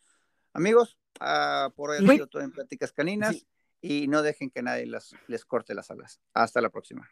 Amigos, 0.53 0.97
uh, 1.19 1.71
por 1.71 1.89
hoy 1.89 1.97
ha 1.97 2.11
sido 2.13 2.27
todo 2.27 2.43
en 2.43 2.51
Pláticas 2.51 2.91
Caninas 2.93 3.45
y 3.81 4.07
no 4.07 4.21
dejen 4.21 4.49
que 4.49 4.61
nadie 4.61 4.89
les 5.27 5.45
corte 5.45 5.73
las 5.73 5.91
alas. 5.91 6.21
Hasta 6.33 6.61
la 6.61 6.69
próxima. 6.69 7.09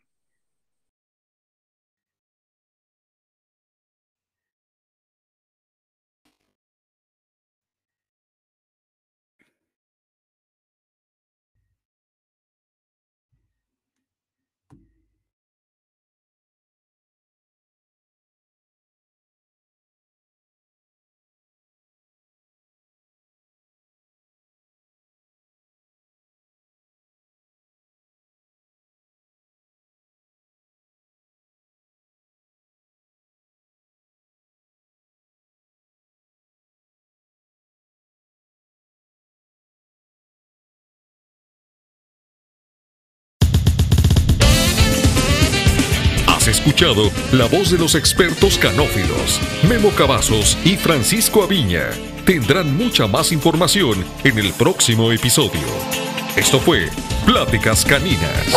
La 47.31 47.45
voz 47.45 47.69
de 47.69 47.77
los 47.77 47.93
expertos 47.93 48.57
canófilos, 48.57 49.39
Memo 49.69 49.91
Cavazos 49.91 50.57
y 50.65 50.75
Francisco 50.75 51.43
Aviña. 51.43 51.89
Tendrán 52.25 52.75
mucha 52.75 53.05
más 53.05 53.31
información 53.31 54.03
en 54.23 54.39
el 54.39 54.51
próximo 54.53 55.11
episodio. 55.11 55.61
Esto 56.35 56.59
fue 56.59 56.89
Pláticas 57.25 57.85
Caninas. 57.85 58.47